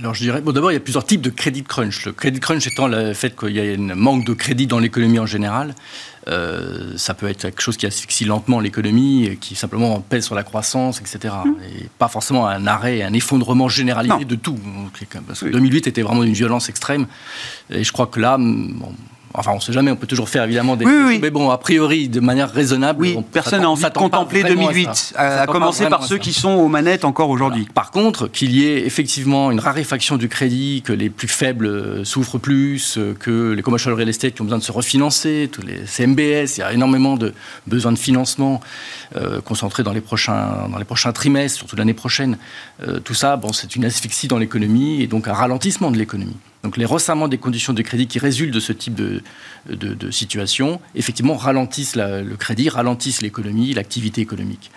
Alors 0.00 0.14
je 0.14 0.22
dirais, 0.22 0.40
bon 0.40 0.52
d'abord 0.52 0.70
il 0.70 0.74
y 0.74 0.78
a 0.78 0.80
plusieurs 0.80 1.04
types 1.04 1.20
de 1.20 1.30
credit 1.30 1.62
crunch. 1.62 2.06
Le 2.06 2.12
credit 2.12 2.40
crunch 2.40 2.66
étant 2.66 2.88
le 2.88 3.12
fait 3.12 3.38
qu'il 3.38 3.50
y 3.50 3.60
a 3.60 3.74
un 3.74 3.94
manque 3.94 4.24
de 4.24 4.32
crédit 4.32 4.66
dans 4.66 4.78
l'économie 4.78 5.18
en 5.18 5.26
général. 5.26 5.74
Euh, 6.28 6.96
ça 6.96 7.14
peut 7.14 7.28
être 7.28 7.42
quelque 7.42 7.60
chose 7.60 7.76
qui 7.76 7.86
asphyxie 7.86 8.24
lentement 8.24 8.60
l'économie, 8.60 9.36
qui 9.40 9.54
simplement 9.54 10.00
pèse 10.00 10.24
sur 10.24 10.34
la 10.34 10.42
croissance, 10.42 11.00
etc. 11.00 11.34
Mmh. 11.44 11.50
Et 11.64 11.88
pas 11.98 12.08
forcément 12.08 12.46
un 12.46 12.66
arrêt, 12.66 13.02
un 13.02 13.12
effondrement 13.12 13.68
généralisé 13.68 14.24
de 14.24 14.34
tout. 14.36 14.58
Parce 15.26 15.40
que 15.40 15.46
2008 15.46 15.86
était 15.86 16.02
vraiment 16.02 16.22
une 16.24 16.32
violence 16.32 16.68
extrême. 16.68 17.06
Et 17.70 17.84
je 17.84 17.92
crois 17.92 18.06
que 18.06 18.20
là, 18.20 18.36
bon, 18.38 18.94
Enfin, 19.32 19.52
on 19.52 19.56
ne 19.56 19.60
sait 19.60 19.72
jamais, 19.72 19.92
on 19.92 19.96
peut 19.96 20.08
toujours 20.08 20.28
faire 20.28 20.42
évidemment 20.42 20.76
des. 20.76 20.84
Oui, 20.84 21.20
Mais 21.22 21.30
bon, 21.30 21.50
a 21.50 21.58
priori, 21.58 22.08
de 22.08 22.18
manière 22.18 22.50
raisonnable. 22.50 23.00
Oui, 23.00 23.16
personne 23.32 23.62
n'a 23.62 23.70
envie 23.70 23.84
de 23.84 23.88
contempler 23.90 24.42
2008, 24.42 25.14
à, 25.16 25.46
commencer 25.46 25.86
par 25.88 26.04
ceux 26.04 26.18
qui 26.18 26.32
sont 26.32 26.50
aux 26.50 26.68
manettes 26.68 27.04
encore 27.04 27.30
aujourd'hui. 27.30 27.68
Par 27.72 27.92
contre, 27.92 28.26
qu'il 28.26 28.52
y 28.52 28.66
ait 28.66 28.84
effectivement 28.84 29.52
une 29.52 29.60
raréfaction 29.60 30.16
du 30.16 30.28
crédit, 30.28 30.82
que 30.84 30.92
les 30.92 31.10
plus 31.10 31.28
faibles 31.28 31.66
euh, 31.66 32.04
souffrent 32.04 32.38
plus, 32.38 32.98
euh, 32.98 33.14
que 33.18 33.52
les 33.52 33.62
commercial 33.62 33.94
real 33.94 34.08
estate 34.08 34.34
qui 34.34 34.42
ont 34.42 34.44
besoin 34.44 34.58
de 34.58 34.64
se 34.64 34.72
refinancer, 34.72 35.48
tous 35.52 35.62
les 35.62 35.86
CMBS, 35.86 36.56
il 36.56 36.60
y 36.60 36.62
a 36.62 36.72
énormément 36.72 37.16
de 37.16 37.32
besoins 37.68 37.92
de 37.92 37.98
financement 37.98 38.60
euh, 39.16 39.40
concentrés 39.40 39.84
dans 39.84 39.92
les 39.92 40.00
prochains, 40.00 40.68
dans 40.70 40.78
les 40.78 40.84
prochains 40.84 41.12
trimestres, 41.12 41.58
surtout 41.58 41.76
l'année 41.76 41.94
prochaine. 41.94 42.36
tout 43.04 43.14
ça, 43.14 43.36
bon, 43.36 43.52
c'est 43.52 43.76
une 43.76 43.84
asphyxie 43.84 44.26
dans 44.26 44.38
l'économie 44.38 45.02
et 45.02 45.06
donc 45.06 45.28
un 45.28 45.32
ralentissement 45.32 45.90
de 45.90 45.98
l'économie. 45.98 46.36
Donc 46.62 46.76
les 46.76 46.84
resserrements 46.84 47.28
des 47.28 47.38
conditions 47.38 47.72
de 47.72 47.82
crédit 47.82 48.06
qui 48.06 48.18
résultent 48.18 48.52
de 48.52 48.60
ce 48.60 48.72
type 48.72 48.94
de, 48.94 49.22
de, 49.68 50.10
situation, 50.10 50.80
effectivement, 50.94 51.36
ralentissent 51.36 51.96
le 51.96 52.36
crédit, 52.36 52.68
ralentissent 52.68 53.22
l'économie, 53.22 53.72
l'activité 53.72 54.20
économique. 54.20 54.70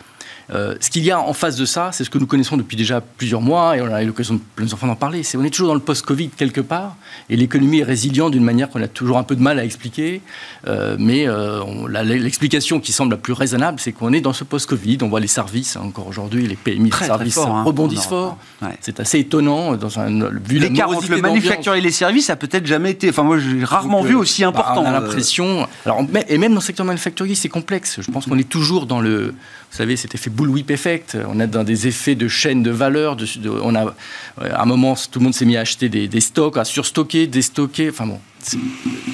Euh, 0.51 0.75
ce 0.79 0.89
qu'il 0.89 1.03
y 1.03 1.11
a 1.11 1.19
en 1.19 1.33
face 1.33 1.55
de 1.55 1.65
ça, 1.65 1.91
c'est 1.91 2.03
ce 2.03 2.09
que 2.09 2.17
nous 2.17 2.25
connaissons 2.25 2.57
depuis 2.57 2.75
déjà 2.75 3.01
plusieurs 3.01 3.41
mois, 3.41 3.77
et 3.77 3.81
on 3.81 3.93
a 3.93 4.03
eu 4.03 4.07
l'occasion 4.07 4.35
de 4.35 4.39
plusieurs 4.55 4.77
fois 4.77 4.89
d'en 4.89 4.95
parler, 4.95 5.23
c'est 5.23 5.37
on 5.37 5.43
est 5.43 5.49
toujours 5.49 5.69
dans 5.69 5.73
le 5.73 5.79
post-Covid 5.79 6.29
quelque 6.29 6.61
part, 6.61 6.95
et 7.29 7.35
l'économie 7.35 7.79
est 7.79 7.83
résiliente 7.83 8.31
d'une 8.31 8.43
manière 8.43 8.69
qu'on 8.69 8.81
a 8.81 8.87
toujours 8.87 9.17
un 9.17 9.23
peu 9.23 9.35
de 9.35 9.41
mal 9.41 9.59
à 9.59 9.65
expliquer, 9.65 10.21
euh, 10.67 10.95
mais 10.99 11.27
euh, 11.27 11.63
l'explication 12.03 12.79
qui 12.79 12.91
semble 12.91 13.11
la 13.11 13.17
plus 13.17 13.33
raisonnable, 13.33 13.79
c'est 13.79 13.93
qu'on 13.93 14.11
est 14.13 14.21
dans 14.21 14.33
ce 14.33 14.43
post-Covid, 14.43 14.97
on 15.01 15.09
voit 15.09 15.19
les 15.19 15.27
services, 15.27 15.77
encore 15.77 16.07
aujourd'hui, 16.07 16.47
les 16.47 16.55
PMI 16.55 16.89
de 16.89 16.95
services 16.95 17.37
hein, 17.37 17.63
rebondissent 17.63 18.05
fort, 18.05 18.37
c'est 18.81 18.99
assez 18.99 19.19
étonnant, 19.19 19.75
dans 19.75 19.99
un, 19.99 20.29
vu 20.45 20.59
L'écart 20.59 20.89
entre 20.89 21.09
le 21.09 21.21
manufacturier 21.21 21.79
et 21.79 21.83
les 21.83 21.91
services 21.91 22.29
a 22.29 22.35
peut-être 22.35 22.65
jamais 22.65 22.91
été, 22.91 23.09
enfin 23.09 23.23
moi 23.23 23.37
j'ai 23.39 23.63
rarement 23.63 24.01
vu 24.01 24.15
aussi 24.15 24.41
bah, 24.41 24.49
important. 24.49 24.83
on 24.83 24.85
a 24.85 24.91
l'impression, 24.91 25.67
alors, 25.85 26.01
et 26.27 26.37
même 26.37 26.51
dans 26.51 26.59
le 26.59 26.61
secteur 26.61 26.85
manufacturier, 26.85 27.35
c'est 27.35 27.49
complexe, 27.49 27.99
je 28.01 28.11
pense 28.11 28.25
qu'on 28.25 28.37
est 28.37 28.49
toujours 28.49 28.85
dans 28.85 28.99
le 28.99 29.33
vous 29.73 29.77
savez, 29.77 29.97
cet 29.97 30.13
effet 30.13 30.29
bullwhip 30.29 30.69
effect. 30.69 31.17
On 31.27 31.39
est 31.39 31.47
dans 31.47 31.63
des 31.63 31.87
effets 31.87 32.13
de 32.13 32.27
chaîne 32.27 32.61
de 32.61 32.69
valeur. 32.69 33.17
On 33.63 33.73
a, 33.73 33.95
à 34.39 34.61
un 34.61 34.65
moment, 34.65 34.93
tout 34.93 35.17
le 35.17 35.23
monde 35.23 35.33
s'est 35.33 35.45
mis 35.45 35.57
à 35.57 35.61
acheter 35.61 35.89
des, 35.89 36.07
des 36.07 36.21
stocks, 36.21 36.57
à 36.57 36.63
surstocker, 36.63 37.25
déstocker. 37.25 37.89
Enfin 37.89 38.05
bon, 38.05 38.19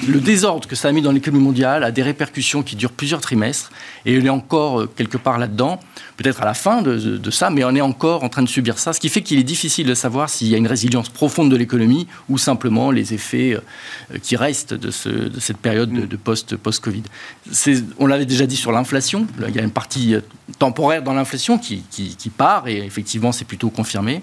le 0.08 0.20
désordre 0.20 0.66
que 0.66 0.76
ça 0.76 0.88
a 0.88 0.92
mis 0.92 1.02
dans 1.02 1.12
l'économie 1.12 1.44
mondiale 1.44 1.84
a 1.84 1.90
des 1.90 2.02
répercussions 2.02 2.62
qui 2.62 2.76
durent 2.76 2.92
plusieurs 2.92 3.20
trimestres. 3.20 3.70
Et 4.06 4.18
on 4.18 4.24
est 4.24 4.30
encore 4.30 4.80
euh, 4.80 4.90
quelque 4.96 5.16
part 5.16 5.38
là-dedans, 5.38 5.78
peut-être 6.16 6.42
à 6.42 6.44
la 6.44 6.54
fin 6.54 6.82
de, 6.82 7.30
ça, 7.30 7.50
mais 7.50 7.64
on 7.64 7.74
est 7.74 7.80
encore 7.80 8.24
en 8.24 8.28
train 8.28 8.42
de 8.42 8.48
subir 8.48 8.78
ça. 8.78 8.92
Ce 8.92 9.00
qui 9.00 9.08
fait 9.08 9.22
qu'il 9.22 9.38
est 9.38 9.44
difficile 9.44 9.86
de 9.86 9.94
savoir 9.94 10.28
s'il 10.28 10.48
y 10.48 10.54
a 10.54 10.58
une 10.58 10.66
résilience 10.66 11.08
profonde 11.08 11.50
de 11.50 11.56
l'économie 11.56 12.06
ou 12.28 12.38
simplement 12.38 12.90
les 12.90 13.14
effets 13.14 13.54
euh, 13.54 14.18
qui 14.22 14.36
restent 14.36 14.74
de, 14.74 14.90
cette 14.90 15.58
période 15.58 15.92
de, 15.92 16.16
post-Covid. 16.16 17.02
on 17.98 18.06
l'avait 18.06 18.26
déjà 18.26 18.46
dit 18.46 18.56
sur 18.56 18.72
l'inflation. 18.72 19.26
Il 19.48 19.54
y 19.54 19.58
a 19.58 19.62
une 19.62 19.70
partie 19.70 20.14
euh, 20.14 20.20
temporaire 20.58 21.02
dans 21.02 21.14
l'inflation 21.14 21.58
qui, 21.58 21.82
part, 22.36 22.68
et 22.68 22.78
effectivement, 22.78 23.32
c'est 23.32 23.44
plutôt 23.44 23.70
confirmé. 23.70 24.22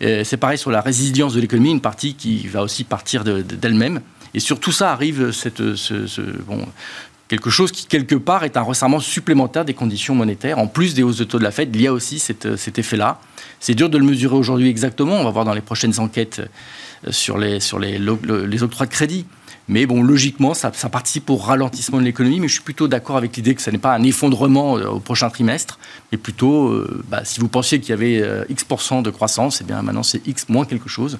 C'est 0.00 0.36
pareil 0.36 0.58
sur 0.58 0.70
la 0.70 0.80
résilience 0.80 1.32
de 1.32 1.40
l'économie, 1.40 1.70
une 1.70 1.80
partie 1.80 2.14
qui 2.14 2.46
va 2.48 2.62
aussi 2.62 2.84
partir 2.84 3.24
d'elle-même. 3.24 4.00
Et 4.36 4.40
sur 4.40 4.60
tout 4.60 4.70
ça 4.70 4.92
arrive 4.92 5.32
quelque 7.26 7.50
chose 7.50 7.72
qui, 7.72 7.86
quelque 7.86 8.14
part, 8.14 8.44
est 8.44 8.58
un 8.58 8.62
resserrement 8.62 9.00
supplémentaire 9.00 9.64
des 9.64 9.72
conditions 9.72 10.14
monétaires. 10.14 10.58
En 10.58 10.66
plus 10.66 10.94
des 10.94 11.02
hausses 11.02 11.16
de 11.16 11.24
taux 11.24 11.38
de 11.38 11.42
la 11.42 11.50
Fed, 11.50 11.74
il 11.74 11.80
y 11.80 11.86
a 11.86 11.92
aussi 11.92 12.18
cet 12.18 12.78
effet-là. 12.78 13.18
C'est 13.60 13.74
dur 13.74 13.88
de 13.88 13.96
le 13.96 14.04
mesurer 14.04 14.36
aujourd'hui 14.36 14.68
exactement. 14.68 15.14
On 15.14 15.24
va 15.24 15.30
voir 15.30 15.46
dans 15.46 15.54
les 15.54 15.62
prochaines 15.62 15.98
enquêtes 15.98 16.42
euh, 17.06 17.10
sur 17.10 17.38
les 17.38 18.62
octrois 18.62 18.86
de 18.86 18.90
crédit. 18.90 19.24
Mais 19.68 19.86
bon, 19.86 20.02
logiquement, 20.02 20.52
ça, 20.52 20.70
participe 20.70 21.30
au 21.30 21.36
ralentissement 21.36 21.98
de 21.98 22.04
l'économie. 22.04 22.38
Mais 22.38 22.48
je 22.48 22.52
suis 22.52 22.62
plutôt 22.62 22.88
d'accord 22.88 23.16
avec 23.16 23.34
l'idée 23.36 23.54
que 23.54 23.62
ce 23.62 23.70
n'est 23.70 23.78
pas 23.78 23.94
un 23.94 24.02
effondrement 24.02 24.76
euh, 24.76 24.86
au 24.86 25.00
prochain 25.00 25.30
trimestre, 25.30 25.78
mais 26.12 26.18
plutôt, 26.18 26.68
euh, 26.68 27.02
bah, 27.08 27.24
si 27.24 27.40
vous 27.40 27.48
pensiez 27.48 27.80
qu'il 27.80 27.90
y 27.90 27.92
avait 27.94 28.22
X% 28.50 29.00
de 29.02 29.10
croissance, 29.10 29.62
eh 29.62 29.64
bien 29.64 29.80
maintenant 29.80 30.02
c'est 30.02 30.24
X 30.28 30.50
moins 30.50 30.66
quelque 30.66 30.90
chose. 30.90 31.18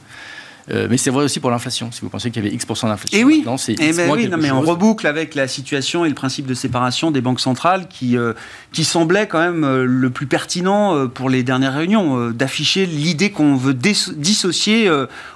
Euh, 0.70 0.88
mais 0.90 0.96
c'est 0.96 1.11
vrai 1.11 1.24
aussi 1.24 1.38
pour 1.38 1.50
l'inflation. 1.50 1.92
Si 1.92 2.00
vous 2.00 2.09
pensez 2.09 2.31
qu'il 2.31 2.42
y 2.42 2.46
avait 2.46 2.55
X% 2.55 2.88
d'inflation, 2.88 3.18
et 3.18 3.24
oui, 3.24 3.44
c'est 3.57 3.72
et 3.74 3.90
eh 3.90 3.92
ben 3.92 4.11
oui, 4.11 4.29
non, 4.29 4.37
mais 4.37 4.50
on 4.50 4.61
reboucle 4.61 5.07
avec 5.07 5.35
la 5.35 5.46
situation 5.46 6.05
et 6.05 6.09
le 6.09 6.14
principe 6.14 6.46
de 6.46 6.55
séparation 6.55 7.11
des 7.11 7.20
banques 7.20 7.40
centrales 7.40 7.87
qui, 7.88 8.16
euh, 8.16 8.33
qui 8.72 8.85
semblait 8.85 9.29
quand 9.29 9.38
même 9.38 9.64
euh, 9.64 9.85
le 9.85 10.11
plus 10.11 10.26
pertinent 10.26 11.07
pour 11.09 11.31
les 11.31 11.42
dernières 11.42 11.74
réunions, 11.74 12.31
d'afficher 12.31 12.87
l'idée 12.87 13.31
qu'on 13.31 13.57
veut 13.57 13.74
dissocier 13.74 14.90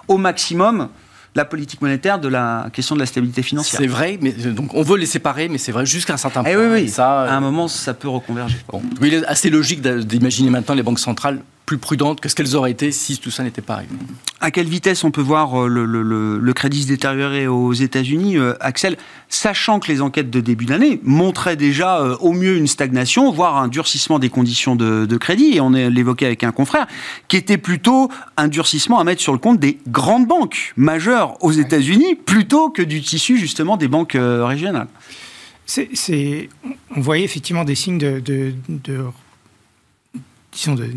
au 0.08 0.16
maximum 0.16 0.88
la 1.34 1.44
politique 1.44 1.80
monétaire 1.80 2.18
de 2.18 2.28
la 2.28 2.68
question 2.72 2.94
de 2.96 3.00
la 3.00 3.06
stabilité 3.06 3.42
financière. 3.42 3.80
C'est 3.80 3.86
vrai, 3.86 4.18
mais 4.20 4.32
donc 4.32 4.74
on 4.74 4.82
veut 4.82 4.96
les 4.96 5.06
séparer, 5.06 5.48
mais 5.48 5.58
c'est 5.58 5.72
vrai 5.72 5.86
jusqu'à 5.86 6.14
un 6.14 6.16
certain 6.16 6.42
eh 6.44 6.54
point. 6.54 6.66
oui, 6.66 6.82
oui. 6.82 6.88
Ça, 6.88 7.22
à 7.22 7.34
un 7.34 7.40
moment, 7.40 7.68
ça 7.68 7.94
peut 7.94 8.08
reconverger. 8.08 8.56
Bon. 8.68 8.82
il 9.02 9.14
est 9.14 9.24
assez 9.26 9.50
logique 9.50 9.80
d'imaginer 9.80 10.50
maintenant 10.50 10.74
les 10.74 10.82
banques 10.82 10.98
centrales 10.98 11.40
plus 11.70 11.78
prudentes 11.78 12.20
que 12.20 12.28
ce 12.28 12.34
qu'elles 12.34 12.56
auraient 12.56 12.72
été 12.72 12.90
si 12.90 13.18
tout 13.18 13.30
ça 13.30 13.44
n'était 13.44 13.62
pas 13.62 13.74
arrivé. 13.74 13.94
À 14.40 14.50
quelle 14.50 14.66
vitesse 14.66 15.04
on 15.04 15.12
peut 15.12 15.20
voir 15.20 15.66
euh, 15.66 15.68
le, 15.68 16.52
crédit 16.52 16.82
se 16.82 16.88
détériorer 16.88 17.46
aux 17.46 17.72
États-Unis, 17.72 18.38
euh, 18.38 18.54
Axel, 18.58 18.96
sachant 19.28 19.78
que 19.78 19.86
les 19.86 20.02
enquêtes 20.02 20.30
de 20.30 20.40
début 20.40 20.64
d'année 20.64 20.98
montraient 21.04 21.54
déjà 21.54 22.00
euh, 22.00 22.16
au 22.18 22.32
mieux 22.32 22.56
une 22.56 22.66
stagnation, 22.66 23.30
voire 23.30 23.56
un 23.56 23.68
durcissement 23.68 24.18
des 24.18 24.30
conditions 24.30 24.74
de, 24.74 25.16
crédit, 25.16 25.54
et 25.54 25.60
on 25.60 25.70
l'évoquait 25.70 26.26
avec 26.26 26.42
un 26.42 26.50
confrère, 26.50 26.88
qui 27.28 27.36
était 27.36 27.56
plutôt 27.56 28.10
un 28.36 28.48
durcissement 28.48 28.98
à 28.98 29.04
mettre 29.04 29.22
sur 29.22 29.32
le 29.32 29.38
compte 29.38 29.60
des 29.60 29.78
grandes 29.86 30.26
banques 30.26 30.72
majeures 30.76 31.36
aux 31.40 31.52
États-Unis, 31.52 32.16
plutôt 32.16 32.70
que 32.70 32.82
du 32.82 33.00
tissu 33.00 33.38
justement 33.38 33.76
des 33.76 33.86
banques 33.86 34.18
régionales. 34.18 34.88
On 36.96 37.00
voyait 37.00 37.24
effectivement 37.24 37.62
des 37.62 37.76
signes 37.76 37.98
de, 37.98 38.18
de, 38.18 38.54
de 38.68 39.04
disons, 40.52 40.74
de 40.74 40.88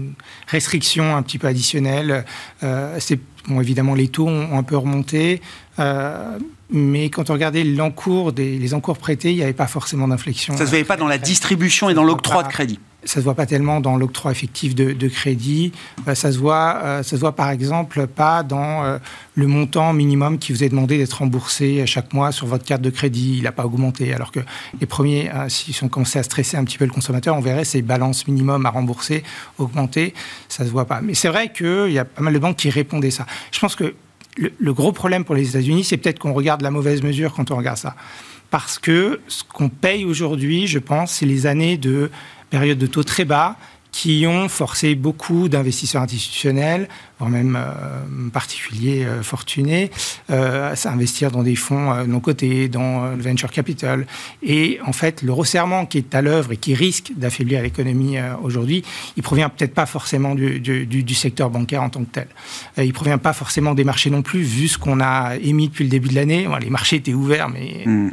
restrictions 0.48 1.16
un 1.16 1.22
petit 1.22 1.38
peu 1.38 1.48
additionnelles. 1.48 2.26
Euh, 2.64 3.00
bon, 3.48 3.62
évidemment 3.62 3.96
les 3.96 4.08
taux 4.08 4.28
ont, 4.28 4.58
un 4.58 4.64
peu 4.64 4.78
remonté, 4.78 5.42
euh, 5.80 6.38
mais 6.70 7.10
quand 7.10 7.30
on 7.30 7.34
regardait 7.34 7.64
l'encours 7.64 8.34
des 8.34 8.58
les 8.58 8.74
encours 8.74 8.98
prêtés, 8.98 9.32
il 9.32 9.38
n'y 9.38 9.44
avait 9.44 9.54
pas 9.54 9.68
forcément 9.68 10.08
d'inflexion. 10.08 10.56
Ça 10.56 10.62
ne 10.62 10.66
se 10.66 10.72
voyait 10.72 10.86
pas 10.86 10.98
dans 10.98 11.08
la 11.08 11.18
distribution 11.18 11.90
et 11.90 11.94
dans 11.94 12.04
l'octroi 12.04 12.44
de 12.44 12.50
crédit 12.50 12.80
ça 13.06 13.16
se 13.16 13.22
voit 13.22 13.36
pas 13.36 13.46
tellement 13.46 13.80
dans 13.80 13.98
l'octroi 13.98 14.32
effectif 14.32 14.76
de, 14.76 15.08
crédit. 15.08 15.72
Euh, 16.08 16.16
ça 16.16 16.32
se 16.32 16.38
voit, 16.38 16.80
euh, 16.84 17.04
ça 17.04 17.16
se 17.16 17.22
voit 17.22 17.36
par 17.36 17.50
exemple 17.50 18.08
pas 18.08 18.44
dans 18.44 18.84
euh, 18.84 18.98
le 19.36 19.48
montant 19.48 19.94
minimum 19.94 20.38
qui 20.40 20.54
vous 20.54 20.64
est 20.64 20.70
demandé 20.70 20.98
d'être 20.98 21.14
remboursé 21.14 21.86
chaque 21.86 22.14
mois 22.14 22.32
sur 22.32 22.48
votre 22.48 22.66
carte 22.66 22.82
de 22.82 22.90
crédit. 22.90 23.38
Il 23.38 23.44
n'a 23.44 23.52
pas 23.52 23.66
augmenté. 23.66 24.14
Alors 24.14 24.32
que 24.32 24.40
les 24.80 24.88
premiers, 24.88 25.30
si 25.50 25.76
on 25.84 25.90
commençait 25.90 26.20
à 26.20 26.24
stresser 26.24 26.58
un 26.58 26.64
petit 26.64 26.78
peu 26.78 26.86
le 26.86 26.92
consommateur, 26.92 27.36
on 27.36 27.42
verrait 27.42 27.66
ces 27.66 27.82
balances 27.82 28.28
minimum 28.28 28.66
à 28.66 28.70
rembourser 28.70 29.24
augmenter. 29.58 30.14
Ça 30.50 30.66
se 30.66 30.70
voit 30.70 30.86
pas. 30.86 31.02
Mais 31.02 31.14
c'est 31.14 31.30
vrai 31.30 31.52
qu'il 31.52 31.92
y 31.92 32.00
a 32.00 32.06
pas 32.06 32.22
mal 32.22 32.34
de 32.34 32.40
banques 32.40 32.58
qui 32.58 32.70
répondaient 32.70 33.12
ça. 33.12 33.26
Je 33.52 33.60
pense 33.60 33.76
que 33.76 33.96
le, 34.38 34.52
le 34.58 34.74
gros 34.74 34.92
problème 34.92 35.24
pour 35.24 35.36
les 35.36 35.50
États-Unis, 35.50 35.84
c'est 35.84 35.98
peut-être 35.98 36.20
qu'on 36.20 36.34
regarde 36.34 36.62
la 36.62 36.72
mauvaise 36.72 37.04
mesure 37.04 37.34
quand 37.34 37.52
on 37.52 37.58
regarde 37.58 37.78
ça. 37.78 37.96
Parce 38.54 38.78
que 38.78 39.20
ce 39.28 39.44
qu'on 39.44 39.70
paye 39.70 40.06
aujourd'hui, 40.06 40.68
je 40.68 40.78
pense, 40.78 41.14
c'est 41.14 41.26
les 41.26 41.48
années 41.48 41.76
de 41.76 42.12
période 42.54 42.78
de 42.78 42.86
taux 42.86 43.04
très 43.04 43.26
bas 43.26 43.58
qui 43.92 44.26
ont 44.28 44.48
forcé 44.50 44.94
beaucoup 44.96 45.50
d'investisseurs 45.50 46.02
institutionnels, 46.02 46.88
voire 47.20 47.32
même 47.32 47.56
euh, 47.56 48.30
particuliers 48.32 49.06
euh, 49.06 49.22
fortunés, 49.24 49.92
euh, 50.32 50.74
à 50.74 50.90
investir 50.90 51.32
dans 51.32 51.44
des 51.44 51.56
fonds 51.56 52.06
non 52.08 52.20
cotés, 52.20 52.70
dans 52.70 53.12
le 53.12 53.22
venture 53.22 53.52
capital. 53.52 54.06
Et 54.42 54.80
en 54.86 54.94
fait, 54.94 55.24
le 55.24 55.32
resserrement 55.32 55.86
qui 55.88 56.00
est 56.00 56.14
à 56.14 56.22
l'œuvre 56.22 56.52
et 56.52 56.58
qui 56.58 56.74
risque 56.74 57.12
d'affaiblir 57.16 57.62
l'économie 57.64 58.18
aujourd'hui, 58.42 58.84
il 59.16 59.24
provient 59.24 59.50
peut-être 59.50 59.76
pas 59.76 59.86
forcément 59.86 60.34
du, 60.36 60.60
du, 60.60 61.16
secteur 61.16 61.50
bancaire 61.52 61.84
en 61.84 61.90
tant 61.90 62.04
que 62.04 62.12
tel. 62.12 62.28
il 62.78 62.94
provient 62.94 63.20
pas 63.20 63.34
forcément 63.34 63.74
des 63.76 63.84
marchés 63.84 64.10
non 64.10 64.24
plus, 64.24 64.42
vu 64.42 64.68
ce 64.68 64.78
qu'on 64.80 65.00
a 65.02 65.36
émis 65.38 65.70
depuis 65.70 65.86
le 65.86 65.92
début 65.92 66.10
de 66.10 66.16
l'année. 66.16 66.48
les 66.60 66.70
marchés 66.72 66.98
étaient 66.98 67.14
ouverts, 67.14 67.50
mais 67.50 67.84
mm. 67.86 68.12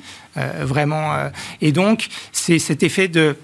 vraiment. 0.60 1.30
et 1.62 1.72
donc, 1.72 2.08
c'est 2.32 2.58
cet 2.58 2.82
effet 2.82 3.08
de 3.08 3.36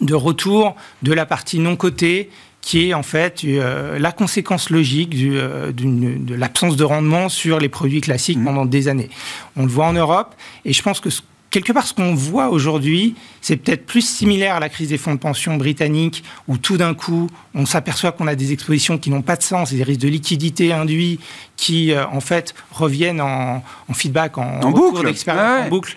de 0.00 0.14
retour 0.14 0.76
de 1.02 1.12
la 1.12 1.26
partie 1.26 1.58
non 1.58 1.76
cotée 1.76 2.30
qui 2.64 2.88
est 2.88 2.94
en 2.94 3.02
fait 3.02 3.42
euh, 3.44 3.98
la 3.98 4.10
conséquence 4.10 4.70
logique 4.70 5.14
euh, 5.14 5.70
de 5.72 6.34
l'absence 6.34 6.76
de 6.76 6.84
rendement 6.84 7.28
sur 7.28 7.58
les 7.60 7.68
produits 7.68 8.00
classiques 8.00 8.38
mmh. 8.38 8.44
pendant 8.44 8.64
des 8.64 8.88
années. 8.88 9.10
On 9.56 9.64
le 9.64 9.68
voit 9.68 9.86
en 9.86 9.92
Europe 9.92 10.34
et 10.64 10.72
je 10.72 10.82
pense 10.82 10.98
que 10.98 11.10
quelque 11.50 11.72
part 11.72 11.86
ce 11.86 11.92
qu'on 11.92 12.14
voit 12.14 12.48
aujourd'hui, 12.48 13.16
c'est 13.42 13.56
peut-être 13.56 13.84
plus 13.84 14.00
similaire 14.00 14.56
à 14.56 14.60
la 14.60 14.70
crise 14.70 14.88
des 14.88 14.96
fonds 14.96 15.12
de 15.12 15.18
pension 15.18 15.58
britanniques 15.58 16.24
où 16.48 16.56
tout 16.56 16.78
d'un 16.78 16.94
coup 16.94 17.28
on 17.54 17.66
s'aperçoit 17.66 18.12
qu'on 18.12 18.26
a 18.26 18.34
des 18.34 18.52
expositions 18.52 18.96
qui 18.96 19.10
n'ont 19.10 19.22
pas 19.22 19.36
de 19.36 19.42
sens 19.42 19.72
et 19.72 19.76
des 19.76 19.82
risques 19.82 20.00
de 20.00 20.08
liquidité 20.08 20.72
induits 20.72 21.20
qui 21.56 21.92
euh, 21.92 22.06
en 22.08 22.20
fait 22.20 22.54
reviennent 22.72 23.20
en, 23.20 23.62
feedback, 23.92 24.38
en, 24.38 24.62
en 24.62 24.70
boucle, 24.70 25.04
d'expérience, 25.04 25.66
en 25.66 25.68
boucle, 25.68 25.96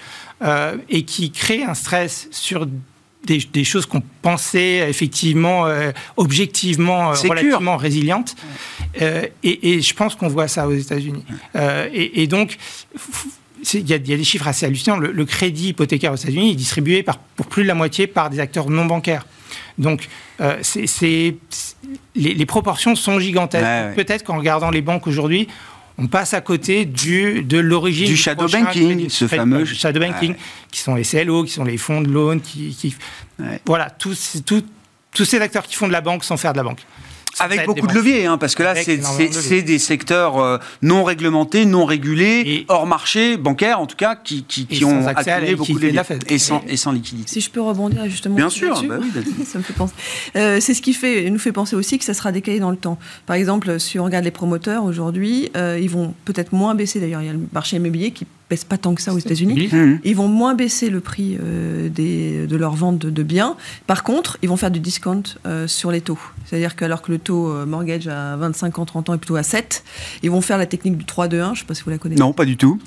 et 0.90 1.04
qui 1.04 1.32
créent 1.32 1.64
un 1.64 1.74
stress 1.74 2.28
sur 2.30 2.68
des, 3.28 3.63
choses 3.63 3.86
qu'on 3.86 4.02
pensait 4.22 4.90
effectivement, 4.90 5.66
euh, 5.68 5.92
objectivement, 6.16 7.12
euh, 7.12 7.16
relativement 7.30 7.78
résilientes. 7.78 8.36
Euh, 9.02 9.28
et, 9.44 9.82
je 9.82 9.94
pense 9.94 10.16
qu'on 10.16 10.28
voit 10.28 10.48
ça 10.48 10.68
aux 10.68 10.74
États-Unis. 10.74 11.24
Et, 11.94 12.28
donc, 12.28 12.58
il 13.74 13.90
y, 13.90 13.94
a 13.94 13.98
des 13.98 14.24
chiffres 14.24 14.48
assez 14.48 14.66
hallucinants. 14.66 14.98
Le, 14.98 15.26
crédit 15.26 15.70
hypothécaire 15.70 16.13
aux 16.13 16.18
États-Unis 16.18 16.52
est 16.52 16.56
distribué 16.56 17.04
par, 17.04 17.18
pour 17.18 17.48
plus 17.48 17.63
de 17.63 17.68
la 17.68 17.76
moitié 17.76 18.08
par 18.08 18.30
des 18.30 18.40
acteurs 18.40 18.70
non 18.70 18.86
bancaires. 18.86 19.26
Donc, 19.78 20.08
c'est, 20.62 21.36
les, 22.16 22.46
proportions 22.46 22.96
sont 22.96 23.20
gigantesques. 23.20 23.96
Peut-être 23.96 24.24
qu'en 24.24 24.38
regardant 24.38 24.72
les 24.72 24.82
banques 24.82 25.08
aujourd'hui, 25.08 25.48
on 25.98 26.08
passe 26.08 26.33
à 26.33 26.41
côté 26.41 26.85
du, 26.85 27.43
de 27.43 27.58
l'origine 27.58 28.08
du, 28.08 28.17
shadow 28.17 28.48
banking, 28.48 29.10
ce 29.10 29.27
fameux 29.27 29.65
shadow 29.65 30.00
banking, 30.00 30.35
qui 30.71 30.79
sont 30.79 30.95
les 30.95 31.04
CLO, 31.04 31.43
qui 31.43 31.52
sont 31.52 31.63
les 31.63 31.77
fonds 31.77 32.02
de 32.02 32.10
loan, 32.10 32.39
qui, 32.39 32.95
voilà, 33.65 33.89
tous, 33.89 34.43
tous, 34.45 34.63
tous 35.12 35.25
ces 35.25 35.39
acteurs 35.39 35.65
qui 35.65 35.75
font 35.75 35.87
de 35.87 35.93
la 35.93 36.02
banque 36.02 36.23
sans 36.23 36.37
faire 36.37 36.54
de 36.54 36.58
la 36.58 36.63
banque. 36.63 36.81
Avec 37.40 37.65
beaucoup 37.65 37.88
de 37.88 37.94
leviers, 37.94 38.25
hein, 38.25 38.38
parce 38.38 38.56
que 38.56 38.63
là, 38.63 38.73
c'est 38.75 39.62
des 39.62 39.79
secteurs 39.79 40.40
euh, 40.40 40.58
non 40.81 41.04
réglementés, 41.04 41.65
non 41.65 41.85
régulés, 41.85 42.65
hors 42.67 42.88
marché, 42.88 43.38
bancaire 43.38 43.79
en 43.79 43.85
tout 43.85 43.96
cas, 43.96 44.15
qui, 44.15 44.44
qui, 44.44 44.85
ont 44.85 45.08
accumulé 45.08 45.56
beaucoup 45.56 45.79
de 45.79 45.88
leviers. 45.88 46.02
Et 46.27 46.40
sans, 46.40 46.62
et 46.67 46.77
sans 46.77 46.92
liquidité. 46.92 47.29
Si 47.29 47.42
je 47.42 47.50
peux 47.50 47.62
rebondir 47.62 48.06
justement 48.10 48.35
Bien 48.35 48.50
sûr, 48.50 48.81
bah 48.83 48.98
oui, 49.00 49.46
ça 49.46 49.58
me 49.58 49.63
fait 49.63 49.73
penser. 49.73 49.94
Euh, 50.35 50.60
c'est 50.60 50.73
ce 50.73 50.81
qui 50.81 50.94
fait, 50.94 51.29
nous 51.29 51.40
fait 51.40 51.52
penser 51.52 51.75
aussi 51.75 51.98
que 51.98 52.06
ça 52.06 52.13
sera 52.13 52.31
décalé 52.31 52.60
dans 52.60 52.71
le 52.71 52.77
temps. 52.77 52.98
Par 53.25 53.35
exemple, 53.35 53.79
si 53.79 54.00
on 54.00 54.06
regarde 54.06 54.25
les 54.25 54.31
promoteurs 54.31 54.83
aujourd'hui, 54.83 55.50
euh, 55.56 55.79
ils 55.81 55.90
vont 55.90 56.13
peut-être 56.25 56.54
moins 56.54 56.75
baisser. 56.75 57.00
D'ailleurs, 57.00 57.21
il 57.21 57.27
y 57.27 57.29
a 57.29 57.33
le 57.33 57.42
marché 57.54 57.77
immobilier 57.77 58.12
qui 58.12 58.25
baisse 58.50 58.63
pas 58.63 58.77
tant 58.77 58.95
que 58.95 59.02
ça 59.02 59.13
aux 59.13 59.17
États-Unis. 59.17 59.69
Mmh. 59.71 60.00
Ils 60.04 60.15
vont 60.15 60.27
moins 60.27 60.56
baisser 60.56 60.89
le 60.89 61.02
prix 61.02 61.37
euh, 61.41 61.89
des, 61.89 62.48
de 62.48 62.56
leur 62.56 62.75
vente 62.75 62.98
de, 63.00 63.23
biens. 63.23 63.58
Par 63.87 64.04
contre, 64.04 64.37
ils 64.41 64.50
vont 64.50 64.56
faire 64.56 64.71
du 64.71 64.79
discount 64.79 65.23
euh, 65.45 65.67
sur 65.67 65.91
les 65.91 66.02
taux. 66.02 66.19
C'est-à-dire 66.45 66.75
qu'alors 66.75 67.02
que 67.02 67.12
le 67.12 67.19
taux 67.19 67.50
euh, 67.50 67.65
mortgage 67.65 68.08
à 68.08 68.37
25 68.37 68.79
ans, 68.79 68.85
30 68.85 69.10
ans 69.10 69.13
est 69.15 69.17
plutôt 69.17 69.35
à 69.35 69.43
7, 69.43 69.83
ils 70.23 70.31
vont 70.31 70.41
faire 70.41 70.58
la 70.58 70.65
technique 70.65 70.98
du 70.98 71.06
3-2-1. 71.06 71.29
Je 71.29 71.50
ne 71.50 71.56
sais 71.56 71.65
pas 71.65 71.73
si 71.73 71.83
vous 71.83 71.89
la 71.89 71.98
connaissez. 71.98 72.21
Non, 72.21 72.31
pas 72.31 72.45
du 72.45 72.56
tout. 72.56 72.79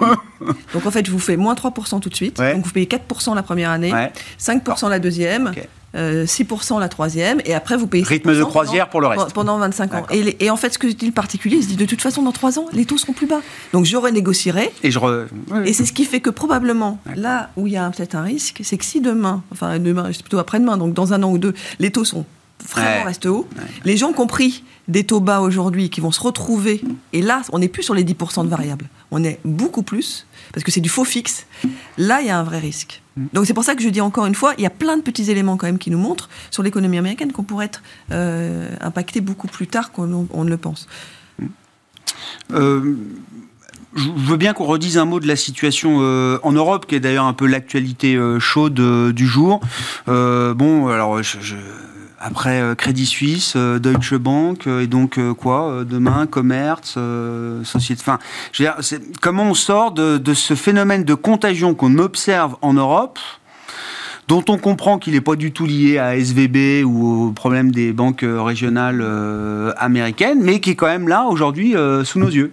donc 0.74 0.86
en 0.86 0.90
fait, 0.90 1.06
je 1.06 1.10
vous 1.12 1.20
fais 1.20 1.36
moins 1.36 1.54
3% 1.54 2.00
tout 2.00 2.08
de 2.08 2.16
suite. 2.16 2.38
Donc 2.38 2.64
vous 2.64 2.72
payez 2.72 2.86
4% 2.86 3.34
la 3.34 3.42
première 3.42 3.70
année, 3.70 3.92
5% 4.40 4.90
la 4.90 4.98
deuxième. 4.98 5.52
6% 5.96 6.78
la 6.78 6.88
troisième, 6.88 7.40
et 7.44 7.54
après 7.54 7.76
vous 7.76 7.86
payez 7.86 8.04
rythme 8.04 8.36
de 8.36 8.44
croisière 8.44 8.88
pour 8.90 9.00
le 9.00 9.06
reste. 9.06 9.32
pendant 9.32 9.58
25 9.58 9.94
ans. 9.94 10.06
Et, 10.10 10.50
en 10.50 10.56
fait, 10.56 10.74
ce 10.74 10.78
que 10.78 10.86
dit 10.86 11.06
le 11.06 11.12
particulier, 11.12 11.56
il 11.56 11.62
se 11.62 11.68
dit 11.68 11.76
de 11.76 11.86
toute 11.86 12.02
façon 12.02 12.22
dans 12.22 12.32
3 12.32 12.58
ans, 12.58 12.66
les 12.72 12.84
taux 12.84 12.98
seront 12.98 13.12
plus 13.12 13.26
bas. 13.26 13.40
Donc 13.72 13.84
je 13.84 13.96
renégocierai. 13.96 14.70
Et 14.82 14.90
je 14.90 14.98
et 15.64 15.72
c'est 15.72 15.84
ce 15.84 15.92
qui 15.92 16.04
fait 16.04 16.20
que 16.20 16.30
probablement 16.30 16.98
là 17.14 17.50
où 17.56 17.66
il 17.66 17.74
y 17.74 17.76
a 17.76 17.88
peut-être 17.90 18.14
un 18.14 18.22
risque, 18.22 18.60
c'est 18.62 18.76
que 18.76 18.84
si 18.84 19.00
demain, 19.00 19.42
enfin 19.52 19.78
demain, 19.78 20.10
c'est 20.12 20.22
plutôt 20.22 20.38
après-demain, 20.38 20.76
donc 20.76 20.94
dans 20.94 21.12
un 21.12 21.22
an 21.22 21.30
ou 21.30 21.38
deux, 21.38 21.54
les 21.78 21.90
taux 21.90 22.04
sont 22.04 22.24
vraiment 22.68 23.04
restent 23.04 23.26
hauts, 23.26 23.46
les 23.84 23.96
gens 23.96 24.12
compris 24.12 24.64
des 24.88 25.04
taux 25.04 25.20
bas 25.20 25.40
aujourd'hui 25.40 25.90
qui 25.90 26.00
vont 26.00 26.10
se 26.10 26.20
retrouver, 26.20 26.82
et 27.12 27.22
là, 27.22 27.42
on 27.52 27.58
n'est 27.58 27.68
plus 27.68 27.82
sur 27.82 27.94
les 27.94 28.04
10% 28.04 28.44
de 28.44 28.48
variables, 28.48 28.88
on 29.10 29.22
est 29.24 29.38
beaucoup 29.44 29.82
plus, 29.82 30.26
parce 30.52 30.64
que 30.64 30.70
c'est 30.70 30.80
du 30.80 30.88
faux 30.88 31.04
fixe, 31.04 31.46
là, 31.98 32.20
il 32.20 32.28
y 32.28 32.30
a 32.30 32.38
un 32.38 32.44
vrai 32.44 32.58
risque. 32.58 33.02
Mm. 33.16 33.26
Donc 33.32 33.46
c'est 33.46 33.54
pour 33.54 33.64
ça 33.64 33.74
que 33.74 33.82
je 33.82 33.88
dis 33.88 34.00
encore 34.00 34.26
une 34.26 34.34
fois, 34.34 34.54
il 34.58 34.62
y 34.62 34.66
a 34.66 34.70
plein 34.70 34.96
de 34.96 35.02
petits 35.02 35.30
éléments 35.30 35.56
quand 35.56 35.66
même 35.66 35.78
qui 35.78 35.90
nous 35.90 35.98
montrent 35.98 36.28
sur 36.50 36.62
l'économie 36.62 36.98
américaine 36.98 37.32
qu'on 37.32 37.44
pourrait 37.44 37.66
être 37.66 37.82
euh, 38.12 38.68
impacté 38.80 39.20
beaucoup 39.20 39.48
plus 39.48 39.66
tard 39.66 39.92
qu'on 39.92 40.06
ne 40.06 40.50
le 40.50 40.56
pense. 40.56 40.86
Euh, 42.52 42.94
je 43.94 44.08
veux 44.14 44.36
bien 44.36 44.52
qu'on 44.52 44.66
redise 44.66 44.98
un 44.98 45.06
mot 45.06 45.20
de 45.20 45.26
la 45.26 45.36
situation 45.36 45.98
euh, 46.00 46.38
en 46.42 46.52
Europe, 46.52 46.86
qui 46.86 46.94
est 46.94 47.00
d'ailleurs 47.00 47.24
un 47.24 47.32
peu 47.32 47.46
l'actualité 47.46 48.18
chaude 48.38 49.12
du 49.12 49.26
jour. 49.26 49.60
bon, 50.06 50.88
alors 50.88 51.22
je 51.22 51.56
après 52.18 52.60
euh, 52.60 52.74
Crédit 52.74 53.06
Suisse, 53.06 53.54
euh, 53.56 53.78
Deutsche 53.78 54.14
Bank, 54.14 54.66
euh, 54.66 54.80
et 54.80 54.86
donc 54.86 55.18
quoi 55.34 55.84
Demain, 55.84 56.26
Commerce, 56.26 56.98
Société. 57.64 58.02
Enfin, 58.02 58.18
comment 59.20 59.44
on 59.44 59.54
sort 59.54 59.92
de, 59.92 60.34
ce 60.34 60.54
phénomène 60.54 61.04
de 61.04 61.14
contagion 61.14 61.74
qu'on 61.74 61.98
observe 61.98 62.56
en 62.62 62.74
Europe 62.74 63.18
dont 64.28 64.44
on 64.48 64.58
comprend 64.58 64.98
qu'il 64.98 65.12
n'est 65.12 65.20
pas 65.20 65.36
du 65.36 65.52
tout 65.52 65.66
lié 65.66 65.98
à 65.98 66.16
SVB 66.16 66.84
ou 66.84 67.28
au 67.28 67.30
problème 67.30 67.70
des 67.70 67.92
banques 67.92 68.24
régionales 68.24 69.04
américaines, 69.78 70.40
mais 70.42 70.58
qui 70.58 70.70
est 70.70 70.74
quand 70.74 70.88
même 70.88 71.06
là 71.06 71.26
aujourd'hui 71.26 71.76
sous 72.04 72.18
nos 72.18 72.28
yeux? 72.28 72.52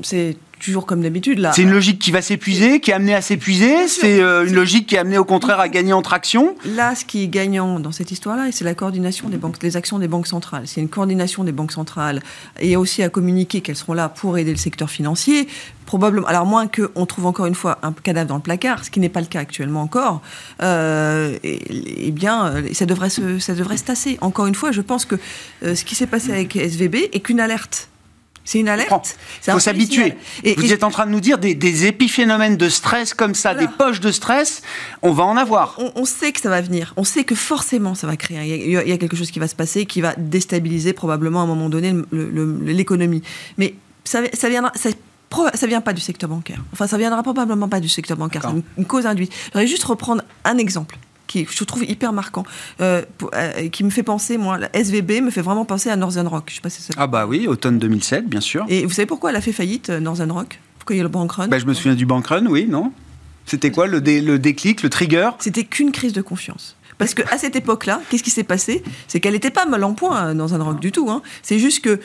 C'est 0.00 0.36
toujours 0.60 0.86
comme 0.86 1.00
d'habitude. 1.00 1.38
là. 1.38 1.52
C'est 1.52 1.62
une 1.62 1.70
logique 1.70 1.98
qui 1.98 2.10
va 2.12 2.22
s'épuiser, 2.22 2.80
qui 2.80 2.92
est 2.92 2.94
amenée 2.94 3.14
à 3.14 3.20
s'épuiser. 3.20 3.88
C'est 3.88 4.20
euh, 4.20 4.46
une 4.46 4.54
logique 4.54 4.86
qui 4.86 4.94
est 4.94 4.98
amenée 4.98 5.18
au 5.18 5.24
contraire 5.24 5.58
à 5.58 5.68
gagner 5.68 5.92
en 5.92 6.02
traction. 6.02 6.54
Là, 6.64 6.94
ce 6.94 7.04
qui 7.04 7.24
est 7.24 7.28
gagnant 7.28 7.80
dans 7.80 7.92
cette 7.92 8.10
histoire-là, 8.12 8.52
c'est 8.52 8.64
la 8.64 8.74
coordination 8.74 9.28
des 9.28 9.36
banques, 9.36 9.56
actions 9.74 9.98
des 9.98 10.08
banques 10.08 10.28
centrales. 10.28 10.62
C'est 10.66 10.80
une 10.80 10.88
coordination 10.88 11.42
des 11.42 11.52
banques 11.52 11.72
centrales 11.72 12.22
et 12.60 12.76
aussi 12.76 13.02
à 13.02 13.08
communiquer 13.08 13.60
qu'elles 13.60 13.76
seront 13.76 13.94
là 13.94 14.08
pour 14.08 14.38
aider 14.38 14.52
le 14.52 14.56
secteur 14.56 14.90
financier. 14.90 15.48
Probablement, 15.86 16.28
alors 16.28 16.46
moins 16.46 16.68
qu'on 16.68 17.04
trouve 17.04 17.26
encore 17.26 17.46
une 17.46 17.54
fois 17.56 17.78
un 17.82 17.92
cadavre 17.92 18.28
dans 18.28 18.36
le 18.36 18.42
placard, 18.42 18.84
ce 18.84 18.90
qui 18.90 19.00
n'est 19.00 19.08
pas 19.08 19.20
le 19.20 19.26
cas 19.26 19.40
actuellement 19.40 19.82
encore. 19.82 20.22
Euh, 20.62 21.36
et, 21.42 22.12
bien, 22.12 22.46
euh, 22.46 22.62
ça 22.72 22.86
devrait 22.86 23.10
se, 23.10 23.40
ça 23.40 23.54
devrait 23.54 23.76
se 23.76 23.84
tasser. 23.84 24.16
Encore 24.20 24.46
une 24.46 24.54
fois, 24.54 24.70
je 24.70 24.82
pense 24.82 25.04
que 25.04 25.16
ce 25.62 25.84
qui 25.84 25.94
s'est 25.94 26.06
passé 26.06 26.30
avec 26.30 26.54
SVB 26.54 27.10
est 27.12 27.20
qu'une 27.20 27.40
alerte 27.40 27.89
c'est 28.50 28.58
une 28.58 28.68
alerte. 28.68 29.16
Il 29.46 29.52
faut 29.52 29.60
s'habituer. 29.60 30.14
Vous 30.56 30.72
êtes 30.72 30.82
en 30.82 30.90
train 30.90 31.06
de 31.06 31.12
nous 31.12 31.20
dire 31.20 31.38
des, 31.38 31.86
épiphénomènes 31.86 32.56
de 32.56 32.68
stress 32.68 33.14
comme 33.14 33.36
ça, 33.36 33.54
des 33.54 33.68
poches 33.68 34.00
de 34.00 34.10
stress, 34.10 34.62
on 35.02 35.12
va 35.12 35.22
en 35.22 35.36
avoir. 35.36 35.78
On, 35.94 36.04
sait 36.04 36.32
que 36.32 36.40
ça 36.40 36.50
va 36.50 36.60
venir. 36.60 36.92
On 36.96 37.04
sait 37.04 37.22
que 37.22 37.36
forcément 37.36 37.94
ça 37.94 38.08
va 38.08 38.16
créer. 38.16 38.38
Il 38.66 38.72
y, 38.72 38.76
a, 38.76 38.98
quelque 38.98 39.14
chose 39.16 39.30
qui 39.30 39.38
va 39.38 39.46
se 39.46 39.54
passer 39.54 39.86
qui 39.86 40.00
va 40.00 40.16
déstabiliser 40.16 40.92
probablement 40.92 41.40
à 41.40 41.44
un 41.44 41.46
moment 41.46 41.68
donné 41.68 41.94
l'économie. 42.10 43.22
Mais 43.56 43.76
ça, 44.02 44.20
ça 44.32 44.48
viendra. 44.48 44.72
Ça, 44.74 44.88
ça 45.54 45.66
vient 45.68 45.80
pas 45.80 45.92
du 45.92 46.00
secteur 46.00 46.28
bancaire. 46.28 46.58
Enfin, 46.72 46.88
ça 46.88 46.98
viendra 46.98 47.22
probablement 47.22 47.68
pas 47.68 47.78
du 47.78 47.88
secteur 47.88 48.16
bancaire. 48.16 48.42
C'est 48.42 48.62
une, 48.78 48.84
cause 48.84 49.06
induite. 49.06 49.32
Je 49.32 49.52
voudrais 49.52 49.68
juste 49.68 49.84
reprendre 49.84 50.24
un 50.44 50.58
exemple 50.58 50.98
qui 51.30 51.46
je 51.48 51.64
trouve 51.64 51.84
hyper 51.84 52.12
marquant, 52.12 52.44
euh, 52.80 53.02
euh, 53.34 53.68
qui 53.68 53.84
me 53.84 53.90
fait 53.90 54.02
penser, 54.02 54.36
moi, 54.36 54.58
la 54.58 54.74
SVB 54.74 55.22
me 55.22 55.30
fait 55.30 55.42
vraiment 55.42 55.64
penser 55.64 55.88
à 55.88 55.96
Northern 55.96 56.26
Rock. 56.26 56.44
Je 56.48 56.56
sais 56.56 56.60
pas 56.60 56.70
si 56.70 56.82
ça... 56.82 56.92
Ah 56.96 57.06
bah 57.06 57.26
oui, 57.26 57.46
automne 57.46 57.78
2007, 57.78 58.28
bien 58.28 58.40
sûr. 58.40 58.66
Et 58.68 58.84
vous 58.84 58.90
savez 58.90 59.06
pourquoi 59.06 59.30
elle 59.30 59.36
a 59.36 59.40
fait 59.40 59.52
faillite, 59.52 59.90
euh, 59.90 60.00
Northern 60.00 60.30
Rock? 60.32 60.58
Pourquoi 60.78 60.96
il 60.96 60.98
y 60.98 61.00
a 61.00 61.04
le 61.04 61.08
bank 61.08 61.30
run 61.32 61.48
bah, 61.48 61.58
Je 61.58 61.66
me 61.66 61.74
souviens 61.74 61.94
du 61.94 62.04
bank 62.04 62.26
run, 62.26 62.46
oui, 62.46 62.66
non? 62.68 62.92
C'était 63.46 63.70
quoi 63.70 63.86
le, 63.86 64.00
le 64.00 64.38
déclic, 64.38 64.82
le 64.82 64.90
trigger? 64.90 65.30
C'était 65.38 65.64
qu'une 65.64 65.92
crise 65.92 66.12
de 66.12 66.22
confiance. 66.22 66.76
Parce 67.00 67.14
qu'à 67.14 67.36
cette 67.36 67.56
époque-là, 67.56 68.00
qu'est-ce 68.08 68.22
qui 68.22 68.30
s'est 68.30 68.44
passé? 68.44 68.84
C'est 69.08 69.18
qu'elle 69.18 69.32
n'était 69.32 69.50
pas 69.50 69.66
mal 69.66 69.82
en 69.82 69.94
point 69.94 70.34
dans 70.34 70.54
un 70.54 70.62
rock 70.62 70.78
du 70.78 70.92
tout. 70.92 71.10
Hein. 71.10 71.22
C'est 71.42 71.58
juste 71.58 71.82
que, 71.82 71.98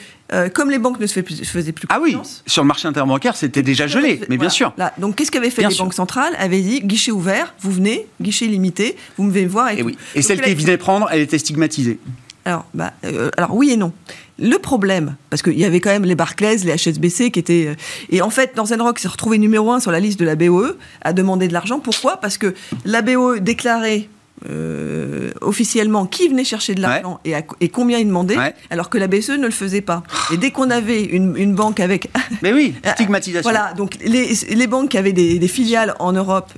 comme 0.50 0.72
les 0.72 0.80
banques 0.80 1.00
ne 1.00 1.06
se, 1.06 1.22
faisaient 1.22 1.72
plus 1.72 1.88
Ah 1.90 2.00
oui, 2.02 2.18
sur 2.48 2.64
le 2.64 2.68
marché 2.68 2.88
interbancaire, 2.88 3.36
c'était 3.36 3.62
déjà 3.62 3.86
gelé, 3.86 4.22
mais 4.30 4.38
bien 4.38 4.50
sûr. 4.50 4.74
Là, 4.78 4.94
donc, 4.98 5.16
qu'est-ce 5.16 5.32
qu'avaient 5.32 5.52
fait 5.52 5.68
les 5.68 5.76
banques 5.76 5.94
centrales? 5.94 6.34
Avaient 6.40 6.62
dit 6.62 6.82
guichet 6.82 7.12
ouvert, 7.12 7.54
vous 7.60 7.72
venez, 7.72 8.08
guichet 8.22 8.48
limité, 8.48 8.96
vous 9.18 9.24
me 9.26 9.32
venez 9.32 9.46
voir. 9.46 9.70
Et, 9.70 9.84
oui. 9.84 9.98
et 10.16 10.22
celle 10.22 10.42
qui 10.42 10.56
venait 10.56 10.78
prendre, 10.78 11.08
elle 11.12 11.22
était 11.22 11.38
stigmatisée. 11.38 12.00
Alors, 12.46 12.66
bah, 12.76 12.94
euh, 13.04 13.32
alors 13.38 13.56
oui 13.56 13.72
et 13.72 13.78
non. 13.78 13.92
Le 14.38 14.58
problème, 14.58 15.16
parce 15.32 15.42
qu'il 15.42 15.58
y 15.58 15.66
avait 15.66 15.80
quand 15.80 15.90
même 15.90 16.06
les 16.06 16.14
Barclays, 16.14 16.58
les 16.58 16.76
HSBC 16.76 17.32
qui 17.32 17.40
étaient... 17.40 17.68
Euh, 17.70 17.76
et 18.12 18.22
en 18.22 18.30
fait, 18.30 18.56
Northern 18.56 18.82
Rock 18.82 19.00
s'est 19.00 19.08
retrouvé 19.08 19.40
numéro 19.40 19.72
un 19.72 19.80
sur 19.80 19.92
la 19.92 20.00
liste 20.00 20.20
de 20.20 20.26
la 20.26 20.36
BOE, 20.36 20.78
à 21.02 21.14
demander 21.14 21.48
de 21.48 21.54
l'argent. 21.54 21.80
Pourquoi? 21.80 22.18
Parce 22.18 22.38
que 22.38 22.54
la 22.86 23.02
BOE 23.02 23.40
déclarait 23.40 24.10
euh, 24.50 25.32
officiellement 25.40 26.06
qui 26.06 26.28
venait 26.28 26.44
chercher 26.44 26.76
de 26.76 26.82
l'argent 26.82 27.20
et, 27.24 27.34
et, 27.62 27.70
combien 27.70 28.00
il 28.00 28.08
demandait, 28.08 28.36
alors 28.70 28.90
que 28.90 28.98
la 28.98 29.08
BCE 29.08 29.32
ne 29.32 29.46
le 29.46 29.52
faisait 29.52 29.82
pas. 29.82 30.04
Et 30.34 30.38
dès 30.38 30.52
qu'on 30.52 30.70
avait 30.70 31.04
une, 31.04 31.56
banque 31.56 31.80
avec... 31.80 32.10
Mais 32.42 32.52
oui, 32.52 32.76
stigmatisation. 32.94 33.50
voilà, 33.50 33.74
donc 33.74 33.98
les, 34.04 34.34
les, 34.50 34.68
banques 34.68 34.90
qui 34.90 34.98
avaient 34.98 35.14
des, 35.14 35.48
filiales 35.48 35.96
en 36.00 36.12
Europe, 36.12 36.52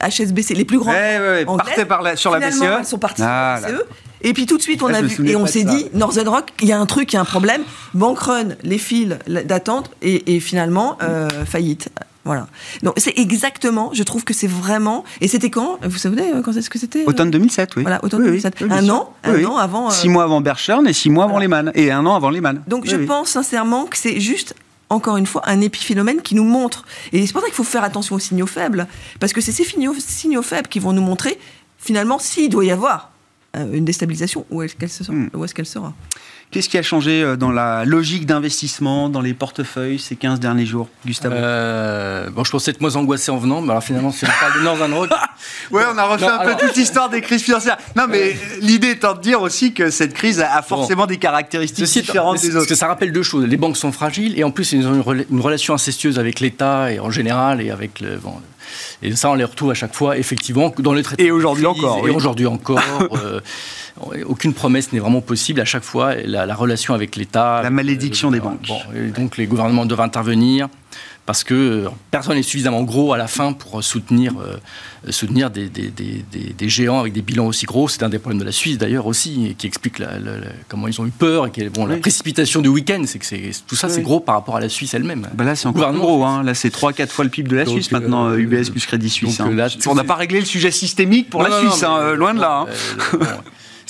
HSBC, 0.00 0.54
les 0.54 0.64
plus 0.64 0.78
grandes, 0.78 0.94
partaient 1.56 1.86
par 1.86 2.18
sur 2.18 2.32
la 2.32 2.50
BCE. 2.50 2.62
Elles 2.62 2.84
sont 2.84 2.98
parties 2.98 3.22
sur 3.22 3.30
la 3.30 3.60
BCE. 3.60 3.84
Et 4.22 4.32
puis 4.32 4.46
tout 4.46 4.56
de 4.56 4.62
suite, 4.62 4.82
on 4.82 4.92
a 4.92 5.02
vu, 5.02 5.28
et 5.28 5.36
on 5.36 5.46
s'est 5.46 5.64
dit, 5.64 5.86
Northern 5.94 6.28
Rock, 6.28 6.50
il 6.60 6.68
y 6.68 6.72
a 6.72 6.78
un 6.78 6.86
truc, 6.86 7.12
il 7.12 7.16
y 7.16 7.18
a 7.18 7.22
un 7.22 7.24
problème. 7.24 7.62
Bank 7.94 8.18
run, 8.18 8.48
les 8.62 8.78
fils 8.78 9.16
d'attente, 9.26 9.90
et, 10.02 10.40
finalement, 10.40 10.98
euh, 11.02 11.28
faillite. 11.46 11.90
Voilà. 12.24 12.48
Donc 12.82 12.94
c'est 12.98 13.18
exactement, 13.18 13.90
je 13.94 14.02
trouve 14.02 14.24
que 14.24 14.34
c'est 14.34 14.46
vraiment. 14.46 15.04
Et 15.22 15.28
c'était 15.28 15.48
quand? 15.48 15.78
Vous 15.82 15.96
savez 15.96 16.32
euh, 16.34 16.42
quand 16.42 16.54
est-ce 16.54 16.68
que 16.68 16.78
c'était 16.78 17.00
euh? 17.00 17.06
Automne 17.06 17.30
2007, 17.30 17.76
oui. 17.76 17.82
Voilà, 17.82 18.04
automne 18.04 18.24
2007. 18.24 18.62
un 18.68 18.88
an, 18.90 19.14
un 19.24 19.44
an 19.44 19.56
avant. 19.56 19.88
Six 19.88 20.10
mois 20.10 20.24
avant 20.24 20.42
Berchern 20.42 20.86
et 20.86 20.92
six 20.92 21.08
mois 21.08 21.24
avant 21.24 21.38
Lehman. 21.38 21.72
Et 21.74 21.90
un 21.90 22.04
an 22.04 22.14
avant 22.14 22.28
Lehman. 22.28 22.62
Donc 22.68 22.86
je 22.86 22.96
pense 22.96 23.30
sincèrement 23.30 23.86
que 23.86 23.96
c'est 23.96 24.20
juste 24.20 24.54
encore 24.90 25.16
une 25.16 25.26
fois, 25.26 25.42
un 25.46 25.60
épiphénomène 25.60 26.20
qui 26.20 26.34
nous 26.34 26.44
montre. 26.44 26.84
Et 27.12 27.24
c'est 27.24 27.32
pour 27.32 27.40
ça 27.40 27.46
qu'il 27.46 27.54
faut 27.54 27.64
faire 27.64 27.84
attention 27.84 28.16
aux 28.16 28.20
signaux 28.20 28.48
faibles, 28.48 28.88
parce 29.20 29.32
que 29.32 29.40
c'est 29.40 29.52
ces 29.52 29.64
signaux, 29.64 29.94
signaux 29.96 30.42
faibles 30.42 30.66
qui 30.66 30.80
vont 30.80 30.92
nous 30.92 31.00
montrer, 31.00 31.38
finalement, 31.78 32.18
s'il 32.18 32.50
doit 32.50 32.64
y 32.64 32.72
avoir 32.72 33.09
une 33.54 33.84
déstabilisation, 33.84 34.46
où 34.50 34.62
est-ce 34.62 34.76
qu'elle 34.76 34.88
sera, 34.88 35.12
hmm. 35.12 35.30
est 35.44 35.52
qu'elle 35.52 35.66
sera? 35.66 35.92
Qu'est-ce 36.50 36.68
qui 36.68 36.78
a 36.78 36.82
changé 36.82 37.22
euh, 37.22 37.36
dans 37.36 37.52
la 37.52 37.84
logique 37.84 38.26
d'investissement, 38.26 39.08
dans 39.08 39.20
les 39.20 39.34
portefeuilles 39.34 40.00
ces 40.00 40.16
15 40.16 40.40
derniers 40.40 40.66
jours, 40.66 40.88
Gustave 41.06 41.32
euh, 41.34 42.28
Bon, 42.30 42.42
je 42.42 42.50
pensais 42.50 42.72
être 42.72 42.80
moins 42.80 42.96
angoissé 42.96 43.30
en 43.30 43.36
venant, 43.36 43.60
mais 43.60 43.70
alors 43.70 43.84
finalement, 43.84 44.10
si 44.10 44.24
on 44.24 44.28
parle 44.28 44.58
de 44.58 44.64
Northern 44.64 44.92
Rock. 44.92 45.10
ouais, 45.70 45.84
on 45.92 45.96
a 45.96 46.04
refait 46.06 46.26
un 46.26 46.38
peu 46.38 46.66
toute 46.66 46.76
l'histoire 46.76 47.08
des 47.08 47.20
crises 47.20 47.42
financières. 47.42 47.76
Non, 47.94 48.06
mais 48.08 48.36
l'idée 48.60 48.90
étant 48.90 49.14
de 49.14 49.20
dire 49.20 49.42
aussi 49.42 49.72
que 49.72 49.90
cette 49.90 50.12
crise 50.12 50.40
a 50.40 50.60
forcément 50.62 51.06
des 51.06 51.18
caractéristiques 51.18 51.84
différentes 51.84 52.40
des 52.40 52.48
autres. 52.48 52.56
Parce 52.56 52.66
que 52.66 52.74
ça 52.74 52.88
rappelle 52.88 53.12
deux 53.12 53.22
choses. 53.22 53.46
Les 53.46 53.56
banques 53.56 53.76
sont 53.76 53.92
fragiles 53.92 54.36
et 54.36 54.42
en 54.42 54.50
plus, 54.50 54.72
ils 54.72 54.86
ont 54.88 54.94
une, 55.12 55.40
relation 55.40 55.74
incestueuse 55.74 56.18
avec 56.18 56.40
l'État 56.40 56.92
et 56.92 56.98
en 56.98 57.10
général 57.10 57.60
et 57.60 57.70
avec 57.70 58.00
le. 58.00 58.16
Bon, 58.16 58.34
et 59.02 59.14
ça, 59.16 59.30
on 59.30 59.34
les 59.34 59.44
retrouve 59.44 59.70
à 59.70 59.74
chaque 59.74 59.94
fois, 59.94 60.18
effectivement, 60.18 60.72
dans 60.78 60.92
les 60.92 61.02
traités. 61.02 61.26
Et 61.26 61.30
aujourd'hui 61.30 61.66
encore. 61.66 62.06
Et 62.06 62.10
aujourd'hui 62.10 62.46
encore. 62.46 62.80
Euh, 63.12 63.40
aucune 64.26 64.54
promesse 64.54 64.92
n'est 64.92 64.98
vraiment 64.98 65.20
possible. 65.20 65.60
À 65.60 65.64
chaque 65.64 65.82
fois, 65.82 66.14
la, 66.14 66.54
relation 66.54 66.94
avec 66.94 67.16
l'État. 67.16 67.60
La 67.62 67.70
malédiction 67.70 68.30
des 68.30 68.40
banques. 68.40 68.68
donc, 69.16 69.36
les 69.36 69.46
gouvernements 69.46 69.86
doivent 69.86 70.00
intervenir 70.00 70.68
parce 71.30 71.44
que 71.44 71.84
personne 72.10 72.34
n'est 72.34 72.42
suffisamment 72.42 72.82
gros 72.82 73.12
à 73.12 73.16
la 73.16 73.28
fin 73.28 73.52
pour 73.52 73.84
soutenir, 73.84 74.34
soutenir 75.10 75.48
des, 75.48 75.68
des, 75.68 75.88
des, 75.88 76.24
des, 76.32 76.68
géants 76.68 76.98
avec 76.98 77.12
des 77.12 77.22
bilans 77.22 77.46
aussi 77.46 77.66
gros. 77.66 77.86
C'est 77.86 78.02
un 78.02 78.08
des 78.08 78.18
problèmes 78.18 78.40
de 78.40 78.44
la 78.44 78.50
Suisse 78.50 78.78
d'ailleurs 78.78 79.06
aussi, 79.06 79.46
et 79.46 79.54
qui 79.54 79.68
explique 79.68 80.00
la, 80.00 80.08
comment 80.68 80.88
ils 80.88 81.00
ont 81.00 81.06
eu 81.06 81.12
peur 81.12 81.46
et 81.46 81.68
bon, 81.68 81.86
la 81.86 81.98
précipitation 81.98 82.62
du 82.62 82.68
week-end. 82.68 83.04
C'est 83.06 83.20
que 83.20 83.26
tout 83.64 83.76
ça, 83.76 83.88
c'est 83.88 84.02
gros 84.02 84.18
par 84.18 84.34
rapport 84.34 84.56
à 84.56 84.60
la 84.60 84.68
Suisse 84.68 84.92
elle-même. 84.92 85.28
Bah 85.34 85.44
là, 85.44 85.54
c'est 85.54 85.68
encore 85.68 85.92
gros. 85.92 86.24
Hein. 86.24 86.42
Là, 86.42 86.54
c'est 86.54 86.74
3-4 86.74 87.06
fois 87.06 87.24
le 87.24 87.30
PIB 87.30 87.48
de 87.48 87.56
la 87.58 87.66
Suisse 87.66 87.92
maintenant, 87.92 88.34
UBS 88.34 88.70
plus 88.72 88.84
Crédit 88.84 89.08
Suisse. 89.08 89.38
Hein. 89.38 89.56
on 89.86 89.94
n'a 89.94 90.02
pas 90.02 90.16
réglé 90.16 90.40
le 90.40 90.46
sujet 90.46 90.72
systémique 90.72 91.30
pour 91.30 91.44
la 91.44 91.60
Suisse, 91.60 91.84
hein, 91.84 92.12
loin 92.14 92.34
de 92.34 92.40
là. 92.40 92.66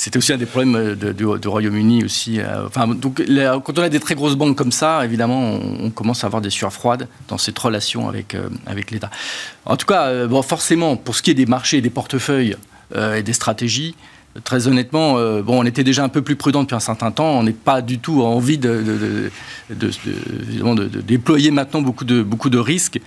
C'était 0.03 0.17
aussi 0.17 0.33
un 0.33 0.39
des 0.39 0.47
problèmes 0.47 0.77
euh, 0.77 1.13
du, 1.13 1.47
Royaume-Uni 1.47 2.05
aussi. 2.05 2.41
Euh, 2.41 2.67
enfin, 2.67 2.89
donc, 2.89 3.23
quand 3.65 3.79
on 3.79 3.83
a 3.83 3.91
des 3.91 4.01
très 4.01 4.15
grosses 4.15 4.35
banques 4.35 4.57
comme 4.57 4.73
ça, 4.73 5.05
évidemment, 5.05 5.59
on, 5.79 5.91
commence 5.91 6.25
à 6.25 6.27
avoir 6.27 6.41
des 6.41 6.49
sueurs 6.49 6.73
froides 6.73 7.07
dans 7.29 7.37
cette 7.37 7.59
relation 7.59 8.09
avec, 8.09 8.35
euh, 8.35 8.49
avec 8.65 8.93
l'État. 8.93 9.11
En 9.67 9.77
tout 9.77 9.85
cas, 9.85 10.27
bon, 10.27 10.41
forcément, 10.41 10.97
pour 10.97 11.15
ce 11.15 11.23
qui 11.23 11.31
est 11.33 11.35
des 11.35 11.45
marchés, 11.45 11.83
des 11.83 11.91
portefeuilles 11.91 12.57
et 12.97 13.23
des 13.23 13.33
stratégies, 13.35 13.95
Très 14.45 14.69
honnêtement, 14.69 15.15
bon, 15.43 15.59
on 15.61 15.65
était 15.65 15.83
déjà 15.83 16.05
un 16.05 16.09
peu 16.09 16.23
plus 16.23 16.37
prudent 16.37 16.63
depuis 16.63 16.77
un 16.77 16.81
certain 16.81 17.11
temps. 17.11 17.33
On 17.33 17.43
n'est 17.43 17.53
pas 17.53 17.83
du 17.83 17.99
tout 17.99 18.23
envie 18.23 18.59
de, 18.59 19.29
de, 19.71 19.91
de, 19.91 21.01
déployer 21.01 21.51
maintenant 21.51 21.83
beaucoup 21.83 22.05
de, 22.05 22.23
beaucoup 22.23 22.49
de 22.49 22.59
risques, 22.59 23.01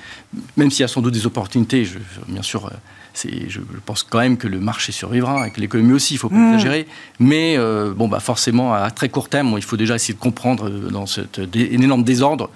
même 0.58 0.70
s'il 0.70 0.82
y 0.82 0.84
a 0.84 0.90
sans 0.90 1.00
doute 1.00 1.14
des 1.14 1.26
opportunités. 1.26 1.88
Bien 2.28 2.42
sûr, 2.42 2.70
je, 3.16 3.60
pense 3.86 4.04
quand 4.04 4.20
même 4.20 4.38
que 4.38 4.48
le 4.48 4.60
marché 4.60 4.92
survivra 4.92 5.48
et 5.48 5.52
que 5.52 5.62
l'économie 5.62 5.94
aussi, 5.94 6.14
il 6.14 6.18
ne 6.18 6.20
faut 6.20 6.30
pas 6.30 6.36
mmh. 6.36 6.54
exagérer. 6.54 6.88
Mais 7.20 7.56
euh, 7.58 7.94
bon, 7.94 8.08
bah 8.08 8.20
forcément, 8.20 8.74
à 8.74 8.90
très 8.92 9.10
court 9.10 9.30
terme, 9.30 9.54
il 9.58 9.64
faut 9.64 9.78
déjà 9.78 9.96
essayer 9.96 10.14
de 10.14 10.20
comprendre 10.20 10.70
euh, 10.70 10.90
dans 10.90 11.06
cet 11.06 11.40
énorme 11.54 12.04
désordre 12.04 12.50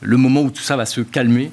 le 0.00 0.16
moment 0.16 0.42
où 0.42 0.50
tout 0.50 0.62
ça 0.62 0.76
va 0.76 0.86
se 0.86 1.00
calmer 1.00 1.50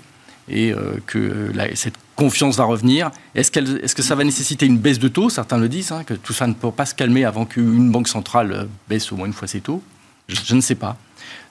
et 0.49 0.74
euh, 0.74 0.95
que 1.07 1.51
cette 1.76 1.95
confiance 2.16 2.57
va 2.57 2.66
revenir. 2.66 3.12
Est-ce, 3.36 3.51
est 3.57 3.93
que 3.93 4.01
ça 4.03 4.16
va 4.16 4.24
nécessiter 4.24 4.66
une 4.66 4.78
baisse 4.78 4.99
de 4.99 5.07
taux? 5.07 5.30
Certains 5.30 5.57
le 5.57 5.70
disent, 5.70 5.91
hein, 5.91 6.03
que 6.03 6.14
tout 6.14 6.34
ça 6.34 6.47
ne 6.47 6.53
peut 6.53 6.72
pas 6.72 6.86
se 6.86 6.93
calmer 6.93 7.26
avant 7.26 7.45
qu'une 7.45 7.89
banque 7.91 8.07
centrale 8.07 8.68
baisse 8.89 9.12
au 9.12 9.16
moins 9.16 9.28
une 9.28 9.34
fois 9.34 9.47
ses 9.47 9.62
taux. 9.62 9.82
je 10.28 10.55
ne 10.55 10.62
sais 10.62 10.76
pas. 10.76 10.97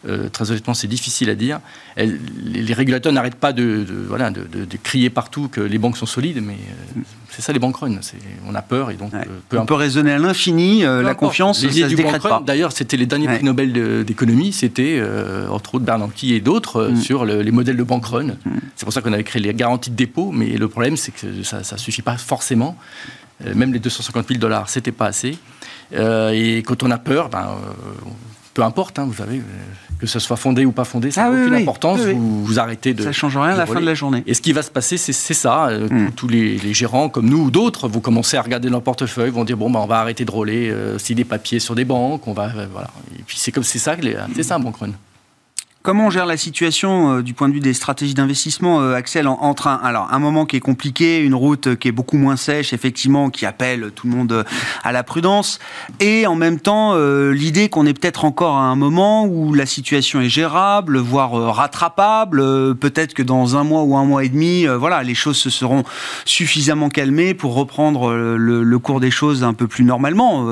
Euh, 0.08 0.30
très 0.30 0.50
honnêtement, 0.50 0.72
c'est 0.72 0.86
difficile 0.86 1.28
à 1.28 1.34
dire. 1.34 1.60
les, 1.96 2.72
régulateurs 2.72 3.12
n'arrêtent 3.12 3.34
pas 3.34 3.52
de, 3.52 3.84
voilà, 4.08 4.30
de, 4.30 4.46
crier 4.82 5.10
partout 5.10 5.48
que 5.48 5.60
les 5.60 5.76
banques 5.76 5.98
sont 5.98 6.06
solides, 6.06 6.40
mais 6.42 6.54
euh, 6.54 7.00
c'est 7.28 7.42
ça 7.42 7.52
les 7.52 7.58
bank 7.58 7.76
runs. 7.76 8.00
On 8.48 8.54
a 8.54 8.62
peur 8.62 8.90
et 8.90 8.94
donc. 8.94 9.12
Euh, 9.12 9.24
on 9.52 9.66
peut 9.66 9.74
raisonner 9.74 10.12
à 10.12 10.18
l'infini, 10.18 10.82
la 10.82 11.14
confiance, 11.14 11.62
les 11.62 11.82
ça 11.82 11.88
du 11.88 11.96
bank 11.96 12.22
run, 12.22 12.40
D'ailleurs, 12.40 12.72
c'était 12.72 12.96
les 12.96 13.06
derniers 13.06 13.26
prix 13.26 13.44
Nobel 13.44 14.04
d'économie, 14.04 14.52
c'était 14.52 15.02
entre 15.50 15.74
autres 15.74 15.84
Bernanke 15.84 16.24
et 16.24 16.40
d'autres 16.40 16.88
mm. 16.88 16.96
sur 16.96 17.24
les 17.26 17.50
modèles 17.50 17.76
de 17.76 17.82
bank 17.82 18.06
run. 18.06 18.24
Mm. 18.24 18.58
C'est 18.76 18.84
pour 18.86 18.92
ça 18.92 19.02
qu'on 19.02 19.12
avait 19.12 19.24
créé 19.24 19.42
les 19.42 19.52
garanties 19.52 19.90
de 19.90 19.96
dépôt, 19.96 20.30
mais 20.32 20.56
le 20.56 20.68
problème, 20.68 20.96
c'est 20.96 21.12
que 21.12 21.42
ça 21.42 21.58
ne 21.58 21.78
suffit 21.78 22.02
pas 22.02 22.16
forcément. 22.16 22.76
Même 23.54 23.72
les 23.72 23.78
250 23.78 24.28
000 24.28 24.38
dollars, 24.38 24.68
c'était 24.68 24.92
pas 24.92 25.06
assez. 25.06 25.36
et 25.92 26.62
quand 26.66 26.82
on 26.82 26.90
a 26.90 26.98
peur, 26.98 27.28
ben, 27.28 27.48
peu 28.54 28.62
importe, 28.62 28.98
hein, 28.98 29.04
vous 29.06 29.14
savez, 29.14 29.38
euh, 29.38 29.42
que 29.98 30.06
ce 30.06 30.18
soit 30.18 30.36
fondé 30.36 30.64
ou 30.64 30.72
pas 30.72 30.84
fondé, 30.84 31.10
ça 31.10 31.22
n'a 31.22 31.26
ah 31.28 31.40
aucune 31.40 31.54
importance. 31.54 32.00
Vous, 32.00 32.44
vous, 32.44 32.58
arrêtez 32.58 32.94
de. 32.94 33.02
Ça 33.02 33.12
change 33.12 33.36
rien 33.36 33.52
à 33.52 33.56
la 33.56 33.66
fin 33.66 33.80
de 33.80 33.86
la 33.86 33.94
journée. 33.94 34.22
Et 34.26 34.34
ce 34.34 34.40
qui 34.40 34.52
va 34.52 34.62
se 34.62 34.70
passer, 34.70 34.96
c'est 34.96 35.12
ça. 35.12 35.68
Euh, 35.68 35.88
hmm. 35.88 36.10
Tous 36.16 36.28
les, 36.28 36.74
gérants, 36.74 37.08
comme 37.08 37.28
nous 37.28 37.44
ou 37.44 37.50
d'autres, 37.50 37.88
vont 37.88 38.00
commencer 38.00 38.36
à 38.36 38.42
regarder 38.42 38.68
leur 38.68 38.82
portefeuille, 38.82 39.30
vont 39.30 39.44
dire 39.44 39.56
bon, 39.56 39.70
bah, 39.70 39.80
on 39.82 39.86
va 39.86 40.00
arrêter 40.00 40.24
de 40.24 40.30
rouler 40.30 40.70
euh, 40.70 40.98
si 40.98 41.14
des 41.14 41.24
papiers 41.24 41.60
sur 41.60 41.74
des 41.74 41.84
banques, 41.84 42.26
on 42.26 42.32
va, 42.32 42.48
voilà. 42.72 42.90
Et 43.18 43.22
puis 43.22 43.36
c'est 43.38 43.52
comme 43.52 43.64
c'est 43.64 43.78
ça, 43.78 43.96
c'est 44.34 44.42
ça 44.42 44.56
un 44.56 44.62
run. 44.62 44.92
Comment 45.82 46.08
on 46.08 46.10
gère 46.10 46.26
la 46.26 46.36
situation 46.36 47.16
euh, 47.16 47.22
du 47.22 47.32
point 47.32 47.48
de 47.48 47.54
vue 47.54 47.60
des 47.60 47.72
stratégies 47.72 48.12
d'investissement, 48.12 48.82
euh, 48.82 48.92
Axel, 48.92 49.26
entre 49.26 49.66
un, 49.66 50.18
moment 50.18 50.44
qui 50.44 50.56
est 50.56 50.60
compliqué, 50.60 51.20
une 51.20 51.34
route 51.34 51.74
qui 51.76 51.88
est 51.88 51.92
beaucoup 51.92 52.18
moins 52.18 52.36
sèche, 52.36 52.74
effectivement, 52.74 53.30
qui 53.30 53.46
appelle 53.46 53.90
tout 53.94 54.06
le 54.06 54.14
monde 54.14 54.30
euh, 54.30 54.44
à 54.84 54.92
la 54.92 55.02
prudence, 55.04 55.58
et 55.98 56.26
en 56.26 56.34
même 56.34 56.60
temps 56.60 56.94
l'idée 57.30 57.70
qu'on 57.70 57.86
est 57.86 57.94
peut-être 57.98 58.26
encore 58.26 58.56
à 58.56 58.64
un 58.64 58.76
moment 58.76 59.24
où 59.24 59.54
la 59.54 59.64
situation 59.64 60.20
est 60.20 60.28
gérable, 60.28 60.98
voire 60.98 61.32
rattrapable, 61.32 62.76
peut-être 62.76 63.14
que 63.14 63.22
dans 63.22 63.56
un 63.56 63.64
mois 63.64 63.82
ou 63.82 63.96
un 63.96 64.04
mois 64.04 64.24
et 64.24 64.28
demi, 64.28 64.66
voilà, 64.66 65.02
les 65.02 65.14
choses 65.14 65.38
se 65.38 65.48
seront 65.48 65.84
suffisamment 66.24 66.90
calmées 66.90 67.32
pour 67.32 67.54
reprendre 67.54 68.12
le 68.12 68.78
cours 68.78 69.00
des 69.00 69.10
choses 69.10 69.44
un 69.44 69.54
peu 69.54 69.66
plus 69.66 69.84
normalement, 69.84 70.46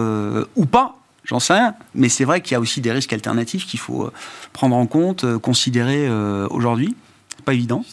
ou 0.56 0.66
pas, 0.66 0.98
J'en 1.28 1.40
sais 1.40 1.52
rien, 1.52 1.74
mais 1.94 2.08
c'est 2.08 2.24
vrai 2.24 2.40
qu'il 2.40 2.52
y 2.52 2.54
a 2.54 2.60
aussi 2.60 2.80
des 2.80 2.90
risques 2.90 3.12
alternatifs 3.12 3.66
qu'il 3.66 3.78
faut 3.78 4.04
euh, 4.04 4.12
prendre 4.54 4.74
en 4.74 4.86
compte, 4.86 5.24
euh, 5.24 5.38
considérer 5.38 6.08
euh, 6.08 6.48
aujourd'hui. 6.50 6.96
C'est 7.36 7.44
pas 7.44 7.52
évident. 7.52 7.84